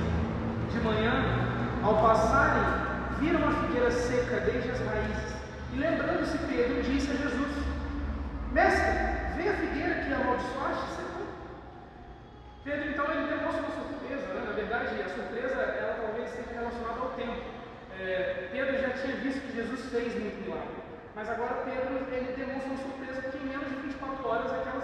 De 0.70 0.78
manhã, 0.80 1.12
ao 1.82 2.01
passarem, 2.01 2.86
viram 3.18 3.48
a 3.48 3.52
figueira 3.52 3.90
seca 3.90 4.40
desde 4.40 4.70
as 4.70 4.80
raízes, 4.80 5.36
e 5.72 5.78
lembrando-se 5.78 6.38
Pedro, 6.38 6.82
disse 6.82 7.10
a 7.10 7.14
Jesus: 7.14 7.52
Mestre, 8.52 8.92
vê 9.36 9.48
a 9.48 9.54
figueira 9.54 9.94
que 10.04 10.12
amaldiçoaste 10.12 10.88
secou. 10.96 11.26
Pedro 12.64 12.90
então 12.90 13.04
ele 13.12 13.28
demonstra 13.28 13.62
uma 13.62 13.74
surpresa, 13.76 14.26
né? 14.32 14.42
na 14.46 14.52
verdade 14.52 15.02
a 15.02 15.08
surpresa 15.08 15.54
ela 15.54 15.98
talvez 16.00 16.30
seja 16.30 16.52
relacionada 16.52 17.00
ao 17.00 17.10
tempo. 17.10 17.42
É, 17.98 18.48
Pedro 18.52 18.80
já 18.80 18.90
tinha 18.90 19.16
visto 19.16 19.40
que 19.40 19.56
Jesus 19.56 19.80
fez 19.90 20.12
muito 20.20 20.42
milagre. 20.44 20.76
Mas 21.14 21.28
agora 21.30 21.64
Pedro 21.64 22.06
ele 22.12 22.36
demonstra 22.36 22.68
uma 22.68 22.82
surpresa 22.82 23.22
porque 23.22 23.38
em 23.38 23.48
menos 23.48 23.68
de 23.68 23.76
24 23.76 24.28
horas 24.28 24.52
aquela 24.52 24.82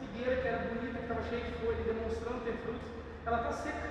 figueira 0.00 0.42
que 0.42 0.48
era 0.48 0.58
bonita, 0.58 0.98
que 0.98 1.04
estava 1.06 1.22
cheia 1.30 1.44
de 1.44 1.52
folha, 1.62 1.82
demonstrando 1.86 2.44
ter 2.44 2.54
frutos, 2.62 2.90
ela 3.24 3.38
está 3.38 3.52
seca, 3.52 3.88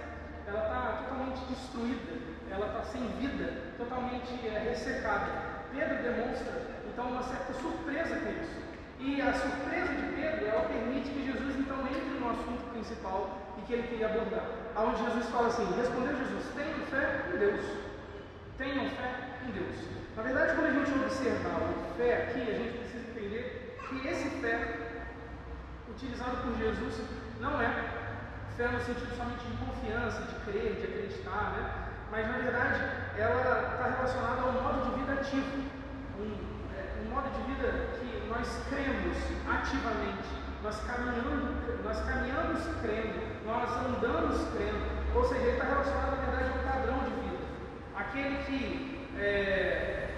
ela 0.47 0.63
está 0.63 0.81
totalmente 1.03 1.39
destruída, 1.47 2.36
ela 2.51 2.67
está 2.67 2.83
sem 2.83 3.07
vida, 3.19 3.73
totalmente 3.77 4.33
é, 4.47 4.59
ressecada. 4.69 5.57
Pedro 5.71 5.97
demonstra 6.01 6.53
então 6.87 7.11
uma 7.11 7.23
certa 7.23 7.53
surpresa 7.53 8.15
com 8.15 8.29
isso. 8.41 8.67
E 8.99 9.21
a 9.21 9.33
surpresa 9.33 9.93
de 9.93 10.15
Pedro, 10.15 10.47
ela 10.47 10.67
permite 10.67 11.09
que 11.09 11.25
Jesus 11.25 11.55
então 11.59 11.79
entre 11.85 12.19
no 12.19 12.31
assunto 12.31 12.71
principal 12.71 13.55
e 13.57 13.61
que 13.61 13.73
ele 13.73 13.87
queria 13.87 14.07
abordar. 14.07 14.45
Aonde 14.75 15.03
Jesus 15.03 15.29
fala 15.29 15.47
assim, 15.47 15.65
respondeu 15.77 16.17
Jesus, 16.17 16.45
tenham 16.55 16.79
fé 16.87 17.21
em 17.33 17.37
Deus. 17.37 17.65
Tenham 18.57 18.89
fé 18.89 19.13
em 19.47 19.51
Deus. 19.51 19.75
Na 20.15 20.23
verdade, 20.23 20.55
quando 20.55 20.65
a 20.65 20.73
gente 20.73 20.99
observar 20.99 21.61
o 21.61 21.95
fé 21.95 22.23
aqui, 22.23 22.41
a 22.41 22.55
gente 22.57 22.77
precisa 22.79 23.09
entender 23.11 23.77
que 23.87 24.07
esse 24.07 24.29
fé, 24.41 24.77
utilizado 25.89 26.37
por 26.37 26.57
Jesus, 26.57 27.01
não 27.39 27.61
é 27.61 27.69
fé 28.57 28.67
no 28.69 28.79
sentido 28.79 29.15
somente 29.15 29.45
de 29.45 29.57
confiança, 29.57 30.21
de 30.23 30.51
crer, 30.51 30.73
de 30.73 30.83
acreditar, 30.85 31.51
né? 31.51 31.86
Mas 32.11 32.27
na 32.27 32.37
verdade 32.37 32.81
ela 33.17 33.71
está 33.71 33.83
relacionada 33.97 34.41
ao 34.41 34.51
modo 34.53 34.89
de 34.89 34.99
vida 34.99 35.13
ativo, 35.13 35.63
um, 36.19 36.35
é, 36.75 37.01
um 37.05 37.09
modo 37.13 37.29
de 37.29 37.53
vida 37.53 37.71
que 37.99 38.27
nós 38.29 38.47
cremos 38.69 39.17
ativamente, 39.47 40.29
nós 40.63 40.79
caminhamos, 40.85 41.83
nós 41.83 41.99
caminhamos 42.05 42.61
crendo, 42.81 43.45
nós 43.45 43.69
andamos 43.85 44.47
crendo, 44.53 45.15
ou 45.15 45.23
seja, 45.25 45.41
ele 45.41 45.51
está 45.51 45.65
relacionado 45.65 46.11
na 46.11 46.25
verdade 46.25 46.51
ao 46.51 46.71
padrão 46.71 46.99
de 46.99 47.09
vida, 47.21 47.43
aquele 47.95 48.37
que 48.43 49.09
é, 49.19 50.09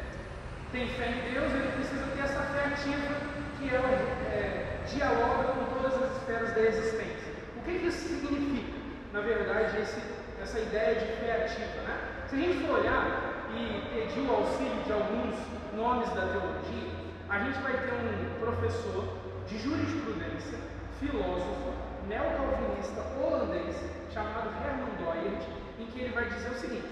tem 0.72 0.88
fé 0.90 1.08
em 1.08 1.34
Deus, 1.34 1.52
ele 1.54 1.72
precisa 1.72 2.06
ter 2.16 2.22
essa 2.22 2.42
fé 2.42 2.66
ativa 2.66 3.16
que 3.58 3.74
ela 3.74 3.90
é, 3.90 4.80
dialoga 4.88 5.54
com 5.54 5.66
todas 5.66 6.04
as 6.04 6.18
esferas 6.18 6.54
da 6.54 6.62
existência. 6.62 7.34
O 7.58 7.62
que 7.64 7.72
isso 7.72 8.08
significa? 8.08 8.78
Na 9.14 9.22
verdade, 9.22 9.82
esse, 9.82 10.00
essa 10.42 10.60
ideia 10.60 10.96
de 10.96 11.06
fé 11.18 11.46
ativa. 11.46 11.82
Né? 11.88 11.98
Se 12.28 12.36
a 12.36 12.40
gente 12.40 12.66
for 12.66 12.80
olhar 12.80 13.46
e 13.56 13.82
pedir 13.94 14.22
o 14.22 14.34
auxílio 14.34 14.84
de 14.84 14.92
alguns 14.92 15.36
nomes 15.74 16.10
da 16.10 16.22
teologia, 16.22 16.90
a 17.30 17.40
gente 17.40 17.60
vai 17.60 17.74
ter 17.74 17.94
um 17.94 18.40
professor 18.40 19.18
de 19.48 19.58
jurisprudência, 19.58 20.58
filósofo, 21.00 21.74
neocalvinista 22.08 23.02
holandês, 23.20 23.76
chamado 24.12 24.50
Herman 24.64 24.96
Doyert, 24.98 25.46
em 25.80 25.86
que 25.88 26.02
ele 26.02 26.14
vai 26.14 26.26
dizer 26.26 26.50
o 26.50 26.56
seguinte, 26.56 26.90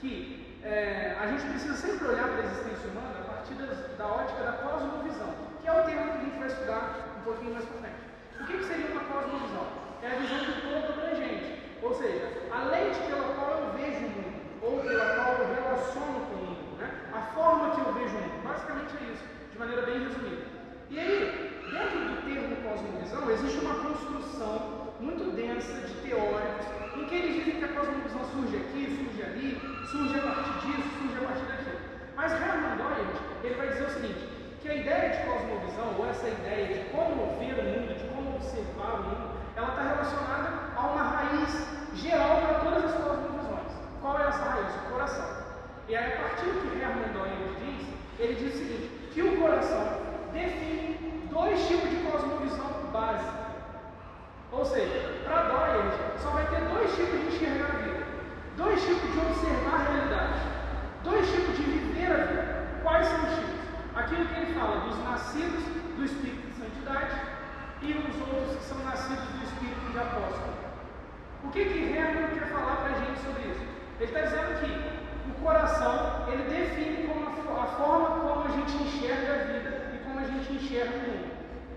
que 0.00 0.58
é, 0.62 1.16
a 1.20 1.26
gente 1.28 1.46
precisa 1.46 1.74
sempre 1.74 2.08
olhar 2.08 2.28
para 2.28 2.42
a 2.42 2.44
existência 2.44 2.90
humana 2.90 3.20
a 3.20 3.34
partir 3.34 3.54
das, 3.54 3.96
da 3.96 4.06
ótica 4.06 4.42
da 4.42 4.52
cosmovisão, 4.52 5.32
que 5.62 5.68
é 5.68 5.72
o 5.72 5.84
termo 5.84 6.12
que 6.12 6.18
a 6.18 6.24
gente 6.24 6.38
vai 6.38 6.48
estudar 6.48 7.16
um 7.18 7.22
pouquinho 7.22 7.54
mais 7.54 7.64
para 7.66 7.78
frente. 7.78 8.02
O 8.40 8.46
que, 8.46 8.58
que 8.58 8.64
seria 8.64 8.90
uma 8.90 9.04
cosmovisão? 9.04 9.66
É 10.02 10.06
a 10.08 10.14
visão 10.18 10.38
do 10.38 10.52
todo 10.62 10.92
abrangente, 10.92 11.35
ou 11.86 11.94
seja, 11.94 12.26
a 12.50 12.64
lente 12.64 12.98
pela 13.06 13.34
qual 13.34 13.62
eu 13.62 13.78
vejo 13.78 14.06
o 14.06 14.10
mundo, 14.10 14.42
ou 14.60 14.80
pela 14.80 15.06
qual 15.14 15.38
eu 15.38 15.54
relaciono 15.54 16.18
com 16.26 16.34
o 16.34 16.46
mundo, 16.46 16.78
né? 16.78 16.90
a 17.14 17.20
forma 17.32 17.70
que 17.70 17.80
eu 17.80 17.94
vejo 17.94 18.16
o 18.16 18.20
mundo. 18.20 18.42
Basicamente 18.42 18.90
é 18.98 19.12
isso, 19.12 19.24
de 19.52 19.58
maneira 19.58 19.82
bem 19.82 20.02
resumida. 20.02 20.42
E 20.90 20.98
aí, 20.98 21.62
dentro 21.70 21.98
do 22.10 22.16
termo 22.26 22.56
cosmovisão, 22.56 23.30
existe 23.30 23.58
uma 23.64 23.74
construção 23.86 24.94
muito 24.98 25.30
densa 25.36 25.86
de 25.86 25.94
teóricos 26.02 26.66
em 26.96 27.04
que 27.04 27.14
eles 27.14 27.34
dizem 27.36 27.56
que 27.60 27.64
a 27.64 27.68
cosmovisão 27.68 28.24
surge 28.34 28.56
aqui, 28.56 28.82
surge 28.90 29.22
ali, 29.22 29.60
surge 29.86 30.18
a 30.18 30.22
partir 30.22 30.66
disso, 30.66 30.88
surge 30.98 31.16
a 31.22 31.28
partir 31.28 31.46
daquilo. 31.46 31.80
Mas 32.16 32.32
Hermann 32.32 32.76
Doyle, 32.82 33.14
ele 33.44 33.54
vai 33.54 33.68
dizer 33.68 33.86
o 33.86 33.90
seguinte, 33.90 34.26
que 34.60 34.68
a 34.68 34.74
ideia 34.74 35.10
de 35.10 35.18
cosmovisão, 35.22 35.94
ou 35.98 36.10
essa 36.10 36.26
ideia 36.26 36.66
de 36.66 36.90
como 36.90 37.38
ver 37.38 37.54
o 37.54 37.62
mundo, 37.62 37.94
de 37.94 38.04
como 38.10 38.34
observar 38.34 38.94
o 38.94 39.02
mundo, 39.04 39.36
ela 39.54 39.68
está 39.68 39.82
relacionada 39.82 40.65
a 40.76 40.80
uma 40.80 41.02
raiz 41.02 41.66
geral 41.94 42.36
para 42.42 42.60
todas 42.60 42.84
as 42.84 42.92
cosmovisões. 42.92 43.72
Qual 44.02 44.20
é 44.20 44.28
essa 44.28 44.44
raiz? 44.44 44.74
O 44.74 44.92
coração. 44.92 45.28
E 45.88 45.96
aí, 45.96 46.12
a 46.12 46.16
partir 46.16 46.46
do 46.46 46.70
que 46.70 46.82
Hermann 46.82 47.12
Doyle 47.12 47.56
diz, 47.60 47.86
ele 48.18 48.34
diz 48.34 48.54
o 48.54 48.58
seguinte, 48.58 49.10
que 49.12 49.22
o 49.22 49.40
coração 49.40 49.98
define 50.32 51.28
dois 51.30 51.66
tipos 51.66 51.88
de 51.88 51.96
cosmovisão 51.96 52.90
básica. 52.92 53.46
Ou 54.52 54.64
seja, 54.64 55.22
para 55.24 55.42
Doyle, 55.42 55.92
só 56.22 56.30
vai 56.30 56.46
ter 56.46 56.60
dois 56.68 56.94
tipos 56.94 57.20
de 57.20 57.26
enxergar 57.26 57.70
a 57.70 57.78
vida, 57.78 58.06
dois 58.56 58.80
tipos 58.80 59.12
de 59.12 59.18
observar 59.18 59.74
a 59.74 59.92
realidade, 59.92 60.40
dois 61.04 61.30
tipos 61.30 61.56
de 61.56 61.62
viver 61.62 62.12
a 62.12 62.24
vida. 62.24 62.66
Quais 62.82 63.06
são 63.06 63.18
os 63.18 63.34
tipos? 63.34 63.56
Aquilo 63.94 64.26
que 64.26 64.34
ele 64.34 64.54
fala 64.54 64.80
dos 64.80 64.98
nascidos 65.04 65.64
do 65.96 66.04
Espírito 66.04 66.46
de 66.48 66.54
Santidade 66.54 67.20
e 67.82 67.92
os 67.92 68.28
outros 68.28 68.56
que 68.56 68.64
são 68.64 68.78
nascidos 68.84 69.24
do 69.24 69.44
Espírito 69.44 69.92
de 69.92 69.98
Apóstolo. 69.98 70.65
O 71.46 71.50
que 71.50 71.64
que 71.64 71.92
Herman 71.96 72.28
quer 72.34 72.48
falar 72.48 72.76
para 72.76 72.96
a 72.96 72.98
gente 72.98 73.20
sobre 73.20 73.42
isso? 73.50 73.64
Ele 74.00 74.10
está 74.10 74.20
dizendo 74.20 74.60
que 74.60 75.30
o 75.30 75.34
coração 75.42 76.26
ele 76.28 76.42
define 76.42 77.08
a, 77.08 77.62
a 77.62 77.66
forma 77.78 78.08
como 78.20 78.44
a 78.44 78.48
gente 78.48 78.82
enxerga 78.82 79.32
a 79.32 79.44
vida 79.44 79.92
e 79.94 79.98
como 80.04 80.18
a 80.18 80.24
gente 80.24 80.52
enxerga 80.52 80.96
o 80.96 81.00
mundo. 81.00 81.30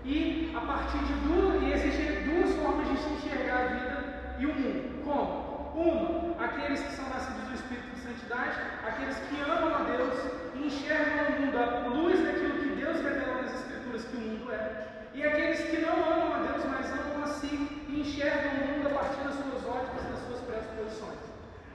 E 0.04 0.52
a 0.56 0.60
partir 0.60 0.98
de 0.98 1.12
duas, 1.26 1.62
e 1.62 1.72
existem 1.72 2.24
duas 2.24 2.54
formas 2.56 2.88
de 2.88 2.96
se 2.98 3.10
enxergar 3.10 3.58
a 3.58 3.66
vida 3.68 4.36
e 4.38 4.46
o 4.46 4.54
mundo. 4.54 5.04
Como? 5.04 5.50
Uma, 5.74 6.44
aqueles 6.44 6.80
que 6.80 6.92
são 6.92 7.08
nascidos 7.08 7.44
do 7.48 7.54
Espírito 7.54 7.94
de 7.94 8.00
Santidade, 8.00 8.56
aqueles 8.86 9.16
que 9.16 9.40
amam 9.40 9.74
a 9.74 9.82
Deus 9.84 10.18
e 10.54 10.66
enxergam 10.66 11.36
o 11.36 11.40
mundo 11.40 11.58
à 11.58 11.88
luz 11.88 12.22
daquilo 12.22 12.58
que 12.58 12.74
Deus 12.74 13.00
revelou 13.00 13.42
nas 13.42 13.54
Escrituras 13.54 14.04
que 14.04 14.16
o 14.16 14.20
mundo 14.20 14.52
é. 14.52 14.88
E 15.14 15.22
aqueles 15.22 15.60
que 15.60 15.78
não 15.78 15.94
amam 15.94 16.34
a 16.34 16.38
Deus, 16.38 16.64
mas 16.64 16.90
amam 16.92 17.22
a 17.22 17.26
si 17.26 17.84
e 17.88 18.00
enxergam 18.00 18.52
o 18.52 18.68
mundo 18.68 18.88
a 18.88 18.98
partir 18.98 19.20
das 19.22 19.34
suas 19.34 19.64
óticas 19.66 20.04
e 20.04 20.08
das 20.08 20.20
suas 20.26 20.40
pressuposições. 20.40 21.18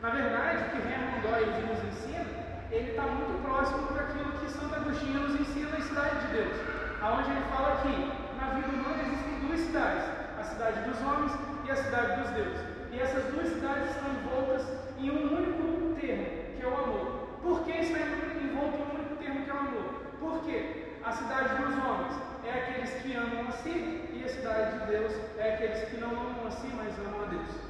Na 0.02 0.10
verdade, 0.10 0.58
o 0.58 0.70
que 0.70 0.88
Hermann 0.88 1.22
Doyle 1.22 1.68
nos 1.68 1.84
ensina, 1.84 2.26
ele 2.72 2.92
está 2.92 3.04
muito 3.04 3.42
próximo 3.44 3.94
daquilo 3.94 4.32
que 4.40 4.52
Santo 4.52 4.76
Agostinho 4.76 5.22
nos 5.22 5.40
ensina 5.40 5.70
na 5.70 5.82
Cidade 5.82 6.28
de 6.28 6.34
Deus 6.34 6.76
onde 7.14 7.30
ele 7.30 7.46
fala 7.54 7.82
que 7.82 7.94
na 8.40 8.54
vida 8.56 8.68
humana 8.68 9.04
existem 9.04 9.40
duas 9.46 9.60
cidades, 9.60 10.06
a 10.40 10.44
cidade 10.44 10.90
dos 10.90 11.02
homens 11.02 11.32
e 11.66 11.72
a 11.72 11.76
cidade 11.76 12.22
dos 12.22 12.32
deuses. 12.32 12.62
E 12.92 13.00
essas 13.00 13.24
duas 13.26 13.48
cidades 13.50 13.90
estão 13.90 14.10
envoltas 14.10 14.66
em 14.98 15.12
um 15.12 15.38
único 15.38 16.00
termo, 16.00 16.26
que 16.56 16.64
é 16.64 16.68
o 16.68 16.74
amor. 16.74 17.30
Por 17.42 17.64
que 17.64 17.72
está 17.72 18.00
envolto 18.00 18.78
em 18.78 18.82
um 18.82 18.96
único 18.96 19.16
termo, 19.18 19.44
que 19.44 19.52
é 19.52 19.54
o 19.54 19.58
amor? 19.58 19.86
Porque 20.20 20.94
a 21.04 21.12
cidade 21.12 21.62
dos 21.62 21.78
homens 21.78 22.14
é 22.44 22.52
aqueles 22.52 22.90
que 23.02 23.16
amam 23.16 23.48
a 23.48 23.52
si, 23.52 24.10
e 24.14 24.24
a 24.26 24.30
cidade 24.30 24.80
de 24.80 24.86
Deus 24.88 25.14
é 25.38 25.54
aqueles 25.54 25.90
que 25.90 25.98
não 25.98 26.10
amam 26.10 26.48
a 26.48 26.52
si, 26.52 26.68
mas 26.76 26.98
amam 27.00 27.24
a 27.24 27.28
Deus. 27.28 27.65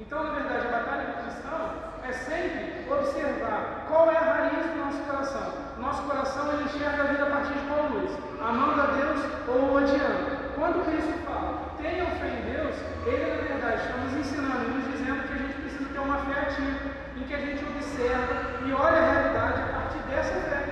Então, 0.00 0.24
na 0.24 0.30
verdade, 0.30 0.66
a 0.66 0.70
batalha 0.70 1.14
cristão 1.22 1.70
é 2.02 2.12
sempre 2.12 2.86
observar 2.90 3.86
qual 3.88 4.10
é 4.10 4.16
a 4.16 4.20
raiz 4.20 4.66
do 4.66 4.84
nosso 4.84 4.98
coração. 5.02 5.52
Nosso 5.78 6.02
coração 6.02 6.52
ele 6.52 6.64
enxerga 6.64 7.02
a 7.02 7.06
vida 7.06 7.22
a 7.24 7.30
partir 7.30 7.54
de 7.54 7.66
qual 7.66 7.88
luz? 7.88 8.24
amando 8.44 8.82
a 8.82 8.86
Deus 8.86 9.20
ou 9.48 9.74
odiando. 9.74 10.36
Quando 10.54 10.84
Cristo 10.84 11.14
fala, 11.24 11.74
tenham 11.80 12.06
fé 12.20 12.28
em 12.28 12.52
Deus, 12.52 12.76
Ele 13.06 13.24
na 13.32 13.42
verdade 13.42 13.82
está 13.82 13.96
nos 13.96 14.12
ensinando 14.12 14.68
nos 14.68 14.84
dizendo 14.92 15.26
que 15.26 15.32
a 15.32 15.36
gente 15.38 15.54
precisa 15.54 15.88
ter 15.88 15.98
uma 15.98 16.18
fé 16.18 16.40
ativa, 16.40 16.90
em 17.16 17.22
que 17.24 17.34
a 17.34 17.38
gente 17.38 17.64
observa 17.64 18.34
e 18.66 18.72
olha 18.72 18.98
a 18.98 19.12
realidade 19.12 19.62
a 19.62 19.72
partir 19.72 19.98
dessa 20.10 20.34
fé, 20.48 20.62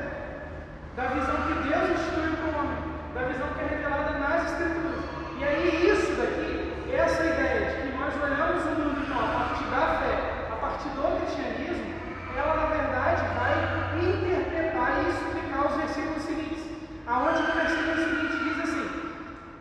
da 0.97 1.05
visão 1.16 1.37
que 1.49 1.68
Deus 1.68 1.91
instituiu 1.97 2.37
para 2.37 2.51
o 2.53 2.59
homem, 2.61 2.79
da 3.14 3.23
visão 3.25 3.49
que 3.55 3.61
é 3.61 3.66
revelada 3.66 4.18
nas 4.18 4.53
Escrituras. 4.53 5.05
E 5.39 5.45
aí 5.45 5.91
isso 5.91 6.12
daqui, 6.12 6.93
essa 6.93 7.25
ideia 7.25 7.70
de 7.70 7.82
olhamos 8.20 8.64
o 8.64 8.70
mundo 8.80 9.00
então, 9.00 9.18
a 9.18 9.28
partir 9.38 9.64
da 9.70 9.86
fé, 10.00 10.14
a 10.50 10.56
partir 10.56 10.88
do 10.90 11.20
cristianismo, 11.20 11.94
ela 12.36 12.54
na 12.56 12.66
verdade 12.66 13.22
vai 13.36 13.54
interpretar 14.02 15.04
e 15.04 15.10
explicar 15.10 15.66
os 15.66 15.76
versículos 15.76 16.22
seguintes 16.22 16.62
aonde 17.06 17.42
no 17.42 17.52
versículo 17.52 17.96
seguinte 17.96 18.36
diz 18.44 18.58
assim: 18.64 18.86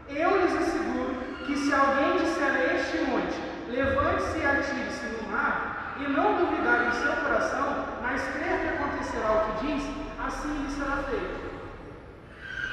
Eu 0.09 0.41
lhes 0.41 0.55
asseguro 0.55 1.15
que 1.45 1.57
se 1.57 1.73
alguém 1.73 2.17
disser 2.17 2.51
a 2.51 2.73
este 2.75 2.97
monte, 3.09 3.37
levante-se 3.69 4.39
e 4.39 4.45
atire-se 4.45 5.05
no 5.05 5.29
mar, 5.29 5.95
e 5.99 6.07
não 6.09 6.37
duvidar 6.37 6.87
em 6.87 6.91
seu 6.91 7.13
coração, 7.13 7.85
mas 8.01 8.21
crer 8.21 8.59
que 8.59 8.67
acontecerá 8.69 9.31
o 9.31 9.57
que 9.57 9.67
diz, 9.67 9.83
assim 10.19 10.63
lhe 10.63 10.71
será 10.71 10.97
feito. 11.09 11.51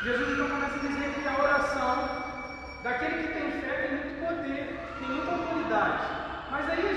Jesus 0.02 0.32
então 0.32 0.48
começa 0.48 0.74
a 0.74 0.78
dizer 0.78 1.14
que 1.14 1.28
a 1.28 1.42
oração 1.42 2.08
daquele 2.84 3.22
que 3.22 3.34
tem 3.34 3.50
fé 3.60 3.72
tem 3.82 3.96
muito 3.96 4.26
poder, 4.26 4.78
muita 5.09 5.30
autoridade. 5.32 6.04
Mas 6.50 6.68
aí 6.68 6.88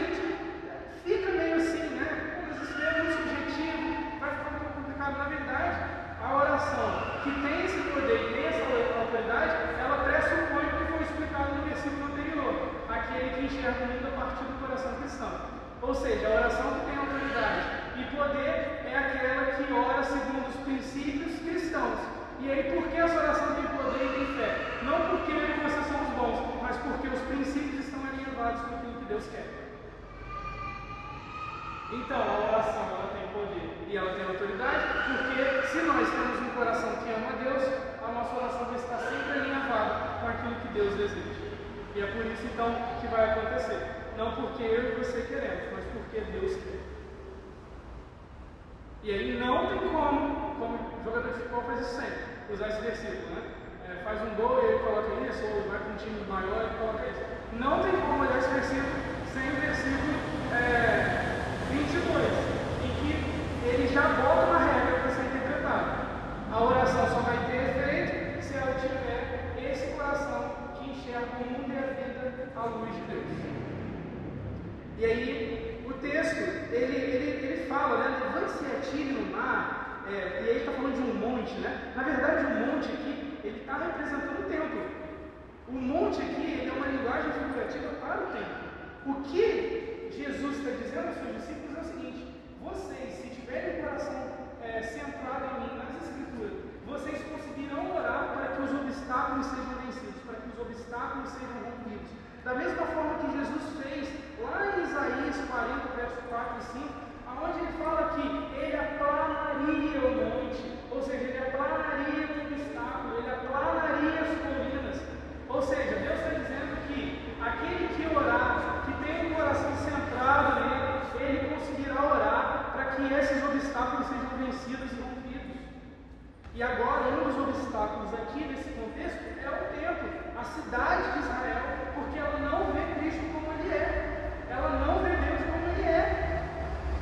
E 126.53 126.61
agora, 126.61 127.07
um 127.07 127.29
dos 127.29 127.37
obstáculos 127.37 128.13
aqui 128.13 128.43
nesse 128.43 128.69
contexto 128.71 129.23
é 129.39 129.47
o 129.47 129.71
templo, 129.71 130.09
a 130.37 130.43
cidade 130.43 131.11
de 131.13 131.19
Israel, 131.19 131.61
porque 131.95 132.19
ela 132.19 132.39
não 132.39 132.73
vê 132.73 132.81
Cristo 132.99 133.23
como 133.33 133.53
ele 133.53 133.73
é, 133.73 134.31
ela 134.49 134.69
não 134.85 134.99
vê 134.99 135.15
Deus 135.15 135.41
como 135.47 135.65
ele 135.71 135.87
é, 135.87 136.43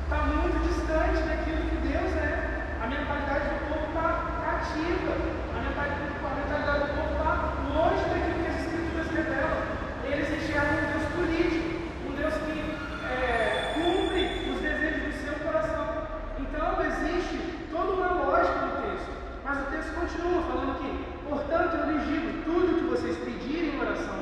está 0.04 0.18
muito 0.18 0.54
distante 0.68 1.22
daquilo 1.26 1.68
que 1.68 1.76
Deus 1.88 2.14
é. 2.14 2.78
A 2.80 2.86
mentalidade 2.86 3.44
do 3.50 3.58
povo 3.66 3.86
está 3.88 4.06
cativa, 4.38 5.12
a 5.18 5.60
mentalidade, 5.60 5.98
a 5.98 6.34
mentalidade 6.38 6.80
do 6.80 6.94
povo 6.94 7.10
está 7.10 7.30
longe 7.74 8.04
daquilo 8.06 8.38
que 8.38 8.50
as 8.50 8.60
Escrituras 8.60 9.08
revelam. 9.10 9.62
Eles 10.04 10.30
enxergam 10.30 10.78
um 10.78 10.90
Deus 10.94 11.06
político, 11.18 11.68
um 12.06 12.12
Deus 12.14 12.34
que 12.46 12.56
é, 13.02 13.74
cumpre 13.74 14.50
os 14.50 14.60
desejos 14.62 15.02
do 15.02 15.12
seu 15.26 15.34
coração. 15.44 16.06
Então 16.38 16.86
existe 16.86 17.66
toda 17.72 17.92
uma 17.92 18.12
lógica 18.14 18.58
no 18.60 18.82
texto. 18.82 19.10
Mas 19.44 19.58
o 19.66 19.70
texto 19.70 19.94
continua 19.94 20.42
falando 20.42 20.78
que, 20.78 21.28
portanto, 21.28 21.74
eu 21.74 21.90
lhes 21.90 22.06
digo: 22.06 22.44
tudo 22.44 22.78
que 22.78 22.90
vocês 22.90 23.16
pedirem 23.18 23.74
em 23.74 23.80
oração, 23.80 24.18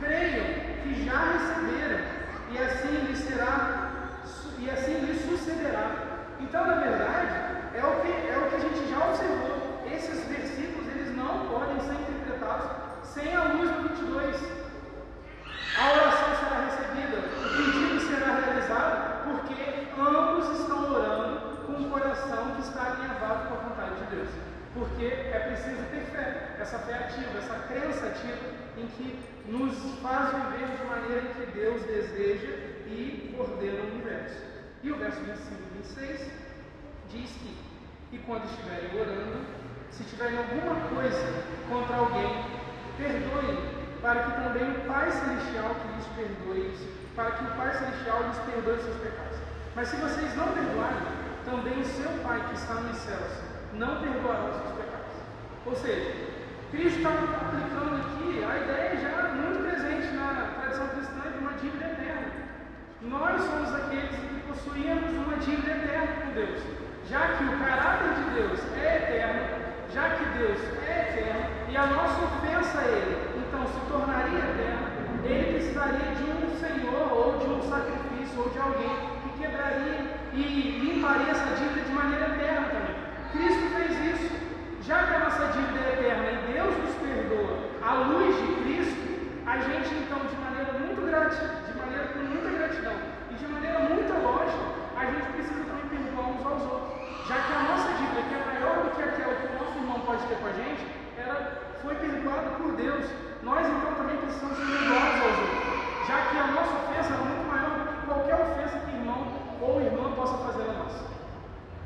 creiam 0.00 0.44
que 0.82 1.04
já 1.04 1.18
receberam, 1.32 2.04
e 2.50 2.58
assim 2.58 3.06
lhes 3.06 3.18
será, 3.18 3.90
e 4.58 4.70
assim 4.70 4.98
lhes 5.06 5.22
sucederá. 5.22 5.90
Então, 6.40 6.66
na 6.66 6.74
verdade, 6.74 7.32
é 7.74 7.84
o 7.84 8.00
que, 8.02 8.08
é 8.08 8.38
o 8.38 8.50
que 8.50 8.56
a 8.56 8.58
gente 8.58 8.90
já 8.90 9.08
observou. 9.08 9.82
Esses 9.90 10.24
versículos 10.26 10.88
eles 10.88 11.16
não 11.16 11.46
podem 11.46 11.80
ser 11.80 11.94
interpretados 11.94 12.70
sem 13.02 13.34
a 13.34 13.44
luz 13.44 13.70
do 13.70 13.88
22. 13.88 14.36
A 15.78 15.92
oração 15.92 16.34
será 16.36 16.64
recebida, 16.66 17.18
o 17.18 17.56
pedido 17.56 18.00
será 18.00 18.40
realizado, 18.40 19.24
porque 19.24 19.88
ambos 19.98 20.60
estão 20.60 20.92
orando 20.92 21.56
com 21.66 21.72
o 21.72 21.90
coração 21.90 22.54
que 22.56 22.60
está 22.60 22.92
alinhavado 22.92 23.48
com 23.48 23.54
a 23.54 23.68
vontade 23.68 23.94
de 23.96 24.16
Deus. 24.16 24.28
Porque 24.76 25.06
é 25.06 25.38
preciso 25.38 25.82
ter 25.90 26.04
fé, 26.12 26.56
essa 26.60 26.78
fé 26.80 26.94
ativa, 26.94 27.38
essa 27.38 27.54
crença 27.68 28.06
ativa 28.06 28.46
em 28.76 28.86
que 28.88 29.18
nos 29.48 29.74
faz 30.02 30.34
viver 30.34 30.76
de 30.76 30.84
maneira 30.84 31.22
que 31.34 31.46
Deus 31.52 31.82
deseja 31.82 32.52
e 32.86 33.34
ordena 33.38 33.80
o 33.80 33.94
universo. 33.94 34.36
E 34.82 34.92
o 34.92 34.96
verso 34.96 35.18
25 35.20 35.54
e 35.54 35.76
26 35.78 36.30
diz 37.08 37.30
que, 37.30 37.56
e 38.12 38.18
quando 38.18 38.44
estiverem 38.44 39.00
orando, 39.00 39.46
se 39.90 40.04
tiverem 40.04 40.36
alguma 40.36 40.88
coisa 40.88 41.42
contra 41.70 41.96
alguém, 41.96 42.44
perdoem 42.98 43.76
para 44.02 44.24
que 44.24 44.30
também 44.32 44.70
o 44.70 44.80
Pai 44.86 45.10
Celestial 45.10 45.74
que 45.74 45.88
lhes 45.96 46.06
perdoe, 46.14 46.76
para 47.14 47.30
que 47.30 47.44
o 47.44 47.56
Pai 47.56 47.72
Celestial 47.72 48.22
lhes 48.24 48.38
perdoe 48.38 48.78
seus 48.82 48.96
pecados. 48.98 49.38
Mas 49.74 49.88
se 49.88 49.96
vocês 49.96 50.36
não 50.36 50.48
perdoarem, 50.48 51.02
também 51.46 51.80
o 51.80 51.84
seu 51.84 52.10
Pai 52.22 52.44
que 52.48 52.54
está 52.54 52.74
nos 52.74 52.96
céus 52.98 53.56
não 53.72 54.00
perdoará 54.00 54.44
os 54.44 54.56
seus 54.56 54.72
pecados. 54.72 55.14
Ou 55.66 55.76
seja, 55.76 56.14
Cristo 56.70 56.98
está 56.98 57.10
aplicando 57.10 57.96
aqui 58.00 58.44
a 58.44 58.56
ideia 58.56 58.96
já 58.96 59.28
muito 59.34 59.62
presente 59.62 60.14
na 60.16 60.54
tradição 60.60 60.88
cristã 60.88 61.30
de 61.30 61.38
uma 61.38 61.52
dívida 61.52 61.84
eterna. 61.84 62.32
Nós 63.02 63.42
somos 63.42 63.74
aqueles 63.74 64.10
que 64.10 64.42
possuímos 64.48 65.10
uma 65.12 65.36
dívida 65.36 65.72
eterna 65.72 66.06
com 66.22 66.32
Deus. 66.32 66.62
Já 67.08 67.36
que 67.36 67.44
o 67.44 67.58
caráter 67.58 68.14
de 68.14 68.30
Deus 68.34 68.60
é 68.82 68.96
eterno, 68.96 69.42
já 69.92 70.10
que 70.10 70.24
Deus 70.38 70.58
é 70.82 71.10
eterno 71.10 71.70
e 71.70 71.76
a 71.76 71.86
nossa 71.86 72.24
ofensa 72.24 72.80
a 72.80 72.84
Ele 72.84 73.36
então 73.46 73.66
se 73.68 73.80
tornaria 73.90 74.38
eterna, 74.38 74.86
ele 75.24 75.65
precisaria 75.76 76.14
de 76.16 76.24
um 76.24 76.56
Senhor 76.58 77.12
ou 77.12 77.36
de 77.36 77.46
um 77.52 77.60
sacrifício 77.68 78.40
ou 78.40 78.48
de 78.48 78.58
alguém 78.58 78.96
que 79.22 79.44
quebraria 79.44 80.08
e 80.32 80.42
limparia 80.80 81.32
essa 81.32 81.54
dívida 81.54 81.82
de 81.84 81.92
maneira 81.92 82.32
eterna 82.32 82.68
também. 82.72 82.96
Cristo 83.32 83.68
fez 83.76 83.92
isso. 84.14 84.36
Já 84.80 85.04
que 85.04 85.14
a 85.14 85.18
nossa 85.18 85.52
dívida 85.52 85.78
é 85.84 85.92
eterna 85.92 86.32
e 86.32 86.52
Deus 86.52 86.72
nos 86.78 86.94
perdoa 86.96 87.60
à 87.84 87.92
luz 88.08 88.34
de 88.36 88.48
Cristo, 88.62 89.04
a 89.44 89.58
gente 89.58 89.94
então 90.00 90.20
de 90.24 90.36
maneira 90.40 90.72
muito 90.80 91.04
gratidão, 91.04 91.60
de 91.68 91.76
maneira 91.76 92.04
com 92.08 92.18
muita 92.20 92.48
gratidão 92.56 92.96
e 93.30 93.34
de 93.34 93.46
maneira 93.46 93.78
muito 93.80 94.12
lógica, 94.24 94.64
a 94.96 95.04
gente 95.04 95.28
precisa 95.36 95.60
também 95.60 95.86
perdoar 95.92 96.28
uns 96.32 96.46
aos 96.46 96.62
outros. 96.72 97.28
Já 97.28 97.36
que 97.36 97.52
a 97.52 97.62
nossa 97.68 97.92
dívida, 98.00 98.22
que 98.24 98.34
é 98.34 98.42
maior 98.48 98.76
do 98.80 98.90
que 98.96 99.02
aquela 99.02 99.34
que 99.34 99.46
o 99.46 99.58
nosso 99.60 99.76
irmão 99.76 100.00
pode 100.00 100.24
ter 100.24 100.36
com 100.40 100.46
a 100.46 100.52
gente, 100.52 100.86
ela 101.20 101.36
foi 101.82 101.94
perdoada 101.96 102.48
por 102.56 102.72
Deus. 102.72 103.04
Nós 103.42 103.64
então 103.64 103.94
também 103.94 104.16
precisamos 104.16 104.56
ser 104.56 104.66
perdoados 104.66 105.22
aos 105.22 105.38
outros, 105.38 105.65
já 106.06 106.26
que 106.26 106.38
a 106.38 106.46
nossa 106.46 106.72
ofensa 106.72 107.14
é 107.14 107.18
muito 107.18 107.48
maior 107.48 107.78
do 107.78 107.84
que 107.90 108.06
qualquer 108.06 108.34
ofensa 108.34 108.78
que 108.78 108.94
irmão 108.94 109.26
ou 109.60 109.80
irmã 109.80 110.12
possa 110.12 110.38
fazer 110.38 110.70
a 110.70 110.72
nós. 110.72 110.92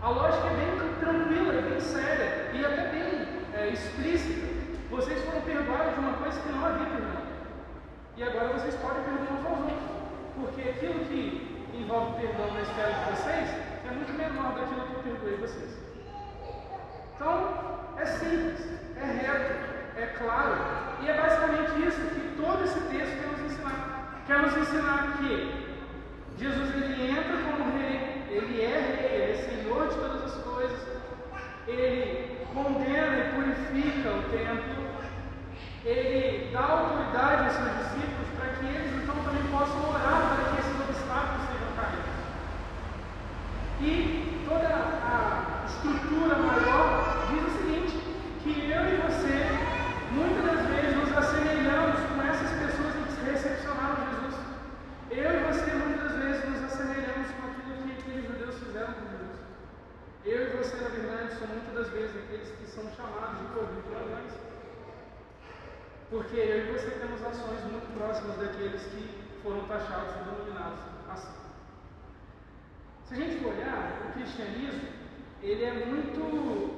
A 0.02 0.08
lógica 0.10 0.46
é 0.46 0.56
bem 0.56 0.94
tranquila, 1.00 1.54
é 1.54 1.62
bem 1.62 1.80
séria 1.80 2.50
e 2.52 2.64
até 2.64 2.88
bem 2.88 3.28
é, 3.54 3.68
explícita. 3.68 4.46
Vocês 4.90 5.24
foram 5.24 5.40
perdoados 5.40 5.94
de 5.94 6.00
uma 6.00 6.12
coisa 6.14 6.38
que 6.40 6.52
não 6.52 6.66
havia 6.66 6.86
perdão. 6.86 7.22
E 8.16 8.22
agora 8.22 8.48
vocês 8.48 8.74
podem 8.74 9.02
perdoar 9.04 9.32
uns 9.32 9.46
aos 9.46 9.58
outros. 9.58 9.90
Porque 10.36 10.68
aquilo 10.68 11.04
que 11.06 11.66
envolve 11.74 12.20
perdão 12.20 12.52
na 12.52 12.60
esfera 12.60 12.92
de 12.92 13.10
vocês 13.10 13.48
é 13.88 13.90
muito 13.90 14.12
menor 14.12 14.52
daquilo 14.52 14.86
que 14.86 15.08
eu 15.08 15.14
perdoei 15.14 15.36
vocês. 15.36 15.78
Então, 17.14 17.94
é 17.96 18.04
simples, 18.04 18.68
é 18.96 19.04
reto, 19.04 19.54
é 19.96 20.06
claro. 20.18 20.56
E 21.00 21.08
é 21.08 21.14
basicamente 21.14 21.86
isso 21.86 22.00
que 22.00 22.36
todo 22.40 22.64
esse 22.64 22.80
texto 22.80 23.16
quer 23.18 23.26
nos. 23.28 23.39
Quer 24.30 24.42
nos 24.42 24.56
ensinar 24.56 25.18
que 25.18 25.66
Jesus 26.38 26.74
ele 26.76 27.10
entra 27.10 27.36
como 27.38 27.76
rei, 27.76 28.28
ele 28.30 28.62
é 28.62 28.78
rei, 28.78 29.22
ele 29.22 29.32
é 29.32 29.34
senhor 29.34 29.88
de 29.88 29.94
todas 29.96 30.22
as 30.22 30.44
coisas, 30.44 30.78
ele 31.66 32.46
condena 32.54 33.16
e 33.18 33.32
purifica 33.34 34.08
o 34.08 34.22
templo, 34.30 34.86
ele 35.84 36.48
dá 36.52 36.60
autoridade 36.60 37.42
aos 37.42 37.54
seus 37.54 37.76
discípulos 37.78 38.28
para 38.38 38.54
que 38.54 38.66
eles 38.66 39.02
então 39.02 39.16
também 39.16 39.42
possam 39.50 39.90
orar 39.90 40.36
para 40.36 40.44
que 40.52 40.60
esses 40.60 40.78
obstáculos 40.78 41.48
sejam 41.50 41.74
caídos. 41.74 42.16
E 43.80 44.46
toda 44.48 44.68
a 44.68 45.64
estrutura 45.66 46.36
maior 46.36 47.26
diz 47.32 47.42
o 47.42 47.58
seguinte: 47.58 47.98
que 48.44 48.70
eu 48.70 48.82
e 48.90 48.96
você, 49.02 49.58
muitas 50.12 50.44
das 50.44 50.66
vezes, 50.68 50.96
nos 50.96 51.18
assemelhamos 51.18 51.98
com 52.14 52.22
essas 52.22 52.50
pessoas 52.50 52.94
que 52.94 53.10
recepcionaram 53.30 53.96
Jesus. 53.96 54.20
Eu 55.10 55.28
e 55.28 55.38
você, 55.42 55.72
muitas 55.74 56.12
vezes, 56.12 56.44
nos 56.48 56.62
assemelhamos 56.62 57.26
com 57.32 57.46
aquilo 57.50 57.82
que 57.82 57.98
aqueles 57.98 58.26
judeus 58.28 58.54
fizeram 58.58 58.94
com 58.94 59.10
Jesus. 59.10 59.40
Eu 60.24 60.42
e 60.42 60.56
você, 60.56 60.76
na 60.76 60.88
verdade, 60.88 61.34
somos 61.34 61.50
muitas 61.50 61.74
das 61.74 61.88
vezes 61.88 62.16
aqueles 62.16 62.48
que 62.50 62.66
são 62.66 62.84
chamados 62.94 63.40
de 63.40 63.90
ladrões. 63.90 64.32
Porque 66.10 66.36
eu 66.36 66.58
e 66.58 66.72
você 66.72 66.90
temos 66.90 67.24
ações 67.24 67.64
muito 67.72 67.92
próximas 67.98 68.36
daqueles 68.36 68.82
que 68.82 69.20
foram 69.42 69.64
taxados 69.66 70.14
e 70.14 70.30
denominados 70.30 70.78
assim. 71.08 71.40
Se 73.06 73.14
a 73.14 73.16
gente 73.16 73.44
olhar, 73.44 74.10
o 74.10 74.12
cristianismo, 74.12 74.88
ele 75.42 75.64
é 75.64 75.86
muito 75.86 76.20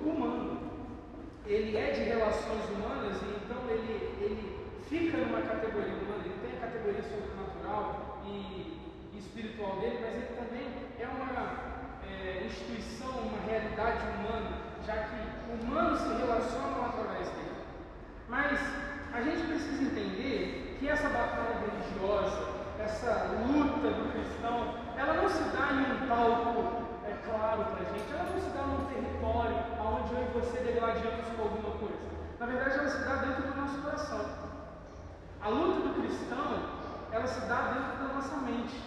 humano. 0.08 0.72
Ele 1.44 1.76
é 1.76 1.90
de 1.90 2.00
relações 2.00 2.64
humanas 2.70 3.20
e 3.20 3.44
então 3.44 3.68
ele, 3.68 4.16
ele 4.22 4.68
fica 4.88 5.18
numa 5.18 5.42
categoria 5.42 5.92
humana, 5.92 6.24
ele 6.24 6.38
tem 6.40 6.56
a 6.56 6.66
categoria 6.66 7.02
sobrenatural 7.02 8.11
e, 8.26 9.18
espiritual 9.18 9.76
dele, 9.80 9.98
mas 10.02 10.14
ele 10.14 10.36
também 10.36 10.66
é 10.98 11.06
uma 11.06 11.72
é, 12.06 12.44
instituição, 12.44 13.10
uma 13.10 13.38
realidade 13.46 14.04
humana, 14.18 14.58
já 14.86 14.94
que 14.94 15.64
humanos 15.64 16.00
se 16.00 16.08
relacionam 16.08 16.84
através 16.84 17.28
dele. 17.28 17.56
Mas 18.28 18.60
a 19.12 19.20
gente 19.22 19.46
precisa 19.46 19.82
entender 19.84 20.76
que 20.78 20.88
essa 20.88 21.08
batalha 21.08 21.60
religiosa, 21.60 22.48
essa 22.78 23.30
luta 23.46 23.90
do 23.90 24.12
cristão, 24.12 24.74
ela 24.96 25.14
não 25.14 25.28
se 25.28 25.42
dá 25.56 25.72
em 25.72 26.04
um 26.04 26.08
palco 26.08 26.82
é 27.04 27.14
claro 27.26 27.64
para 27.64 27.82
a 27.82 27.92
gente, 27.92 28.12
ela 28.12 28.30
não 28.30 28.40
se 28.40 28.50
dá 28.50 28.62
num 28.62 28.84
território 28.86 29.56
onde 29.80 30.14
eu 30.14 30.22
e 30.22 30.40
você 30.40 30.58
degladiamos 30.62 31.26
com 31.36 31.42
alguma 31.42 31.70
coisa. 31.78 32.02
Na 32.38 32.46
verdade, 32.46 32.78
ela 32.78 32.88
se 32.88 33.04
dá 33.04 33.14
dentro 33.16 33.42
do 33.42 33.60
nosso 33.60 33.78
coração. 33.82 34.24
A 35.40 35.48
luta 35.48 35.88
do 35.88 36.00
cristão, 36.00 36.81
ela 37.12 37.26
se 37.26 37.40
dá 37.46 37.72
dentro 37.72 38.08
da 38.08 38.14
nossa 38.14 38.36
mente, 38.38 38.80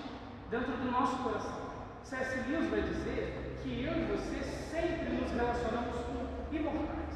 dentro 0.49 0.71
do 0.71 0.91
nosso 0.91 1.17
coração. 1.23 1.65
C.S. 2.03 2.49
Lewis 2.49 2.69
vai 2.69 2.81
dizer 2.81 3.59
que 3.61 3.83
eu 3.83 3.93
e 3.93 4.05
você 4.05 4.43
sempre 4.43 5.09
nos 5.09 5.31
relacionamos 5.31 5.95
com 6.05 6.55
imortais. 6.55 7.15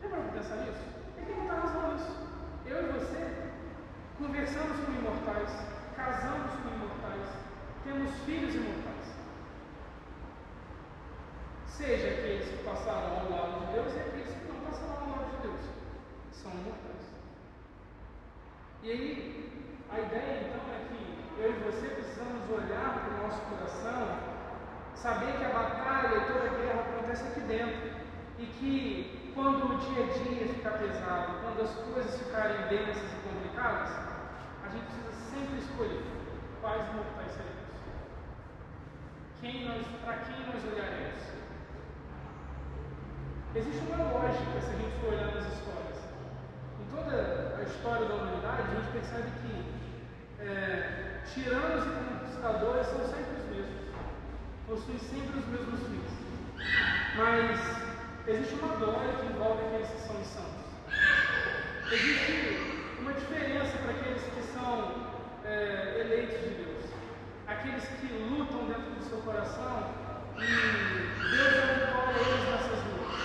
Já 0.00 0.08
para 0.08 0.22
pensar 0.32 0.56
nisso? 0.56 0.84
Tem 1.16 1.24
que 1.24 1.32
botar 1.32 1.60
razão 1.60 1.92
nisso. 1.92 2.16
Eu 2.64 2.88
e 2.88 2.92
você 2.92 3.50
conversamos 4.18 4.84
com 4.84 4.92
imortais, 4.92 5.50
casamos 5.96 6.52
com 6.54 6.68
imortais, 6.68 7.26
temos 7.84 8.10
filhos 8.24 8.54
imortais. 8.54 9.14
Seja 11.66 12.08
aqueles 12.08 12.48
que 12.48 12.64
passaram 12.64 13.18
ao 13.18 13.30
lado 13.30 13.66
de 13.66 13.72
Deus 13.72 13.94
e 13.94 13.98
aqueles 13.98 14.28
que 14.28 14.52
não 14.52 14.60
passaram 14.60 15.02
ao 15.02 15.10
lado 15.10 15.36
de 15.36 15.42
Deus. 15.42 15.60
São 16.32 16.52
imortais. 16.52 16.89
E 18.82 18.90
aí, 18.90 19.50
a 19.90 20.00
ideia 20.00 20.48
então 20.48 20.60
é 20.72 20.88
que 20.88 21.40
eu 21.42 21.50
e 21.50 21.70
você 21.70 21.86
precisamos 21.88 22.48
olhar 22.50 23.04
para 23.04 23.14
o 23.14 23.22
nosso 23.22 23.40
coração, 23.42 24.18
saber 24.94 25.36
que 25.36 25.44
a 25.44 25.48
batalha 25.50 26.16
e 26.16 26.32
toda 26.32 26.46
a 26.46 26.58
guerra 26.58 26.80
acontece 26.80 27.28
aqui 27.28 27.40
dentro. 27.40 27.90
E 28.38 28.46
que 28.46 29.32
quando 29.34 29.74
o 29.74 29.78
dia 29.78 30.04
a 30.04 30.06
dia 30.06 30.48
ficar 30.48 30.78
pesado, 30.78 31.40
quando 31.42 31.60
as 31.60 31.74
coisas 31.92 32.18
ficarem 32.18 32.68
densas 32.68 33.12
e 33.12 33.28
complicadas, 33.28 33.90
a 34.64 34.68
gente 34.70 34.86
precisa 34.86 35.12
sempre 35.28 35.58
escolher 35.58 36.02
quais 36.62 36.82
mortais 36.94 37.32
seremos. 37.32 37.60
Quem 39.42 39.68
nós, 39.68 39.86
para 40.02 40.16
quem 40.24 40.46
nós 40.46 40.64
olharemos? 40.72 41.20
Existe 43.54 43.92
uma 43.92 44.10
lógica 44.10 44.60
se 44.60 44.70
a 44.70 44.76
gente 44.78 45.00
for 45.00 45.12
olhar 45.12 45.34
nas 45.34 45.52
histórias 45.52 45.89
toda 46.90 47.56
a 47.58 47.62
história 47.62 48.06
da 48.06 48.14
humanidade, 48.14 48.62
a 48.62 48.74
gente 48.74 48.92
percebe 48.92 49.30
que 49.42 49.80
é, 50.42 51.20
tiranos 51.32 51.86
e 51.86 51.90
conquistadores 51.90 52.86
são 52.86 53.00
sempre 53.06 53.34
os 53.38 53.46
mesmos, 53.50 53.80
possuem 54.66 54.98
sempre 54.98 55.38
os 55.38 55.46
mesmos 55.46 55.80
fins. 55.88 56.12
Mas 57.16 57.60
existe 58.26 58.54
uma 58.54 58.76
glória 58.76 59.12
que 59.14 59.26
envolve 59.26 59.64
aqueles 59.66 59.88
que 59.88 60.00
são 60.00 60.24
santos. 60.24 60.64
Existe 61.92 62.96
uma 63.00 63.12
diferença 63.12 63.76
para 63.78 63.90
aqueles 63.92 64.22
que 64.22 64.42
são 64.54 64.94
é, 65.44 66.00
eleitos 66.00 66.40
de 66.40 66.54
Deus, 66.62 66.84
aqueles 67.46 67.84
que 67.84 68.06
lutam 68.30 68.66
dentro 68.66 68.90
do 68.92 69.04
seu 69.04 69.18
coração 69.18 70.00
e 70.38 70.46
Deus 71.30 71.52
é 71.52 71.62
abençoa 71.62 72.10
é 72.10 72.20
eles 72.20 72.48
nessas 72.48 72.80
lutas. 72.86 73.20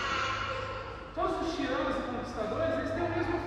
Todos 1.15 1.47
os 1.47 1.55
tiranos 1.55 1.95
e 1.95 2.01
conquistadores, 2.01 2.73
eles 2.79 2.91
têm 2.91 3.03
o 3.03 3.09
mesmo 3.09 3.44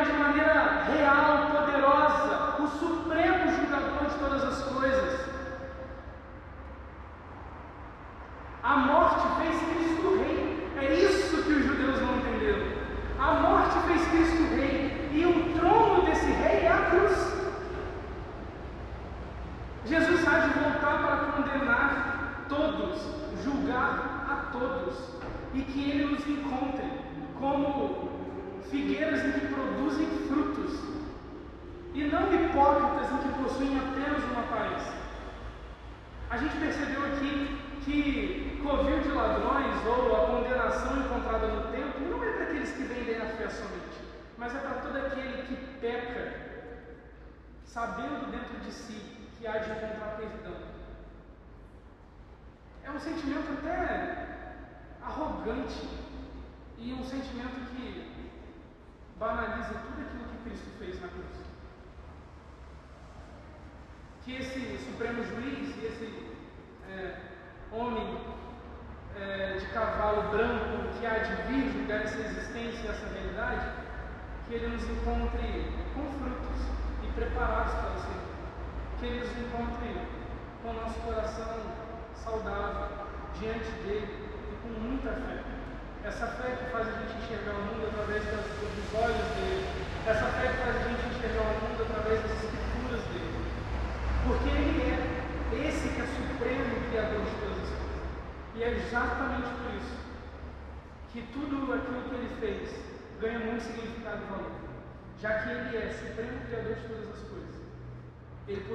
De 0.00 0.12
maneira 0.12 0.82
real, 0.90 1.50
poderosa, 1.50 2.56
o 2.58 2.66
supremo 2.66 3.52
julgador 3.52 4.06
de 4.08 4.14
todas 4.14 4.44
as 4.44 4.62
coisas. 4.62 5.19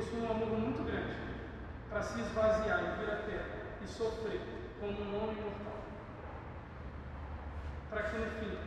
possui 0.06 0.22
um 0.22 0.32
amor 0.32 0.50
muito 0.50 0.84
grande 0.84 1.16
para 1.90 2.02
se 2.04 2.20
esvaziar 2.20 2.80
e 2.80 3.00
vir 3.00 3.12
à 3.12 3.16
terra 3.24 3.56
e 3.84 3.88
sofrer 3.88 4.42
como 4.80 4.92
um 4.92 5.24
homem 5.24 5.36
mortal, 5.36 5.84
para 7.90 8.04
que 8.04 8.18
no 8.18 8.26
fim 8.40 8.58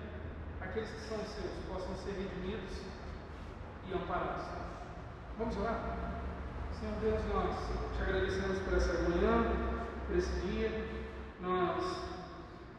aqueles 0.61 0.91
que 0.91 1.01
são 1.01 1.19
seus 1.19 1.53
possam 1.69 1.95
ser 1.97 2.13
redimidos 2.13 2.79
e 3.89 3.95
amparados. 3.95 4.47
Vamos 5.39 5.57
orar? 5.59 6.23
Senhor 6.79 6.95
Deus, 7.01 7.21
nós 7.33 7.57
te 7.97 8.03
agradecemos 8.03 8.59
por 8.61 8.75
essa 8.75 8.93
manhã, 9.09 9.45
por 10.07 10.17
esse 10.17 10.41
dia. 10.41 10.89
Nós, 11.41 12.03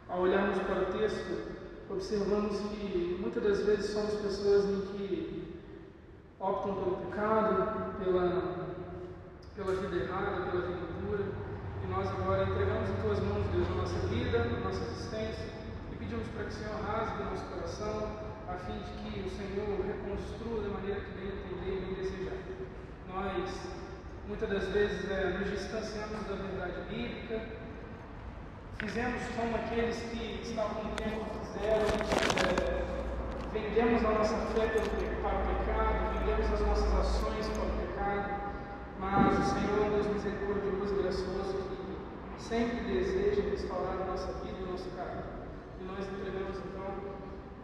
ao 0.10 0.22
olharmos 0.22 0.62
para 0.64 0.82
o 0.82 0.98
texto, 0.98 1.60
observamos 1.90 2.60
que 2.60 3.18
muitas 3.22 3.44
das 3.44 3.66
vezes 3.66 3.92
somos 3.92 4.14
pessoas 4.16 4.66
em 4.66 4.82
que 4.82 5.19
optam 6.40 6.74
pelo 6.74 6.96
pecado, 6.98 7.94
pela, 8.00 8.76
pela 9.56 9.82
vida 9.82 10.04
errada, 10.04 10.50
pela 10.50 10.68
vida 10.68 10.88
dura, 11.02 11.26
e 11.84 11.88
nós 11.88 12.08
agora 12.08 12.44
entregamos 12.44 12.90
em 12.90 13.02
tuas 13.02 13.20
mãos, 13.20 13.46
Deus, 13.52 13.68
a 13.68 13.76
nossa 13.76 14.08
vida, 14.08 14.40
a 14.40 14.60
nossa 14.64 14.84
existência, 14.86 15.46
e 15.92 15.96
pedimos 15.98 16.28
para 16.30 16.46
que 16.46 16.50
o 16.50 16.54
Senhor 16.54 16.76
rasgue 16.88 17.22
o 17.22 17.26
nosso 17.26 17.46
coração, 17.46 18.30
a 18.48 18.54
fim 18.56 18.80
de 18.80 18.92
que 19.04 19.28
o 19.28 19.30
Senhor 19.30 19.86
reconstrua 19.86 20.62
da 20.62 20.70
maneira 20.70 21.02
que 21.02 21.12
bem 21.12 21.28
entender 21.28 21.78
e 21.78 21.86
bem 21.86 21.94
desejar. 21.96 22.38
Nós, 23.14 23.50
muitas 24.28 24.50
das 24.50 24.64
vezes, 24.70 25.12
é, 25.12 25.38
nos 25.38 25.50
distanciamos 25.50 26.24
da 26.26 26.36
verdade 26.36 26.82
bíblica, 26.90 27.42
fizemos 28.78 29.22
como 29.36 29.56
aqueles 29.58 29.98
que 30.04 30.40
estavam 30.42 30.84
no 30.86 30.96
tempo 30.96 31.26
fizeram, 31.44 31.86
é, 32.48 33.00
vendemos 33.52 34.06
a 34.06 34.12
nossa 34.12 34.38
fé 34.54 34.68
para 34.68 34.82
o 34.82 35.56
pecado, 35.66 35.99
vendemos 36.20 36.52
as 36.52 36.60
nossas 36.62 36.94
ações 36.94 37.48
para 37.48 37.64
o 37.64 37.88
pecado, 37.88 38.42
mas 39.00 39.40
o 39.40 39.54
Senhor 39.54 39.84
é 39.84 39.88
um 39.88 39.92
Deus 39.92 40.08
misericordioso 40.08 40.94
e 40.94 41.02
gracioso 41.02 41.58
que 42.36 42.44
sempre 42.44 42.80
deseja 42.82 43.42
restaurar 43.50 44.02
a 44.02 44.06
nossa 44.06 44.28
vida 44.44 44.58
e 44.60 44.64
o 44.64 44.72
nosso 44.72 44.90
caráter. 44.96 45.48
E 45.80 45.84
nós 45.86 46.00
entregamos 46.00 46.58
então 46.58 46.92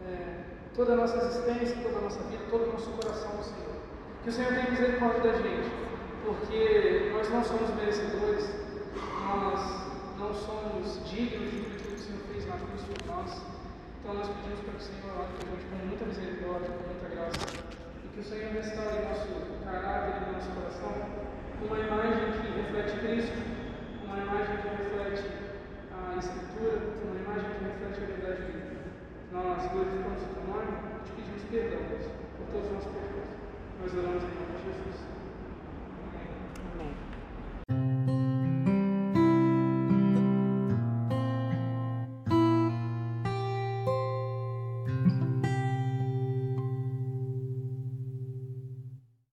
é, 0.06 0.44
toda 0.74 0.94
a 0.94 0.96
nossa 0.96 1.16
existência, 1.18 1.76
toda 1.82 1.98
a 1.98 2.00
nossa 2.02 2.22
vida, 2.24 2.44
todo 2.50 2.64
o 2.68 2.72
nosso 2.72 2.90
coração 2.92 3.30
ao 3.36 3.42
Senhor. 3.42 3.76
Que 4.22 4.30
o 4.30 4.32
Senhor 4.32 4.52
tenha 4.54 4.70
misericórdia 4.70 5.20
da 5.20 5.32
gente, 5.34 5.70
porque 6.24 7.10
nós 7.12 7.28
não 7.28 7.44
somos 7.44 7.74
merecedores, 7.74 8.48
nós 9.22 9.86
não 10.18 10.32
somos 10.32 11.04
dignos 11.04 11.50
de 11.50 11.60
tudo 11.60 11.84
que 11.88 11.94
o 11.94 11.98
Senhor 11.98 12.20
fez 12.32 12.46
na 12.46 12.56
cruz 12.56 12.82
por 12.82 13.06
nós. 13.06 13.42
Então 14.00 14.14
nós 14.14 14.28
pedimos 14.28 14.60
para 14.60 14.72
que 14.72 14.78
o 14.78 14.86
Senhor 14.86 15.12
olhe 15.18 15.32
para 15.36 15.46
a 15.46 15.50
gente 15.50 15.66
com 15.66 15.86
muita 15.86 16.04
misericórdia, 16.06 16.70
com 16.70 16.84
muita 16.86 17.08
graça, 17.08 17.65
que 18.16 18.22
o 18.22 18.24
Senhor 18.24 18.50
restaure 18.50 19.04
nosso 19.04 19.28
caráter 19.62 20.22
e 20.24 20.32
nosso 20.32 20.48
coração 20.56 20.88
uma 21.60 21.78
imagem 21.78 22.32
que 22.32 22.48
reflete 22.48 22.98
Cristo, 23.00 23.36
uma 24.06 24.16
imagem 24.16 24.56
que 24.56 24.68
reflete 24.68 25.28
a 25.92 26.16
Escritura, 26.16 26.80
uma 27.04 27.20
imagem 27.20 27.50
que 27.52 27.64
reflete 27.64 28.00
a 28.00 28.16
verdade 28.16 28.42
bíblica. 28.50 28.88
Nós 29.32 29.70
glorificamos 29.70 30.22
o 30.22 30.32
teu 30.32 30.44
nome 30.48 30.72
e 30.96 31.04
te 31.04 31.12
pedimos 31.12 31.42
perdão 31.50 32.08
por 32.38 32.46
todos 32.52 32.66
os 32.68 32.72
nossos 32.72 32.92
pecados. 32.92 33.06